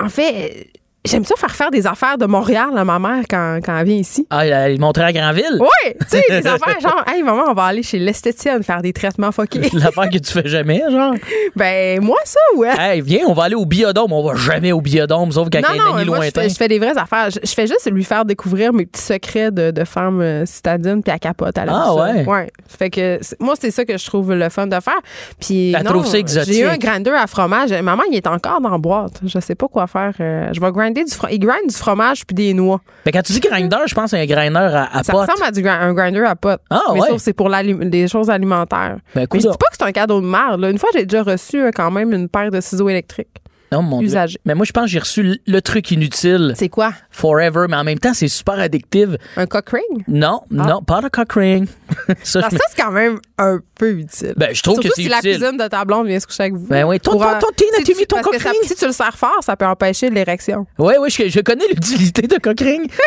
[0.03, 0.67] en fait,
[1.05, 3.95] j'aime ça faire faire des affaires de Montréal à ma mère quand, quand elle vient
[3.97, 4.27] ici.
[4.29, 5.57] Ah, il montrait à Granville?
[5.59, 8.93] Oui, tu sais, des affaires genre, hey, maman, on va aller chez l'esthétienne faire des
[8.93, 9.69] traitements fuckés.
[9.73, 11.13] L'affaire que tu fais jamais, genre?
[11.55, 12.69] ben, moi, ça, ouais.
[12.77, 14.11] Hey, viens, on va aller au biodôme.
[14.13, 16.41] On va jamais au biodôme, sauf quand Non, il y a non, moi, je lointain.
[16.41, 17.29] fais, je fais des vraies affaires.
[17.31, 21.01] Je, je fais juste lui faire découvrir mes petits secrets de, de femme euh, citadine,
[21.01, 21.57] puis elle capote.
[21.57, 21.93] Elle aime Ah, ça.
[21.95, 22.25] ouais?
[22.25, 22.51] Ouais.
[22.67, 24.99] Fait que moi, c'est ça que je trouve le fun de faire.
[25.39, 26.53] Puis Elle non, trouve ça exotique.
[26.53, 27.71] J'ai eu un grinder à fromage.
[27.73, 29.19] Maman, il est encore dans la boîte.
[29.25, 30.13] Je sais pas quoi faire.
[30.19, 31.15] Euh, je vais grinder du.
[31.31, 32.81] Il grind du fromage puis des noix.
[33.05, 35.51] Que quand tu dis grinder, je pense à un grinder à, à Ça ressemble à
[35.51, 36.61] du, un grinder à pote.
[36.69, 37.07] Ah, mais ouais.
[37.09, 38.97] sauf c'est pour des choses alimentaires.
[39.15, 40.61] Ben, mais je dis pas que c'est un cadeau de merde.
[40.61, 40.69] là.
[40.69, 43.40] Une fois, j'ai déjà reçu euh, quand même une paire de ciseaux électriques.
[43.71, 44.07] Non, mon Dieu.
[44.09, 44.37] Usagé.
[44.45, 46.53] Mais moi, je pense que j'ai reçu le- truc inutile.
[46.57, 46.91] C'est quoi?
[47.09, 49.09] Forever, mais en même temps, c'est super addictif.
[49.37, 50.03] Un cock ring?
[50.07, 51.67] Non, non, pas de cock ring.
[52.23, 54.33] ça, Ah, je ça, c'est quand même un peu utile.
[54.35, 55.37] Ben, je trouve Surtout que c'est si la utile.
[55.37, 56.67] cuisine de ta blonde vient se coucher avec vous.
[56.67, 56.95] Ben oui.
[56.95, 58.55] Euh, toi, Tina, si mis ton cock ring?
[58.63, 60.65] Si tu le sers fort, ça peut empêcher l'érection.
[60.77, 62.89] Oui, oui, je, je connais l'utilité de cock ring.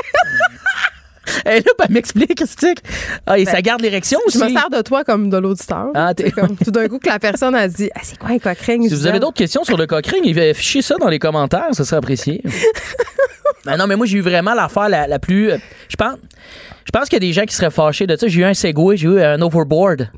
[1.44, 2.78] Elle est là, pour m'expliquer, Christique.
[3.26, 4.38] Ah, et ça garde l'érection aussi.
[4.38, 5.88] Ben, Je me sers de toi comme de l'auditeur.
[5.94, 8.38] Ah, t'es- comme tout d'un coup que la personne a dit ah, c'est quoi un
[8.38, 8.88] cock ring?
[8.88, 10.24] Si vous avez d'autres questions sur le cock ring,
[10.54, 12.42] fichez ça dans les commentaires, ça serait apprécié.
[13.64, 15.50] ben non, mais moi, j'ai eu vraiment l'affaire la, la plus.
[15.52, 16.16] euh, Je pense,
[16.84, 18.26] je pense qu'il y a des gens qui seraient fâchés de ça.
[18.28, 20.10] J'ai eu un Segway, j'ai eu un overboard.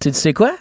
[0.00, 0.52] Tu sais quoi?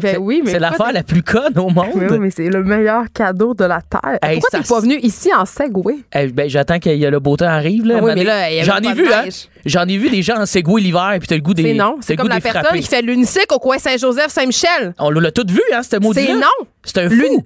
[0.00, 1.86] Ben oui, mais C'est l'affaire la plus conne au monde.
[1.94, 4.18] Mais oui, mais c'est le meilleur cadeau de la Terre.
[4.22, 5.96] Hey, Pourquoi t'es pas venu ici en Segway?
[6.32, 7.84] Ben, j'attends qu'il y ait le beau temps arrive.
[7.86, 9.24] Là, Ah oui, mais là, J'en ai vu, hein?
[9.64, 11.62] J'en ai vu des gens en Segway l'hiver, puis t'as le goût des.
[11.62, 11.96] C'est non.
[12.00, 14.94] C'est comme la personne qui fait l'unicycle au coin Saint-Joseph-Saint-Michel.
[14.98, 16.66] On l'a tout vu, hein, ce maudit C'est non.
[16.84, 17.44] C'est un fou.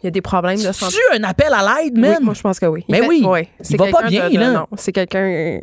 [0.00, 0.94] Il y a des problèmes de santé.
[0.94, 2.18] Tu un appel à l'aide, Oui, man?
[2.22, 2.84] moi, je pense que oui.
[2.88, 3.20] Mais fait- oui.
[3.24, 4.50] Il C'est va pas bien, de- de- là.
[4.52, 5.58] Non, c'est quelqu'un.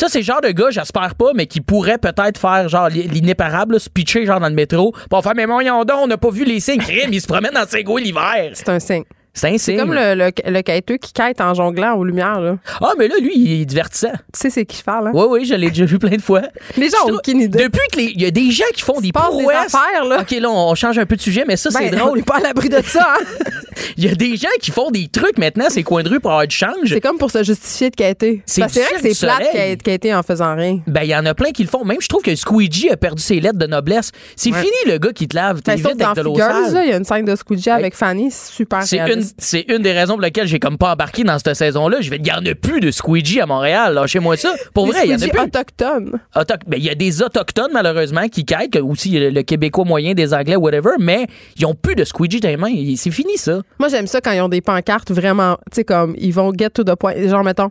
[0.00, 3.06] Ça, c'est le genre de gars, j'espère pas, mais qui pourrait peut-être faire genre l'i-
[3.06, 4.94] l'inéparable, se pitcher genre dans le métro.
[5.10, 6.80] Pour faire, mais mon donc, on n'a pas vu les signes.
[6.80, 8.50] Crime, il se promène dans ses l'hiver.
[8.54, 9.04] C'est un signe.
[9.32, 9.76] C'est.
[9.76, 12.40] Comme le, le, le quêteux qui quête en jonglant aux lumières.
[12.40, 12.56] Là.
[12.80, 14.12] Ah, mais là, lui, il est divertissant.
[14.32, 15.08] Tu sais, c'est qui parle.
[15.08, 15.12] Hein?
[15.14, 16.42] Oui, oui, je l'ai déjà vu plein de fois.
[16.76, 17.62] Les gens ont aucune idée.
[17.64, 19.74] Depuis que les- il y a des gens qui font des passe des prouesses.
[19.74, 20.20] affaires, là.
[20.22, 22.18] OK, là, on change un peu de sujet, mais ça, c'est Ben, On drôle.
[22.18, 23.14] n'est pas à l'abri de ça.
[23.18, 23.24] hein?
[23.96, 26.30] Il y a des gens qui font des trucs maintenant, ces coins de rue pour
[26.32, 26.72] avoir du change.
[26.86, 28.42] c'est comme pour se justifier de quêter.
[28.46, 28.70] C'est vrai
[29.00, 30.80] que c'est plate quêter en faisant rien.
[30.86, 31.84] Ben, il y en a plein qui le font.
[31.84, 34.10] Même, je trouve que Squeegee a perdu ses lettres de noblesse.
[34.36, 34.58] C'est Ouais.
[34.60, 35.62] fini, le gars qui te lave.
[35.62, 37.94] T'es Ben, vite avec de l'eau là, il y a une scène de Squeegee avec
[37.94, 38.82] Fanny, super
[39.20, 42.00] une, c'est une des raisons pour lesquelles j'ai comme pas embarqué dans cette saison-là.
[42.00, 43.94] Je vais il y en a plus de Squeegee à Montréal.
[43.94, 44.54] Lâchez-moi ça.
[44.74, 45.40] Pour vrai, il y en a plus.
[45.40, 46.20] autochtones.
[46.34, 50.14] Autoc- ben, il y a des autochtones, malheureusement, qui quittent, aussi le, le québécois moyen,
[50.14, 51.26] des anglais, whatever, mais
[51.56, 52.74] ils ont plus de Squeegee dans les mains.
[52.96, 53.60] C'est fini, ça.
[53.78, 56.70] Moi, j'aime ça quand ils ont des pancartes vraiment, tu sais, comme ils vont get
[56.70, 57.14] to the point.
[57.28, 57.70] Genre, mettons,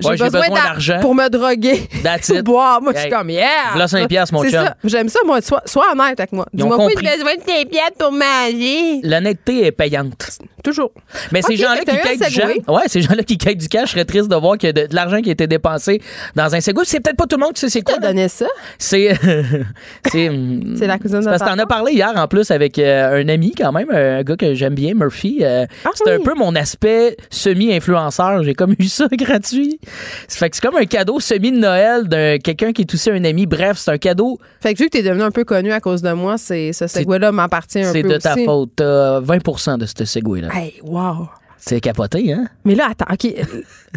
[0.00, 0.98] j'ai Ouais, besoin, besoin d'a- d'argent.
[1.00, 1.88] pour me droguer.
[2.26, 2.82] Pour boire.
[2.82, 3.46] Moi, je suis comme, yeah!
[3.72, 4.50] voilà cinq piastres, mon chum.
[4.50, 4.76] ça.
[4.84, 5.40] J'aime ça, moi.
[5.40, 6.46] Sois, sois honnête avec moi.
[6.52, 6.96] Dis-moi compris.
[7.00, 9.00] j'ai besoin de tes pièces pour manger.
[9.02, 10.38] L'honnêteté est payante.
[10.62, 10.90] Toujours.
[11.32, 13.92] Mais ces gens-là qui quittent du gens- ouais, ces gens-là qui quittent du cash, je
[13.92, 16.00] serais triste de voir que de, de l'argent qui a été dépensé
[16.34, 17.96] dans un Segway, c'est peut-être pas tout le monde qui sait c'est quoi.
[18.00, 18.46] T'as donné ça?
[18.78, 19.14] C'est
[20.10, 20.30] c'est
[20.76, 23.28] C'est la cousine de parce que t'en as parlé hier en plus avec euh, un
[23.28, 25.38] ami quand même, un gars que j'aime bien, Murphy.
[25.42, 26.22] Euh, Ah c'est un oui.
[26.24, 28.42] peu mon aspect semi-influenceur.
[28.42, 29.78] J'ai comme eu ça gratuit.
[30.28, 33.10] Ça fait que c'est comme un cadeau semi de Noël d'un quelqu'un qui est aussi
[33.10, 33.46] un ami.
[33.46, 34.38] Bref, c'est un cadeau.
[34.60, 36.86] Fait que vu que t'es devenu un peu connu à cause de moi, c'est, ce
[36.86, 38.44] segway-là m'appartient un peu C'est de ta aussi.
[38.44, 38.70] faute.
[38.76, 40.48] T'as 20% de ce Segway-là.
[40.54, 41.28] Hey, wow.
[41.58, 42.46] C'est capoté, hein?
[42.66, 43.24] Mais là, attends, OK.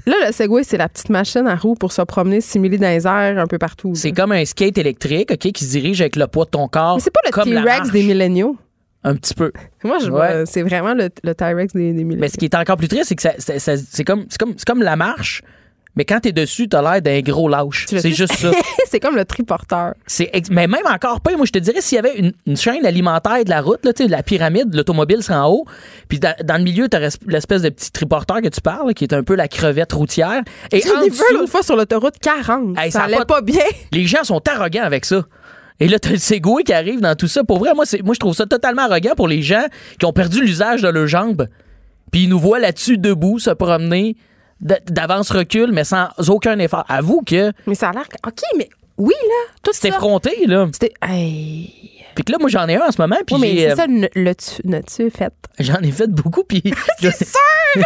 [0.06, 3.06] Là, le Segway, c'est la petite machine à roues pour se promener, simuler dans les
[3.06, 3.92] airs un peu partout.
[3.94, 6.96] C'est comme un skate électrique, OK, qui se dirige avec le poids de ton corps.
[6.96, 7.32] Mais c'est pas le
[7.66, 8.56] T-Rex des milléniaux.
[9.04, 9.52] Un petit peu.
[9.84, 10.12] Moi, je Ouais.
[10.12, 12.20] vois, c'est vraiment le, le T-Rex des, des milléniaux.
[12.22, 14.26] Mais ce qui est encore plus triste, c'est que ça- ça- ça- c'est comme,
[14.66, 15.42] comme la marche,
[15.98, 17.86] mais quand t'es dessus, t'as l'air d'un gros lâche.
[17.90, 18.52] C'est juste ça.
[18.88, 19.96] c'est comme le triporteur.
[20.06, 22.56] C'est ex- mais même encore pas, moi je te dirais s'il y avait une, une
[22.56, 25.66] chaîne alimentaire de la route, là, la pyramide, l'automobile serait en haut,
[26.08, 29.14] puis dans, dans le milieu, t'as l'espèce de petit triporteur que tu parles, qui est
[29.14, 30.44] un peu la crevette routière.
[30.72, 32.78] Et en dessous, l'autre fois sur l'autoroute 40.
[32.78, 33.64] Hey, ça ça allait pas- pas bien.
[33.92, 35.26] les gens sont arrogants avec ça.
[35.80, 37.44] Et là, t'as le Segway qui arrive dans tout ça.
[37.44, 39.66] Pour vrai, moi, moi, je trouve ça totalement arrogant pour les gens
[40.00, 41.48] qui ont perdu l'usage de leurs jambes.
[42.12, 44.16] Puis ils nous voient là-dessus, debout, se promener,
[44.62, 46.86] d'avance-recul, mais sans aucun effort.
[46.90, 48.08] Avoue que Mais ça a l'air.
[48.26, 49.54] OK, mais oui, là.
[49.62, 49.96] Tout c'est ça.
[49.96, 50.68] effronté, là.
[50.74, 50.94] C'était.
[51.02, 51.97] Hey.
[52.18, 53.18] Puis que là, moi, j'en ai un en ce moment.
[53.28, 53.86] Puis Oui, mais c'est euh, ça,
[54.64, 55.32] n'as-tu fait?
[55.60, 56.44] j'en ai fait beaucoup.
[56.44, 56.64] Puis
[57.00, 57.84] C'est sûr!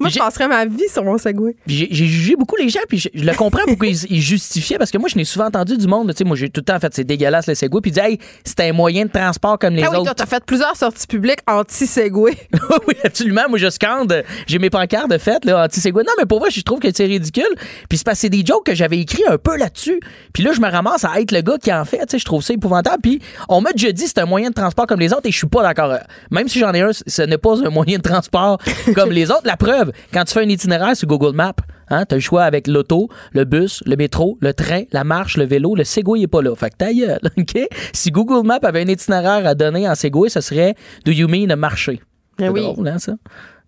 [0.00, 1.54] Moi, je passerais ma vie sur mon Segway.
[1.64, 4.76] Puis j'ai jugé beaucoup les gens, puis je, je le comprends pourquoi ils, ils justifiaient,
[4.76, 6.64] parce que moi, je n'ai souvent entendu du monde, tu sais, moi, j'ai tout le
[6.64, 9.74] temps fait, c'est dégueulasse le Segway, puis disaient, hey, c'est un moyen de transport comme
[9.76, 10.06] les Ah oui, autres.
[10.06, 12.32] toi, t'as fait plusieurs sorties publiques anti-Segway.
[12.88, 13.42] oui, absolument.
[13.48, 14.24] Moi, je scande.
[14.48, 16.02] J'ai mes pancartes de fête, là, anti-Segway.
[16.02, 17.44] Non, mais pour vrai, je trouve que c'est ridicule.
[17.88, 20.00] Puis c'est parce que c'est des jokes que j'avais écrit un peu là-dessus.
[20.32, 21.98] Puis là, je me ramasse à être le gars qui en fait.
[21.98, 23.00] Tu sais, je trouve ça épouvantable.
[23.02, 25.36] Puis on m'a déjà dit c'est un moyen de transport comme les autres et je
[25.36, 25.98] suis pas d'accord.
[26.30, 28.58] Même si j'en ai un, ce n'est pas un moyen de transport
[28.94, 29.42] comme les autres.
[29.44, 31.52] La preuve, quand tu fais un itinéraire sur Google Maps,
[31.90, 35.44] hein, t'as le choix avec l'auto, le bus, le métro, le train, la marche, le
[35.44, 35.74] vélo.
[35.74, 36.54] Le Segway est pas là.
[36.56, 37.58] Fait que ta gueule, OK?
[37.92, 41.50] Si Google Maps avait un itinéraire à donner en Segway, ce serait Do you mean
[41.50, 42.00] a marché?
[42.38, 42.62] C'est Ah oui.
[42.62, 43.12] drôle, hein, ça?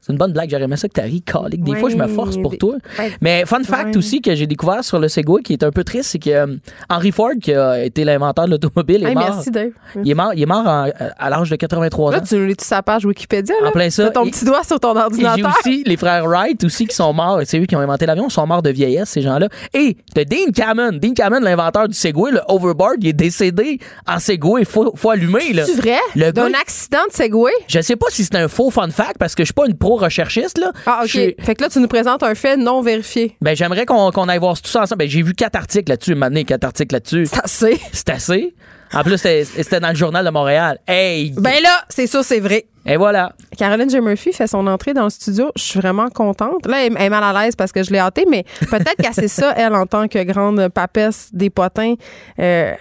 [0.06, 0.48] C'est une bonne blague.
[0.50, 1.64] J'aurais aimé ça que tu ris, calique.
[1.64, 2.76] Des fois, je me force pour toi.
[2.96, 3.10] Ouais.
[3.20, 3.96] Mais fun fact Ouais.
[3.96, 6.46] aussi que j'ai découvert sur le Segway qui est un peu triste, c'est que euh,
[6.88, 9.30] Henry Ford, qui a été l'inventeur de l'automobile, est Hey, mort.
[9.34, 9.70] merci, Dave.
[10.04, 10.88] Il est mort, il est mort en-
[11.18, 12.22] à l'âge de 83 Là, ans.
[12.24, 13.68] tu lis sa page Wikipédia, là?
[13.70, 14.04] En plein ça.
[14.04, 15.52] T'as ton Et- petit doigt sur ton Et j'ai ordinateur.
[15.60, 17.40] aussi les frères Wright aussi qui sont morts.
[17.44, 18.28] C'est eux qui ont inventé l'avion.
[18.28, 19.48] Ils sont morts de vieillesse, ces gens-là.
[19.74, 20.92] Et t'as Dean Cameron.
[21.02, 24.64] Dean Cameron, l'inventeur du Segway, le overboard, il est décédé en Segway.
[24.64, 25.64] Faut, faut allumer, là.
[25.64, 25.98] C'est vrai?
[26.32, 27.50] D'un accident de Segway?
[27.66, 29.74] Je sais pas si c'est un faux fun fact parce que je suis pas une
[29.97, 30.73] pro-recherchiste, là.
[30.86, 31.10] Ah, OK.
[31.10, 33.36] Fait que là, tu nous présentes un fait non vérifié.
[33.40, 35.01] Ben, j'aimerais qu'on qu'on aille voir tout ça ensemble.
[35.01, 37.27] Ben, j'ai vu quatre articles là-dessus, maintenant, quatre articles là-dessus.
[37.27, 37.81] C'est assez.
[37.93, 38.55] C'est assez.
[38.93, 40.78] En plus, c'était dans le journal de Montréal.
[40.86, 41.32] Hey!
[41.36, 42.66] Ben là, c'est ça, c'est vrai.
[42.86, 43.32] Et voilà.
[43.59, 44.01] Caroline J.
[44.01, 45.51] Murphy fait son entrée dans le studio.
[45.56, 46.66] Je suis vraiment contente.
[46.66, 49.27] Là, elle est mal à l'aise parce que je l'ai hâtée, mais peut-être qu'elle sait
[49.28, 51.94] ça, elle, en tant que grande papesse des potins.
[52.39, 52.74] Euh,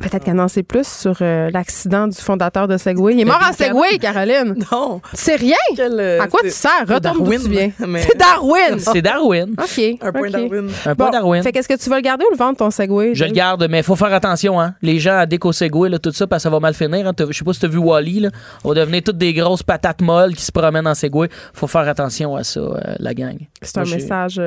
[0.00, 3.14] Peut-être qu'elle en sait plus sur euh, l'accident du fondateur de Segway.
[3.14, 4.56] Il est mort en Segway, Caroline.
[4.72, 5.00] Non.
[5.12, 5.54] C'est rien?
[5.76, 6.70] Quel, euh, À quoi tu sers?
[6.86, 7.70] c'est Retourne d'où Darwin, tu viens.
[7.86, 8.78] mais- C'est Darwin.
[8.78, 9.54] C'est Darwin.
[9.58, 9.98] OK.
[10.00, 10.30] Un point OK.
[10.32, 10.68] Darwin.
[10.86, 11.42] Un point Bon, Darwin.
[11.42, 13.14] Fait qu'est-ce que tu vas le garder ou le vendre, ton Segway?
[13.14, 14.74] Je le garde, mais il faut faire attention, hein.
[14.82, 17.06] Les gens à déco Segway, là, tout ça, parce que ça va mal finir.
[17.06, 17.12] hein.
[17.18, 18.30] Je sais pas si t'as vu Wally, là.
[18.64, 21.28] On va devenir toutes des grosses patates molles qui se promènent en Segway.
[21.52, 23.36] Faut faire attention à ça, euh, la gang.
[23.60, 24.40] C'est un message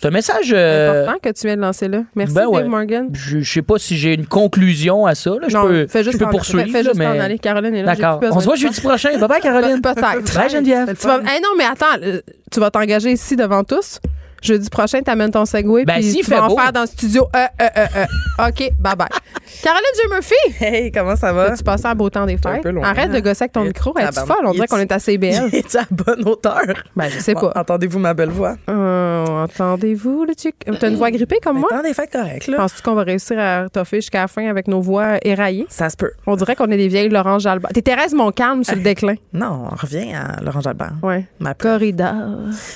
[0.00, 0.52] C'est un message.
[0.52, 2.02] important que tu viens de lancer là.
[2.16, 2.64] Merci, ben Dave ouais.
[2.64, 3.08] Morgan.
[3.12, 5.30] je, je sais pas si j'ai une conclusion à ça.
[5.30, 5.48] Là.
[5.48, 6.64] Je non, peux, fais juste je peux t'en- poursuivre.
[6.64, 7.20] Fais, fais juste là, t'en mais...
[7.20, 7.38] aller.
[7.38, 7.94] Caroline est là.
[7.94, 8.20] j'ai D'accord.
[8.32, 9.18] On se voit jeudi prochain.
[9.18, 9.82] Bye bye, Caroline.
[9.82, 10.34] Pe- Peut-être.
[10.34, 10.96] Bye, Geneviève.
[10.98, 11.16] Tu vas...
[11.26, 12.20] Hey, non, mais attends, euh,
[12.50, 13.98] tu vas t'engager ici devant tous.
[14.42, 15.84] Jeudi prochain, t'amènes ton Segway.
[15.84, 17.26] Ben, puis s'il tu vas en faire dans le studio.
[17.34, 18.48] Euh, euh, euh, euh.
[18.48, 19.08] OK, bye bye.
[19.62, 20.08] Caroline J.
[20.10, 21.56] Murphy, Hey, comment ça va?
[21.56, 22.62] tu passais un beau temps des un fêtes?
[22.62, 22.84] peu loin.
[22.84, 23.90] Arrête de gosser avec ton Et micro.
[23.96, 24.36] Es-tu tabarnak.
[24.36, 24.46] folle?
[24.46, 25.48] On dirait qu'on est à CBL.
[25.52, 26.62] Es à bonne hauteur?
[26.94, 27.60] Ben, je sais Bon, pas.
[27.60, 28.56] Entendez-vous ma belle voix?
[28.68, 30.54] Euh, Entendez-vous, le chic?
[30.78, 31.68] T'as une voix grippée comme moi?
[31.70, 32.58] Temps des fêtes correctes, là.
[32.58, 35.66] Penses-tu qu'on va réussir à toffer jusqu'à la fin avec nos voix éraillées?
[35.70, 36.12] Ça se peut.
[36.26, 37.70] On dirait qu'on est des vieilles Laurent Jalbert.
[37.72, 39.14] T'es Thérèse Montcalm sur le déclin.
[39.32, 40.92] Non, on revient à Laurent Jalbert.
[41.02, 41.24] Ouais.
[41.40, 42.12] Ma Corridor.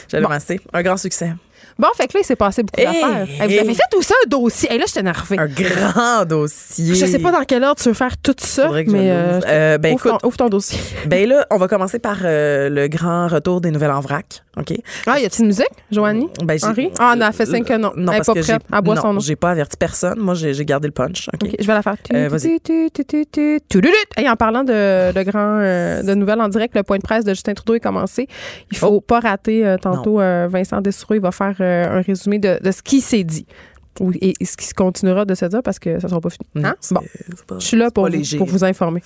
[0.08, 0.28] J'avais Bon.
[0.30, 0.60] massé.
[0.72, 1.32] Un grand succès.
[1.78, 3.26] Bon, fait que là, il s'est passé beaucoup d'affaires.
[3.28, 4.70] Hey, vous avez fait aussi un dossier.
[4.72, 5.38] Hey, là, je suis énervée.
[5.38, 6.94] Un grand dossier.
[6.94, 9.94] Je sais pas dans quel ordre tu veux faire tout ça, mais euh, Euh, ben,
[9.94, 10.78] ouvre, écoute, ton, ouvre ton dossier.
[11.06, 14.42] ben là, on va commencer par euh, le grand retour des nouvelles en vrac.
[14.56, 14.74] OK?
[15.06, 16.28] Ah, y a-t-il une musique, Joanie?
[16.44, 16.90] Ben, j'ai- Henri?
[16.98, 17.92] Ah, on a fait cinq que non.
[17.96, 18.62] Non, Elle pas prête.
[18.82, 19.20] Boit non, son nom.
[19.20, 20.18] j'ai pas averti personne.
[20.18, 21.28] Moi, j'ai gardé le punch.
[21.32, 21.48] OK?
[21.58, 21.94] Je vais la faire.
[22.28, 22.58] Vas-y.
[24.28, 25.58] en parlant de, de grand
[26.04, 28.26] de nouvelles en direct, le point de presse de Justin Trudeau est commencé.
[28.70, 29.00] Il faut Oh.
[29.00, 31.14] pas rater tantôt Vincent Dessoureau.
[31.14, 33.46] Il va faire euh, un résumé de, de ce qui s'est dit.
[34.22, 36.46] Et, et ce qui continuera de se dire parce que ça sera pas fini.
[36.54, 36.74] Non, Hein?
[36.92, 37.00] Bon,
[37.46, 38.38] pas- je suis là pour, vous, léger.
[38.38, 39.02] pour vous informer.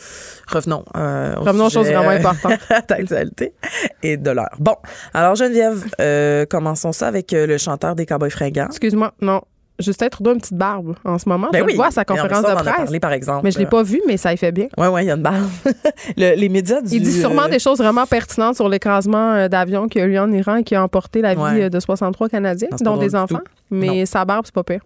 [0.46, 0.84] Revenons.
[0.94, 2.60] euh, au Revenons aux choses vraiment importantes.
[2.88, 3.54] d'actualité
[4.02, 4.54] et de l'heure.
[4.60, 4.76] Bon,
[5.14, 8.66] alors Geneviève, euh, commençons ça avec le chanteur des Cowboys fringants.
[8.66, 9.40] Excuse-moi, non.
[9.80, 11.48] Justin Trudeau a une petite barbe en ce moment.
[11.52, 11.72] Ben je oui.
[11.72, 12.76] le vois à sa conférence ça, de presse.
[12.76, 13.40] parlé, par exemple.
[13.42, 14.68] mais je l'ai pas vu, mais ça y fait bien.
[14.78, 15.48] Oui, oui, il y a une barbe.
[16.16, 16.94] Le- les médias du...
[16.94, 20.10] Il dit sûrement euh, des choses vraiment pertinentes sur l'écrasement euh, d'avion qui a eu
[20.12, 21.62] lieu en Iran et qui a emporté la vie Ouais.
[21.64, 23.38] euh, de 63 Canadiens, dont des enfants.
[23.38, 23.44] tout.
[23.70, 24.80] Mais sa barbe, c'est pas pire.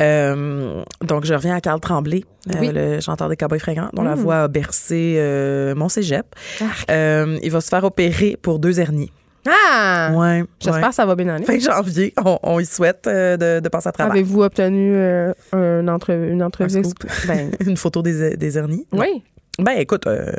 [0.00, 2.70] Euh, donc, je reviens à Carl Tremblay, euh, Oui.
[2.72, 4.20] le chanteur des Cowboys fringants, dont la Mm.
[4.20, 6.26] voix a bercé euh, mon cégep.
[6.60, 9.12] Il va se faire opérer pour deux hernies.
[9.48, 10.12] Ah!
[10.14, 10.44] Ouais.
[10.60, 10.88] J'espère ouais.
[10.88, 11.44] que ça va bien aller.
[11.44, 14.12] Fin janvier, on, on y souhaite euh, de, de passer à travers.
[14.12, 16.78] Avez-vous obtenu euh, un entre- une entrevue?
[16.78, 17.26] Un.
[17.28, 18.86] Ben, Une photo des, des hernies?
[18.92, 19.00] Non.
[19.02, 19.22] oui.
[19.58, 20.32] Ben, écoute, euh,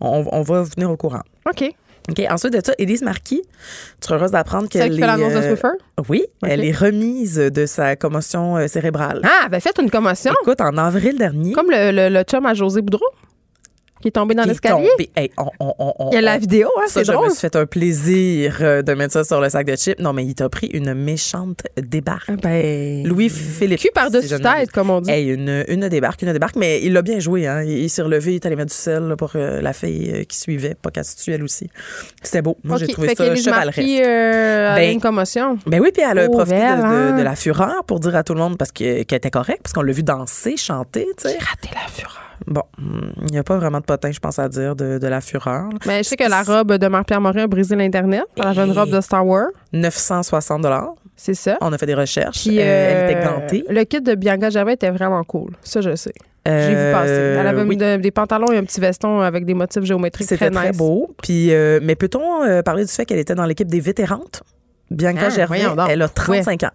[0.00, 1.20] on, on va vous tenir au courant.
[1.48, 1.64] OK.
[2.08, 2.22] OK.
[2.30, 3.42] Ensuite de ça, Élise Marquis,
[4.00, 5.72] tu heureuse d'apprendre qu'elle qui fait l'annonce de Swiffer?
[6.08, 9.20] Oui, elle est remise de sa commotion cérébrale.
[9.24, 10.32] Ah, elle avait fait une commotion.
[10.42, 13.04] Écoute, en avril dernier, Comme le, le, le chum à José Boudreau,
[14.00, 14.88] qui est tombé dans l'escalier?
[14.90, 17.12] tombé- Hey, on- on- on- on- Il y a la vidéo, hein, Ça, c'est je
[17.12, 17.26] drôle.
[17.26, 19.98] me suis fait un plaisir euh, de mettre ça sur le sac de chips.
[20.00, 22.28] Non, mais il t'a pris une méchante débarque.
[22.28, 23.80] Ah, Ben, Louis-Philippe.
[23.80, 25.10] cul par-dessus je tête, comme on dit.
[25.10, 27.46] Hey, une, une débarque, une débarque, mais il l'a bien joué.
[27.46, 27.62] Hein.
[27.62, 30.10] Il, il s'est relevé, il est allé mettre du sel là, pour euh, la fille
[30.14, 31.68] euh, qui suivait, pas qu'elle se tue elle aussi.
[32.22, 32.56] C'était beau.
[32.64, 33.78] Moi, j'ai trouvé fait ça chevaleresque.
[33.78, 35.58] Euh, a Ben, une commotion.
[35.66, 37.16] Ben oui, puis elle a Oh, profité de, belle, de- hein?
[37.18, 39.72] de la fureur pour dire à tout le monde parce que- qu'elle était correcte, parce
[39.72, 41.38] qu'on l'a vu danser, chanter, tu sais.
[41.38, 42.22] Raté la fureur.
[42.46, 45.20] Bon, il n'y a pas vraiment de potin, je pense, à dire de, de la
[45.20, 45.64] fureur.
[45.70, 45.78] là.
[45.86, 48.24] Mais je sais que la robe de Marc-Pierre Morin a brisé l'Internet.
[48.36, 49.48] Elle avait une robe de Star Wars.
[49.72, 50.90] 960 dollars.
[51.16, 51.56] C'est ça.
[51.62, 52.42] On a fait des recherches.
[52.44, 53.64] Puis, Euh, elle était euh, gantée.
[53.70, 55.52] Le kit de Bianca Gervais était vraiment cool.
[55.62, 56.12] Ça, je sais.
[56.44, 57.10] J'ai vu passer.
[57.10, 57.76] Euh, Elle avait mis oui.
[57.76, 60.76] de- des pantalons et un petit veston avec des motifs géométriques C'était très très, nice.
[60.78, 61.14] beau.
[61.22, 64.42] Puis, euh, mais peut-on euh, parler du fait qu'elle était dans l'équipe des vétérantes?
[64.90, 66.70] Bianca Ah, Gervais, elle a 35 ans.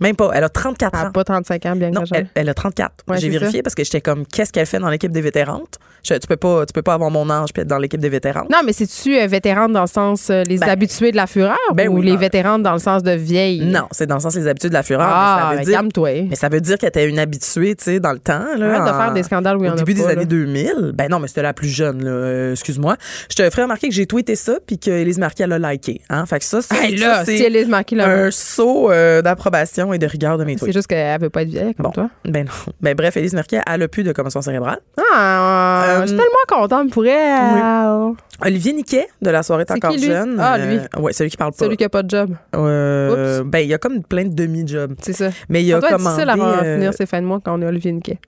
[0.00, 1.04] Même pas, elle a 34 Elle ans.
[1.04, 3.04] n'a pas 35 ans, Bianca Non, elle, elle a 34.
[3.08, 5.78] Ouais, J'ai vérifié parce que j'étais comme, qu'est-ce qu'elle fait dans l'équipe des vétérantes?
[6.06, 8.08] Je- tu peux pas, tu peux pas avoir mon âge puis être dans l'équipe des
[8.08, 8.48] vétérantes.
[8.50, 11.56] Non, mais c'est-tu euh, vétérane dans le sens euh, les Ben, habitués de la fureur
[11.74, 12.18] ben ou oui, les non.
[12.18, 13.64] vétéranes dans le sens de vieille?
[13.64, 15.06] Non, c'est dans le sens des habitudes de la fureur.
[15.08, 17.84] Ah, mais ça ben, veut dire, mais ça veut dire qu'elle était une habituée, tu
[17.84, 18.44] sais, dans le temps.
[18.56, 20.14] Là, Arrête de faire des scandales où il y en Au a début des années
[20.16, 20.24] là.
[20.24, 20.92] 2000.
[20.94, 22.10] Ben non, mais c'était la plus jeune, là.
[22.10, 22.96] Euh, excuse-moi.
[23.30, 26.00] Je te ferai remarquer que j'ai tweeté ça puis qu'Élise Marquis, elle a liké.
[26.10, 26.26] Hein?
[26.26, 29.98] Fait que ça, c'est Hey, c'est si Elise Marquis l'a un saut euh, d'approbation et
[29.98, 30.74] de rigueur de mes c'est tweets.
[30.74, 31.90] juste qu'elle veut pas être vieille comme Bon.
[31.92, 32.10] toi.
[32.24, 32.72] Ben non.
[32.80, 34.80] Ben bref, Élise Marquis, a plus de commotion cérébrale.
[35.16, 38.14] Ah, Euh, je suis tellement contente pour elle.
[38.44, 40.06] Olivier Niquet, de la soirée C'est encore qui, lui?
[40.06, 40.36] jeune.
[40.40, 40.78] Ah, lui.
[40.98, 41.64] ouais, celui qui parle pas.
[41.64, 42.34] Celui qui a pas de job.
[42.54, 44.94] Euh, ben, il y a comme plein de demi-jobs.
[45.00, 45.30] C'est ça.
[45.48, 46.02] Mais il Ça a commandé.
[46.04, 48.18] difficile à faire euh, finir ses fins de mois quand on est Olivier Niquet.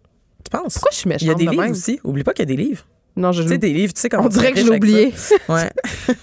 [0.44, 0.74] tu penses?
[0.74, 1.72] Pourquoi je suis méchante Il y a des de livres même?
[1.72, 2.00] aussi.
[2.04, 2.84] Oublie pas qu'il y a des livres.
[3.16, 5.14] Non, je Tu sais, des livres, tu sais comment On dirait que je l'ai oublié.
[5.48, 5.70] Ouais.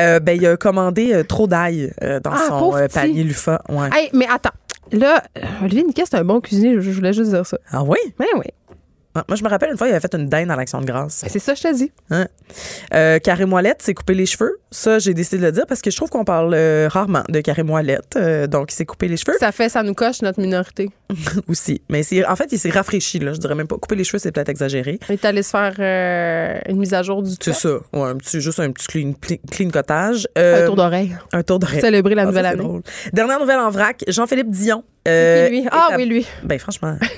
[0.00, 3.62] Euh, ben, il a commandé euh, trop d'ail euh, dans Ah, son euh, panier Lufa.
[3.68, 3.88] Ouais.
[3.92, 4.50] Hey, mais attends.
[4.92, 6.74] Là, euh, Olivier Niquet, c'est un bon cuisinier.
[6.76, 7.58] Je je voulais juste dire ça.
[7.70, 7.98] Ah oui?
[8.18, 8.46] Ben oui.
[9.14, 11.22] Moi, je me rappelle une fois, il avait fait une dinde à l'Action de grâce.
[11.22, 11.92] Ben, C'est ça, je te dis.
[12.10, 12.26] Hein?
[12.94, 14.58] Euh, Carré Moellette s'est coupé les cheveux.
[14.72, 17.40] Ça, j'ai décidé de le dire parce que je trouve qu'on parle euh, rarement de
[17.40, 18.16] Carré Moellette.
[18.16, 20.90] Euh, donc, il s'est coupé les cheveux Ça fait, ça nous coche notre minorité.
[21.48, 21.80] aussi.
[21.88, 23.20] Mais c'est, en fait, il s'est rafraîchi.
[23.20, 23.32] Là.
[23.32, 23.76] Je dirais même pas.
[23.76, 24.98] Couper les cheveux, c'est peut-être exagéré.
[25.08, 27.52] On est allé se faire une mise à jour du C'est tout.
[27.52, 27.68] ça.
[27.92, 29.12] Ouais, un petit, juste un petit clean,
[29.50, 30.26] clean cottage.
[30.36, 31.16] Un tour d'oreille.
[31.32, 31.80] Un tour d'oreille.
[31.80, 32.62] Célébrer la Ah, nouvelle c'est année.
[32.64, 32.82] drôle.
[33.12, 34.82] Dernière nouvelle en vrac, Jean-Philippe Dion.
[35.06, 35.64] C'est lui?
[35.70, 36.26] Ah oui, lui.
[36.42, 36.96] Ben franchement.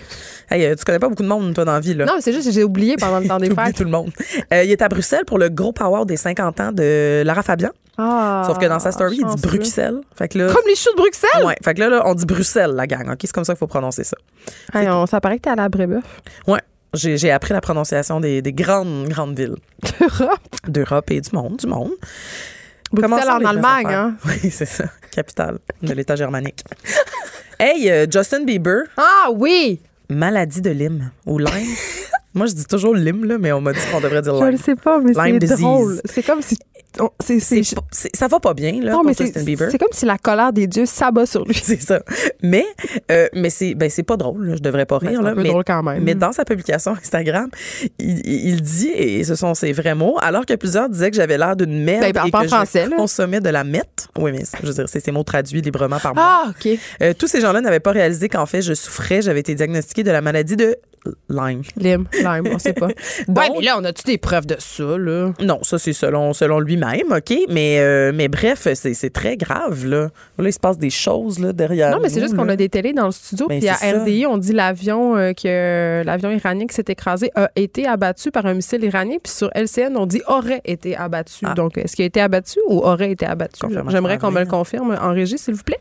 [0.50, 2.04] hey, euh, tu connais pas beaucoup de monde, toi, dans la vie, là.
[2.06, 3.76] Non, mais c'est juste que j'ai oublié pendant le temps des fêtes.
[3.76, 4.10] tout le monde.
[4.52, 7.70] Euh, il est à Bruxelles pour le gros power des 50 ans de Lara Fabian.
[7.98, 9.42] Ah, Sauf que dans sa story, il dit.
[9.42, 10.00] Bruxelles.
[10.14, 11.44] Fait que là, Comme les choux de Bruxelles?
[11.44, 13.08] ouais, fait que là, là, on dit Bruxelles, la gang.
[13.10, 14.16] OK, c'est comme ça qu'il faut prononcer ça.
[14.74, 16.04] Hey, on, ça paraît que t'es à Brébeuf.
[16.46, 16.60] Ouais.
[16.94, 19.56] J'ai j'ai appris la prononciation des, des grandes, grandes villes
[20.00, 20.38] Europe.
[20.68, 21.90] d'Europe et du monde, du monde.
[22.92, 24.14] Bruxelles en Allemagne, hein?
[24.24, 24.84] Oui, c'est ça.
[25.10, 26.62] Capitale de l'État germanique.
[27.58, 29.80] hey, euh, Justin Bieber, Ah oui!
[30.08, 31.50] Maladie de Lyme ou Lyme.
[32.34, 34.50] Moi, je dis toujours Lyme, là, mais on m'a dit qu'on devrait dire Je Lyme.
[34.52, 36.00] le sais pas, mais c'est drôle.
[36.04, 36.58] C'est comme si.
[37.20, 37.52] C'est-
[38.14, 39.70] ça va pas bien, là, non, pour mais c'est Justin Bieber.
[39.70, 41.54] c'est comme si la colère des dieux s'abat sur lui.
[41.62, 42.00] C'est ça.
[42.42, 42.64] Mais,
[43.10, 44.54] euh, mais c'est ben, c'est pas drôle, là.
[44.56, 45.18] je devrais pas Ben, rire.
[45.20, 46.02] c'est un là, peu mais, drôle quand même.
[46.02, 47.48] mais dans sa publication Instagram,
[47.98, 51.38] il, il dit, et ce sont ses vrais mots, alors que plusieurs disaient que j'avais
[51.38, 52.96] l'air d'une merde Ben, et que français, je là.
[52.96, 54.08] consommais de la mette.
[54.18, 56.24] Oui, mais je veux dire, c'est ses mots traduits librement par moi.
[56.46, 56.78] Ah, OK.
[57.02, 60.10] Euh, tous ces gens-là n'avaient pas réalisé qu'en fait, je souffrais, j'avais été diagnostiquée de
[60.10, 60.76] la maladie de
[61.28, 61.62] Lyme.
[61.76, 62.88] Lime, lime, on sait pas.
[63.28, 65.32] Donc- ouais, mais là, on a-tu des preuves de ça, là?
[65.40, 67.34] Non, ça c'est selon selon lui-même, ok?
[67.48, 70.08] Mais euh, mais bref, c'est très grave là.
[70.38, 71.90] Là, il se passe des choses là derrière.
[71.90, 73.46] Non, mais c'est juste qu'on a des télés dans le studio.
[73.48, 74.02] Ben, puis à ça.
[74.02, 78.46] RDI, on dit l'avion euh, que l'avion iranien qui s'est écrasé a été abattu par
[78.46, 79.16] un missile iranien.
[79.22, 81.44] Puis sur LCN, on dit aurait été abattu.
[81.44, 81.54] Ah.
[81.54, 83.66] Donc, est-ce qu'il a été abattu ou aurait été abattu?
[83.88, 85.78] J'aimerais qu'on me le confirme en régie, s'il vous plaît.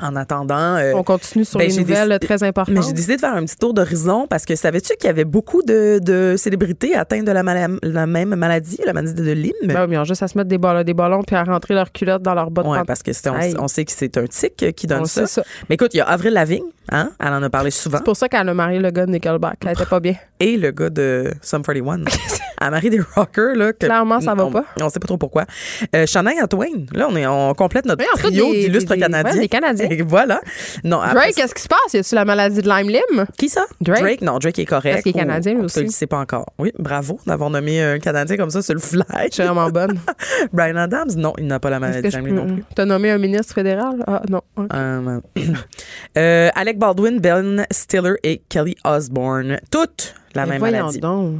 [0.00, 2.74] En attendant, euh, On continue sur ben, les nouvelles décidé- très importantes.
[2.74, 5.24] Mais j'ai décidé de faire un petit tour d'horizon parce que savais-tu qu'il y avait
[5.24, 9.52] beaucoup de, de célébrités atteintes de la, même maladie, la maladie de Lyme?
[9.64, 11.42] Ben oui, mais ils ont juste à se mettre des ballons, des ballons puis à
[11.42, 12.66] rentrer leurs culottes dans leurs bottes.
[12.68, 15.42] Oui, parce que c'est- on, sait que c'est un tic qui donne On ça.
[15.68, 17.10] Mais écoute, il y a Avril Lavigne, hein?
[17.18, 17.98] Elle en a parlé souvent.
[17.98, 19.58] C'est pour ça qu'elle a marié le gars de Nickelback.
[19.66, 20.14] Elle était pas bien.
[20.40, 22.04] Et le gars de Sum 41.
[22.60, 23.72] elle a marié des rockers, là.
[23.72, 24.64] que- Clairement, ça va on, pas.
[24.80, 25.44] On sait pas trop pourquoi.
[25.96, 29.32] Euh, Shania Twain, là, on, est, on complète notre Oui, en fait, trio d'illustres Canadiens.
[29.32, 29.87] ouais, des Canadiens.
[30.08, 30.40] Voilà.
[30.84, 31.92] Non, après Drake, qu'est-ce qui se passe?
[31.94, 33.26] Y a-tu la maladie de Lyme Lim?
[33.38, 33.66] Qui ça?
[33.80, 34.22] Drake?
[34.22, 34.92] Non, Drake est correct.
[34.94, 35.82] Parce qu'il est Canadien, aussi.
[35.84, 36.46] le sait pas encore.
[36.58, 39.02] Oui, bravo d'avoir nommé un Canadien comme ça sur le fly.
[39.28, 39.98] Je suis vraiment bonne.
[40.52, 42.64] Brian Adams, non, il n'a pas la maladie de je Lyme non plus.
[42.74, 44.02] T'as nommé un ministre fédéral?
[44.06, 44.42] Ah, non.
[44.72, 45.20] Euh,
[46.18, 49.58] euh, Alec Baldwin, Ben Stiller et Kelly Osbourne.
[49.70, 51.00] Toutes la Mais même maladie.
[51.00, 51.36] donc.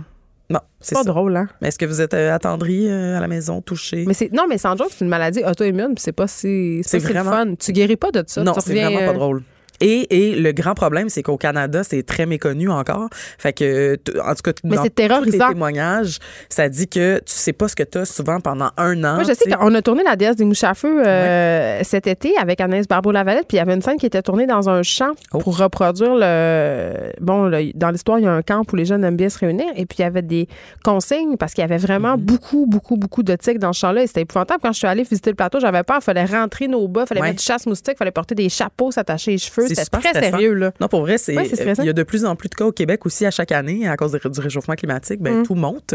[0.51, 1.11] Non, C'est c'est pas ça.
[1.11, 1.47] drôle, hein?
[1.61, 4.05] Mais Est-ce que vous êtes euh, attendri euh, à la maison, touché?
[4.07, 6.99] Mais c'est non, mais sans joke, c'est une maladie auto-immune, puis c'est pas si c'est
[7.01, 7.55] vraiment- fun.
[7.59, 8.43] Tu guéris pas de ça.
[8.43, 9.43] non, c'est vraiment pas euh, drôle.
[9.81, 13.09] Et, et le grand problème, c'est qu'au Canada, c'est très méconnu encore.
[13.39, 14.83] Fait que, en tout cas, Mais dans
[15.23, 16.19] tous les témoignages,
[16.49, 19.15] ça dit que tu sais pas ce que tu as souvent pendant un an.
[19.15, 22.37] Moi, je sais qu'on a tourné La déesse des mouches à feu euh, cet été
[22.39, 25.13] avec Anaïs Barbeau-Lavalette, puis il y avait une scène qui était tournée dans un champ
[25.33, 25.39] Oh.
[25.39, 27.13] pour reproduire le.
[27.21, 29.39] Bon, le- dans l'histoire, il y a un camp où les jeunes aiment bien se
[29.39, 30.49] réunir, et puis il y avait des
[30.85, 32.21] consignes parce qu'il y avait vraiment Mm-hmm.
[32.21, 34.61] beaucoup, beaucoup, beaucoup de tiques dans ce champ-là, et c'était épouvantable.
[34.63, 35.99] Quand je suis allée visiter le plateau, j'avais peur.
[36.01, 37.27] Il fallait rentrer nos bas, il fallait Ouais.
[37.29, 39.68] mettre du chasse-moustique, il fallait porter des chapeaux, s'attacher les cheveux.
[39.69, 40.55] C'était très sérieux.
[40.55, 40.73] Là.
[40.81, 43.07] Non, pour vrai, c'est il y a de plus en plus de cas au Québec
[43.07, 45.21] aussi à chaque année à cause du réchauffement climatique.
[45.21, 45.47] Ben, mm.
[45.47, 45.95] tout monte,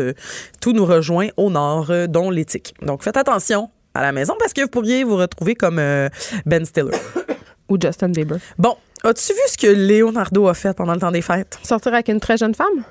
[0.61, 2.73] tout nous rejoint au nord, dont l'éthique.
[2.81, 5.81] Donc, faites attention à la maison parce que vous pourriez vous retrouver comme
[6.45, 6.91] Ben Stiller.
[7.69, 8.37] Ou Justin Bieber.
[8.57, 11.57] Bon, as-tu vu ce que Leonardo a fait pendant le temps des fêtes?
[11.63, 12.83] Sortir avec une très jeune femme?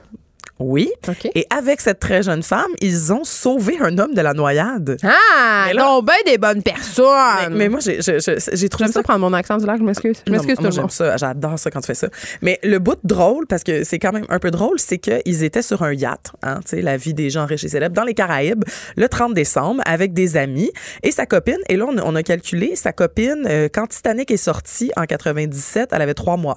[0.62, 0.90] Oui.
[1.34, 4.96] Et avec cette très jeune femme, ils ont sauvé un homme de la noyade.
[5.02, 7.52] Ah, ils ont bien des bonnes personnes.
[7.52, 8.92] Mais, moi, j'ai trouvé ça...
[8.92, 10.22] ça prendre mon accent du lac, je m'excuse.
[10.26, 12.08] Je m'excuse J'aime ça, j'adore ça quand tu fais ça.
[12.40, 15.62] Mais le bout drôle, parce que c'est quand même un peu drôle, c'est qu'ils étaient
[15.62, 18.14] sur un yacht, hein, tu sais, la vie des gens riches et célèbres, dans les
[18.14, 18.64] Caraïbes,
[18.96, 20.72] le 30 décembre, avec des amis
[21.02, 21.58] et sa copine.
[21.68, 26.02] Et là, on, a calculé, sa copine, euh, quand Titanic est sorti en 97, elle
[26.02, 26.56] avait trois mois.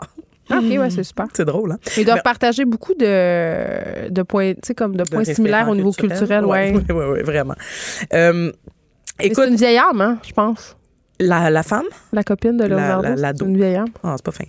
[0.49, 1.25] Ah, OK, ouais, c'est super.
[1.33, 1.79] C'est drôle, hein?
[1.97, 6.73] Ils doivent partager beaucoup de, de points, comme de points similaires au niveau culturel, ouais.
[6.75, 7.55] Oui, oui, oui, vraiment.
[8.13, 8.51] Euh,
[9.19, 10.77] écoute, c'est une vieille âme, hein, je pense.
[11.19, 11.85] La, la, femme?
[12.11, 12.65] La copine de.
[12.65, 14.43] La, la, c'est une vieille Ah, c'est pas fin.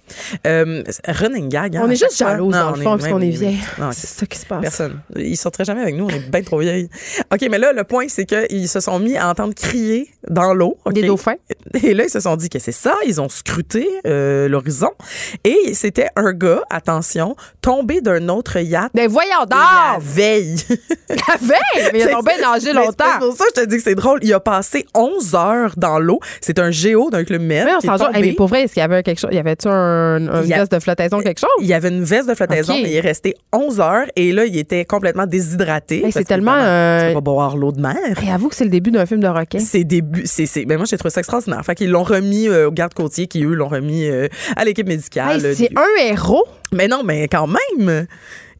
[0.47, 1.77] Euh, running gag.
[1.77, 3.61] Hein, on est juste jaloux, dans le fond, parce qu'on est vieille.
[3.93, 4.63] C'est ça qui se passe.
[4.63, 5.01] Personne.
[5.15, 6.89] Ils sortiraient jamais avec nous, on est bien trop vieilles.
[7.33, 10.77] OK, mais là, le point, c'est qu'ils se sont mis à entendre crier dans l'eau.
[10.91, 11.37] Des dauphins.
[11.83, 12.95] Et là, ils se sont dit que c'est ça.
[13.07, 14.91] Ils ont scruté euh, l'horizon.
[15.45, 18.91] Et c'était un gars, attention, tombé d'un autre yacht.
[18.95, 19.59] Mais voyons donc!
[19.59, 20.57] La veille.
[21.09, 21.91] la veille?
[21.93, 23.05] Mais il a tombé nagé longtemps.
[23.13, 24.19] C'est pour ça que je te dis que c'est drôle.
[24.23, 26.19] Il a passé 11 heures dans l'eau.
[26.41, 27.66] C'est un géo d'un club med.
[28.20, 29.31] Mais pour vrai, est-ce qu'il y avait quelque chose?
[29.33, 31.51] Y avait-tu un, une veste de flottaison, quelque chose?
[31.61, 34.45] Il y avait une veste de flottaison, mais il est resté 11 heures et là,
[34.45, 36.05] il était complètement déshydraté.
[36.11, 36.57] c'est tellement.
[36.57, 37.12] Euh...
[37.12, 37.97] pas boire l'eau de mer.
[38.24, 39.59] Et avoue que c'est le début d'un film de requin.
[39.59, 40.23] C'est début.
[40.27, 41.65] C'est, c'est, ben moi, j'ai trouvé ça extraordinaire.
[41.65, 45.41] Fait qu'ils l'ont remis euh, au garde-côtier qui, eux, l'ont remis euh, à l'équipe médicale.
[45.55, 46.45] c'est un héros.
[46.73, 48.07] Mais non, mais quand même.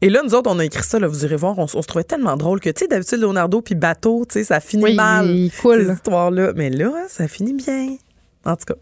[0.01, 2.03] Et là, nous autres, on a écrit ça, là, vous irez voir, on, se trouvait
[2.03, 5.27] tellement drôle que, tu sais, d'habitude, Leonardo puis bateau, tu sais, ça finit mal.
[5.27, 5.85] Il cool.
[5.85, 6.53] Ces histoires-là.
[6.55, 7.95] Mais là, ça finit bien.
[8.45, 8.75] En tout cas.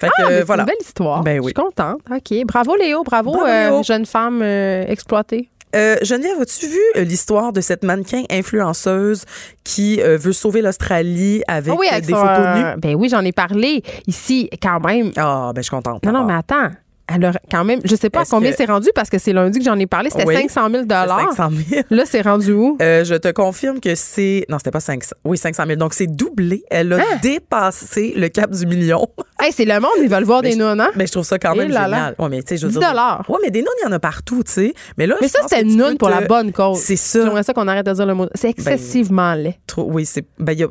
[0.00, 0.64] Fait ah, que, voilà.
[0.64, 1.22] C'est une belle histoire.
[1.22, 1.52] Ben oui.
[1.54, 2.00] Je suis contente.
[2.10, 2.46] OK.
[2.46, 3.02] Bravo, Léo.
[3.04, 5.48] Bravo, euh, jeune femme euh, exploitée.
[5.74, 9.24] Euh, Geneviève, as-tu vu l'histoire de cette mannequin influenceuse
[9.62, 12.80] qui veut sauver l'Australie avec, ah des photos nues?
[12.80, 15.12] Ben oui, j'en ai parlé ici quand même.
[15.16, 16.04] Ah, ben je suis contente.
[16.04, 16.70] Non, non, mais attends
[17.08, 19.78] alors, quand même, je sais pas combien c'est rendu parce que c'est lundi que j'en
[19.78, 21.82] ai parlé, c'était 500 000 500 000.
[21.90, 22.76] Là, c'est rendu où?
[22.82, 24.44] Euh, je te confirme que c'est.
[24.48, 25.14] Non, c'était pas 500.
[25.24, 25.76] Oui, 500 000.
[25.78, 26.64] Donc, c'est doublé.
[26.68, 27.18] Elle a hein?
[27.22, 29.06] dépassé le cap du million.
[29.40, 30.90] hey, c'est le monde, ils veulent voir des nonnes, hein?
[30.96, 32.16] Mais je trouve ça quand même génial.
[32.18, 33.24] Ouais, mais, 10 dollars.
[33.28, 34.74] Oui, mais des nonnes, il y en a partout, tu sais.
[34.98, 36.78] Mais là, mais ça, c'était une nonne pour la bonne cause.
[36.78, 37.22] C'est ça.
[37.22, 38.26] J'aimerais ça qu'on arrête de dire le mot.
[38.34, 39.58] C'est ben, excessivement laid.
[39.66, 40.24] Trop, oui, c'est.
[40.38, 40.68] Ben, y a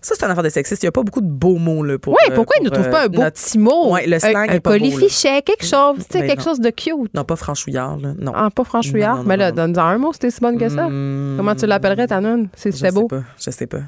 [0.00, 0.82] ça, c'est un affaire de sexiste.
[0.82, 2.12] Il n'y a pas beaucoup de beaux mots là, pour.
[2.12, 3.94] Oui, pourquoi ils ne trouvent pas un beau petit mot?
[3.94, 4.48] Oui, le slang.
[4.48, 5.98] Un, un colifichet, quelque chose.
[5.98, 7.12] Tu sais, ben quelque chose de cute.
[7.14, 7.98] Non, pas franchouillard.
[7.98, 8.14] Là.
[8.16, 8.32] Non.
[8.34, 9.24] Ah, pas franchouillard?
[9.24, 10.88] Mais là, donne-en un mot, c'était si bonne que ça.
[10.88, 11.36] Hmm.
[11.36, 12.48] Comment tu l'appellerais, ta nonne?
[12.54, 13.08] C'est beau.
[13.08, 13.82] Pas, je sais pas.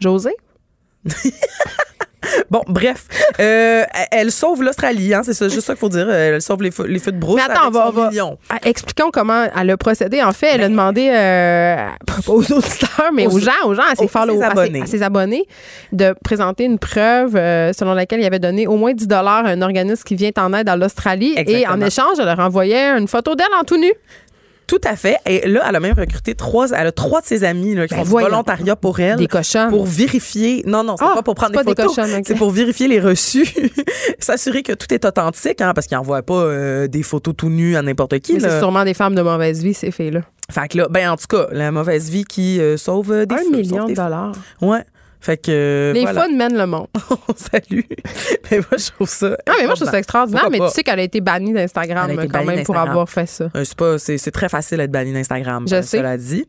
[0.00, 0.30] José?
[2.50, 3.06] Bon, bref,
[3.40, 6.08] euh, elle sauve l'Australie, hein, c'est ça, juste ça qu'il faut dire.
[6.10, 7.36] Elle sauve les, feux, les de brousse.
[7.36, 8.10] Mais attends, on va, va
[8.50, 10.22] ah, expliquons comment elle a procédé.
[10.22, 11.88] En fait, elle a ben, demandé euh,
[12.28, 14.04] aux auditeurs, mais aux, gens, aux gens, à ses,
[14.42, 14.82] abonnés.
[14.82, 15.46] À, ses, abonnés,
[15.92, 19.48] de présenter une preuve euh, selon laquelle il avait donné au moins 10 dollars à
[19.48, 21.34] un organisme qui vient en aide à l'Australie.
[21.36, 23.92] Et en échange, elle leur envoyait une photo d'elle en tout nu.
[24.72, 25.18] Tout à fait.
[25.26, 27.94] Et là, elle a même recruté trois, elle a trois de ses amis là, qui
[27.94, 29.16] ben font du volontariat pour elle.
[29.16, 29.68] Des cochons.
[29.68, 30.62] Pour vérifier.
[30.66, 31.94] Non, non, c'est ah, pas pour prendre des photos.
[32.24, 33.46] C'est pour vérifier les reçus.
[34.18, 37.76] S'assurer que tout est authentique, hein, parce qu'ils n'envoient pas euh, des photos tout nues
[37.76, 38.40] à n'importe qui.
[38.40, 40.22] C'est sûrement des femmes de mauvaise vie, ces filles-là.
[40.50, 43.34] Fait que là, ben, en tout cas, la mauvaise vie qui euh, sauve euh, des
[43.34, 44.32] Un million de dollars.
[44.62, 44.84] Ouais.
[45.22, 45.92] Fait que.
[45.94, 46.88] Les fun mènent le monde.
[47.36, 47.86] Salut.
[48.50, 49.36] mais moi, je trouve ça.
[49.46, 50.48] Ah, mais moi, je trouve ça extraordinaire.
[50.50, 53.44] Mais tu sais qu'elle a été bannie d'Instagram quand même pour avoir fait ça.
[53.54, 55.64] Euh, c'est, pas, c'est, très facile d'être bannie d'Instagram.
[55.68, 55.98] Je sais.
[55.98, 56.44] Cela dit.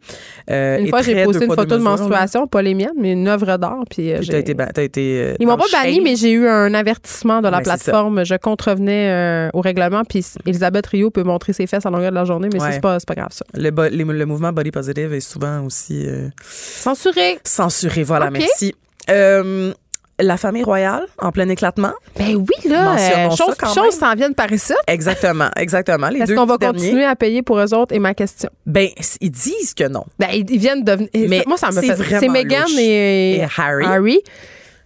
[0.50, 3.58] Euh, une fois, j'ai posté une photo de, menstruation, pas les miennes, mais une œuvre
[3.58, 3.84] d'art.
[3.92, 4.40] Puis, euh, j'ai...
[4.40, 8.26] été, été Ils m'ont pas bannie, mais j'ai eu un avertissement de la plateforme.
[8.26, 10.02] Je contrevenais au règlement.
[10.04, 12.98] Puis Elisabeth Rio peut montrer ses fesses à longueur de la journée, mais c'est, pas,
[13.06, 13.46] pas grave ça.
[13.54, 16.08] Le, le, mouvement body positive est souvent aussi.
[16.42, 17.38] censuré.
[17.44, 18.63] Censuré, voilà, merci.
[19.10, 19.74] Euh,
[20.20, 21.94] la famille royale en plein éclatement.
[22.18, 24.74] Ben oui, là, euh, chose, chose s'en viennent par ici.
[24.88, 26.10] Exactement, exactement.
[26.10, 27.96] Est-ce qu'on va continuer à payer pour eux autres?
[27.96, 28.50] Et ma question.
[28.66, 28.90] Ben,
[29.22, 30.06] ils disent que non.
[30.20, 31.10] Ben, ils viennent devenir.
[31.14, 31.96] Mais moi, ça me fait.
[32.20, 33.86] C'est Meghan et, et, Harry.
[33.86, 34.20] Harry.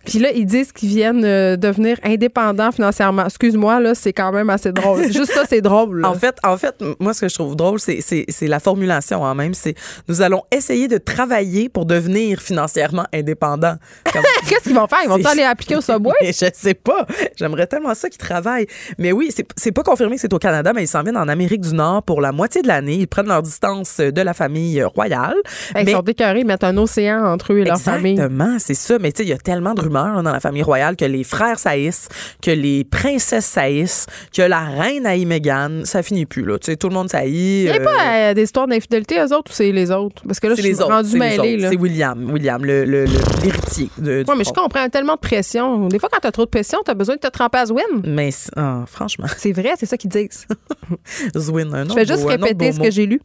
[0.08, 3.26] Puis là, ils disent qu'ils viennent euh, devenir indépendants financièrement.
[3.26, 5.12] Excuse-moi, là, c'est quand même assez drôle.
[5.12, 6.06] Juste ça, c'est drôle.
[6.06, 9.36] En fait, en fait, moi, ce que je trouve drôle, c'est, la formulation en hein,
[9.36, 9.54] même.
[9.54, 9.76] C'est
[10.08, 13.76] nous allons essayer de travailler pour devenir financièrement indépendants.
[14.48, 15.00] Qu'est-ce qu'ils vont faire?
[15.04, 16.14] Ils vont aller appliquer au subway?
[16.22, 17.06] je sais pas.
[17.36, 18.68] J'aimerais tellement ça qu'ils travaillent.
[18.98, 21.28] Mais oui, c'est, c'est pas confirmé que c'est au Canada, mais ils s'en viennent en
[21.28, 22.96] Amérique du Nord pour la moitié de l'année.
[22.96, 25.36] Ils prennent leur distance de la famille royale.
[25.78, 28.14] Ils sont déclarés, ils mettent un océan entre eux et leur famille.
[28.14, 29.00] Exactement, c'est ça.
[29.00, 31.06] Mais tu sais, il y a tellement de rumeurs rumeur dans la famille royale que
[31.06, 32.10] les frères saillissent,
[32.42, 34.06] que les princesses saillissent,
[34.36, 35.82] que la reine haït Meghan.
[35.86, 36.58] Ça finit plus, là.
[36.60, 37.64] Tu sais, tout le monde saillit.
[37.66, 40.24] Il n'y a euh, pas euh, des histoires d'infidélité, eux autres, ou c'est les autres?
[40.26, 40.92] Parce que là, je suis les autres.
[40.92, 43.12] rendue c'est William, William, le, le- le-
[43.44, 43.90] l'héritier.
[43.98, 45.88] de- du Ouais, mais je comprends tellement de pression.
[45.88, 47.82] Des fois, quand t'as trop de pression, t'as besoin de te tremper à Zwin.
[48.06, 50.48] Mais ah, franchement, C'est vrai, c'est ça qu'ils disent.
[51.38, 53.22] Zwin, un Je autre vais juste répéter ce que j'ai lu.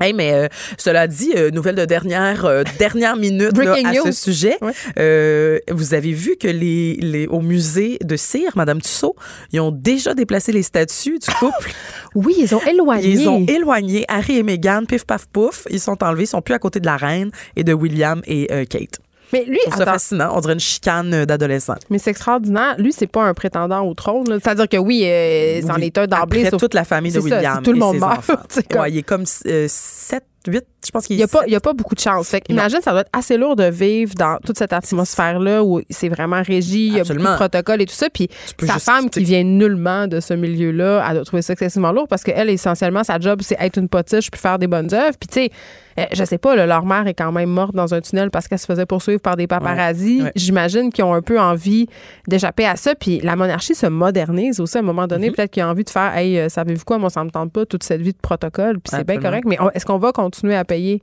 [0.00, 4.10] Hey, mais euh, cela dit, euh, nouvelle de dernière euh, dernière minute là, à ce
[4.10, 4.56] sujet.
[4.60, 5.62] Ouais.
[5.70, 9.14] Vous avez vu que les, les au musée de cire, Madame Tussaud,
[9.52, 11.70] ils ont déjà déplacé les statues du couple.
[12.16, 13.08] Oui, ils ont éloigné.
[13.08, 15.66] Ils ont éloigné Harry et Meghan, pif paf pouf.
[15.68, 18.46] Ils sont enlevés, ils sont plus à côté de la reine et de William et
[18.66, 19.00] Kate.
[19.32, 20.32] Mais lui, ça attends, fascinant.
[20.36, 21.74] On dirait une chicane euh, d'adolescent.
[21.90, 22.76] mais c'est extraordinaire.
[22.78, 24.26] Lui, c'est pas un prétendant au trône.
[24.42, 25.84] C'est-à-dire que oui, euh, c'en Oui.
[25.86, 26.50] est un d'emblée.
[26.50, 28.74] Toute la famille de C'est ça, William si tout le et monde ses meurt, c'est
[28.78, 31.60] Ouais, il est comme 7, 8, je pense qu'il Il n'y a, pas- y a
[31.60, 32.28] pas beaucoup de chance.
[32.28, 36.08] Fait imagine, ça doit être assez lourd de vivre dans toute cette atmosphère-là où c'est
[36.08, 38.08] vraiment régi, il y a beaucoup de protocoles et tout ça.
[38.10, 38.28] Puis
[38.60, 42.22] sa femme qui vient nullement de ce milieu-là, elle doit trouver ça excessivement lourd parce
[42.22, 45.16] qu'elle, essentiellement, sa job, c'est être une potiche puis faire des bonnes œuvres.
[45.18, 45.50] Puis tu sais,
[45.98, 48.48] euh, je sais pas, là, leur mère est quand même morte dans un tunnel parce
[48.48, 50.22] qu'elle se faisait poursuivre par des paparazzis.
[50.22, 50.32] Ouais.
[50.34, 51.86] J'imagine qu'ils ont un peu envie
[52.26, 52.94] d'échapper à ça.
[52.94, 55.28] Puis la monarchie se modernise aussi à un moment donné.
[55.30, 55.34] Mm-hmm.
[55.34, 57.64] Peut-être qu'ils ont envie de faire, hey, euh, savez-vous quoi, moi, ça me tente pas
[57.64, 58.80] toute cette vie de protocole.
[58.80, 59.44] Puis c'est bien correct.
[59.46, 61.02] Mais est-ce qu'on va continuer à payer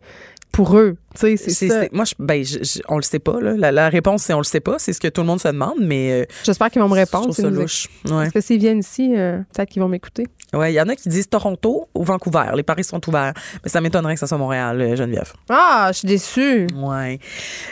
[0.52, 0.98] pour eux?
[1.16, 1.84] Tu sais, c'est ça.
[1.94, 3.40] moi, je, ben, je- je- on le sait pas.
[3.40, 3.54] Là.
[3.56, 4.78] La, la réponse, c'est on le sait pas.
[4.80, 7.00] C'est ce que tout le monde se demande, mais euh, J'espère qu'ils vont me je
[7.00, 7.34] répondre.
[7.34, 7.86] trouve louche.
[7.86, 8.12] écoutent.
[8.12, 8.24] Ouais.
[8.24, 10.28] Parce que s'ils viennent ici, euh, peut-être qu'ils vont m'écouter.
[10.54, 12.52] Ouais, il y en a qui disent Toronto ou Vancouver.
[12.56, 13.34] Les paris sont ouverts.
[13.64, 15.32] Mais ça m'étonnerait que ça soit Montréal, euh, Geneviève.
[15.50, 16.68] Ah, je suis déçue.
[16.76, 17.20] Ouais.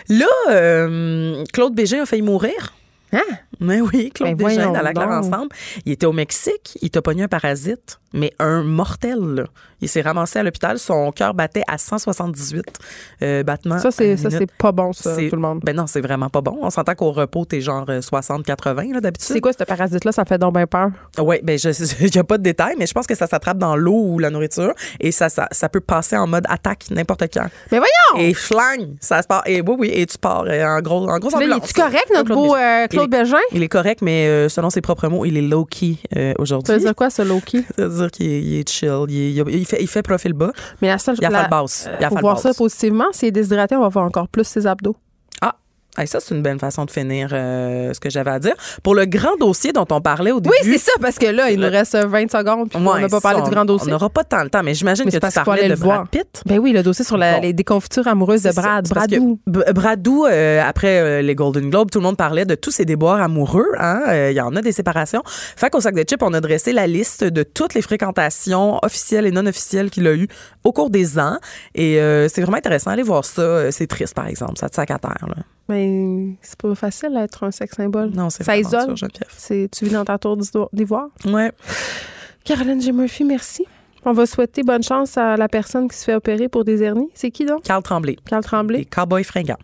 [0.07, 2.73] Là, euh, Claude Bégin a failli mourir.
[3.11, 3.22] Hein?
[3.60, 5.49] Mais oui, Claude Ben Bégin, dans la claire ensemble.
[5.86, 9.19] Il était au Mexique, il t'a pogné un parasite, mais un mortel.
[9.19, 9.44] là.
[9.81, 12.65] Il s'est ramassé à l'hôpital, son cœur battait à 178
[13.22, 13.80] euh, battements.
[13.80, 14.27] Ça, c'est ça,
[14.57, 15.61] pas bon, ça, tout le monde.
[15.64, 16.57] Ben non, c'est vraiment pas bon.
[16.61, 19.30] On s'entend qu'au repos, t'es genre euh, 60-80 là, d'habitude.
[19.34, 20.11] C'est quoi ce parasite-là?
[20.11, 20.90] Ça fait donc bien peur.
[21.19, 21.69] Oui, ben je
[22.02, 24.19] il y a pas de détails, mais je pense que ça s'attrape dans l'eau ou
[24.19, 27.48] la nourriture et ça, ça, ça peut passer en mode attaque n'importe quand.
[27.72, 28.27] Mais voyons!
[28.27, 29.44] Et flang, ça se part.
[29.45, 31.69] Et oui, oui, et tu pars euh, en gros, en grosse Là, il ambulance.
[31.69, 33.38] est-tu correct, notre beau euh, Claude il est, Bégin?
[33.53, 36.73] il est correct, mais euh, selon ses propres mots, il est low-key euh, Ça aujourd'hui.
[36.73, 37.64] veut dire quoi, ce Loki?
[37.99, 39.05] Dire qu'il est, il est chill.
[39.09, 40.51] Il, est- fait, il fait profil bas.
[40.81, 41.89] Mais la seule Il a la- fait le basse.
[41.99, 43.05] Il a Faut fait voir ça positivement.
[43.11, 44.95] S'il est déshydraté, on va voir encore plus ses abdos.
[45.99, 48.53] Hey, ça, c'est une belle façon de finir euh, ce que j'avais à dire.
[48.84, 50.55] Pour le grand dossier dont on parlait au début.
[50.63, 52.69] Oui, c'est ça, parce que là, il nous reste 20 secondes.
[52.69, 53.88] puis on Ouais, n'a pas parlé du grand on- dossier.
[53.89, 55.76] On n'aura pas tant le temps, mais j'imagine que c'est tu parlais de le.
[55.76, 56.41] Brad Pitt.
[56.45, 57.41] Ben oui, le dossier sur la- Bon.
[57.41, 58.61] les déconfitures amoureuses de ça.
[58.61, 58.88] Brad.
[58.88, 59.39] Bradou.
[59.45, 63.21] Bradou, euh, après euh, les Golden Globes, tout le monde parlait de tous ses déboires
[63.21, 63.67] amoureux.
[63.77, 64.01] Hein?
[64.07, 65.21] Euh, Il y en a des séparations.
[65.26, 69.26] Fait qu'au sac de chips, on a dressé la liste de toutes les fréquentations officielles
[69.26, 70.27] et non officielles qu'il a eues
[70.63, 71.38] au cours des ans.
[71.76, 72.91] Et euh, c'est vraiment intéressant.
[72.91, 73.41] Allez voir ça.
[73.41, 74.53] Euh, C'est triste, par exemple.
[74.57, 75.26] Ça te sac à terre.
[75.27, 75.35] Là.
[75.70, 78.10] Mais c'est pas facile d'être un sex symbole.
[78.10, 78.96] Non, c'est Ça isole.
[79.38, 81.08] C'est, tu vis dans ta tour d'ivo- d'ivoire.
[81.26, 81.52] Ouais.
[82.44, 82.91] Caroline J.
[82.91, 83.66] Murphy, merci.
[84.06, 87.10] On va souhaiter bonne chance à la personne qui se fait opérer pour des hernies.
[87.14, 87.64] C'est qui donc?
[87.64, 88.16] Carl Tremblay.
[88.26, 88.80] Carl Tremblay.
[88.80, 89.58] Les Cowboys fringants.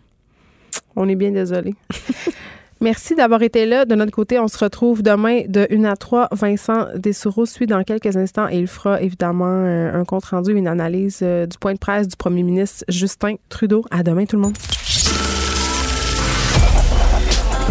[0.94, 1.74] On est bien désolé.
[2.80, 3.86] Merci d'avoir été là.
[3.86, 6.28] De notre côté, on se retrouve demain de 1 à 3.
[6.32, 11.20] Vincent Dessoureau suit dans quelques instants et il fera évidemment euh, un compte-rendu, une analyse
[11.22, 13.82] euh, du point de presse du premier ministre Justin Trudeau.
[13.90, 14.56] À demain, tout le monde.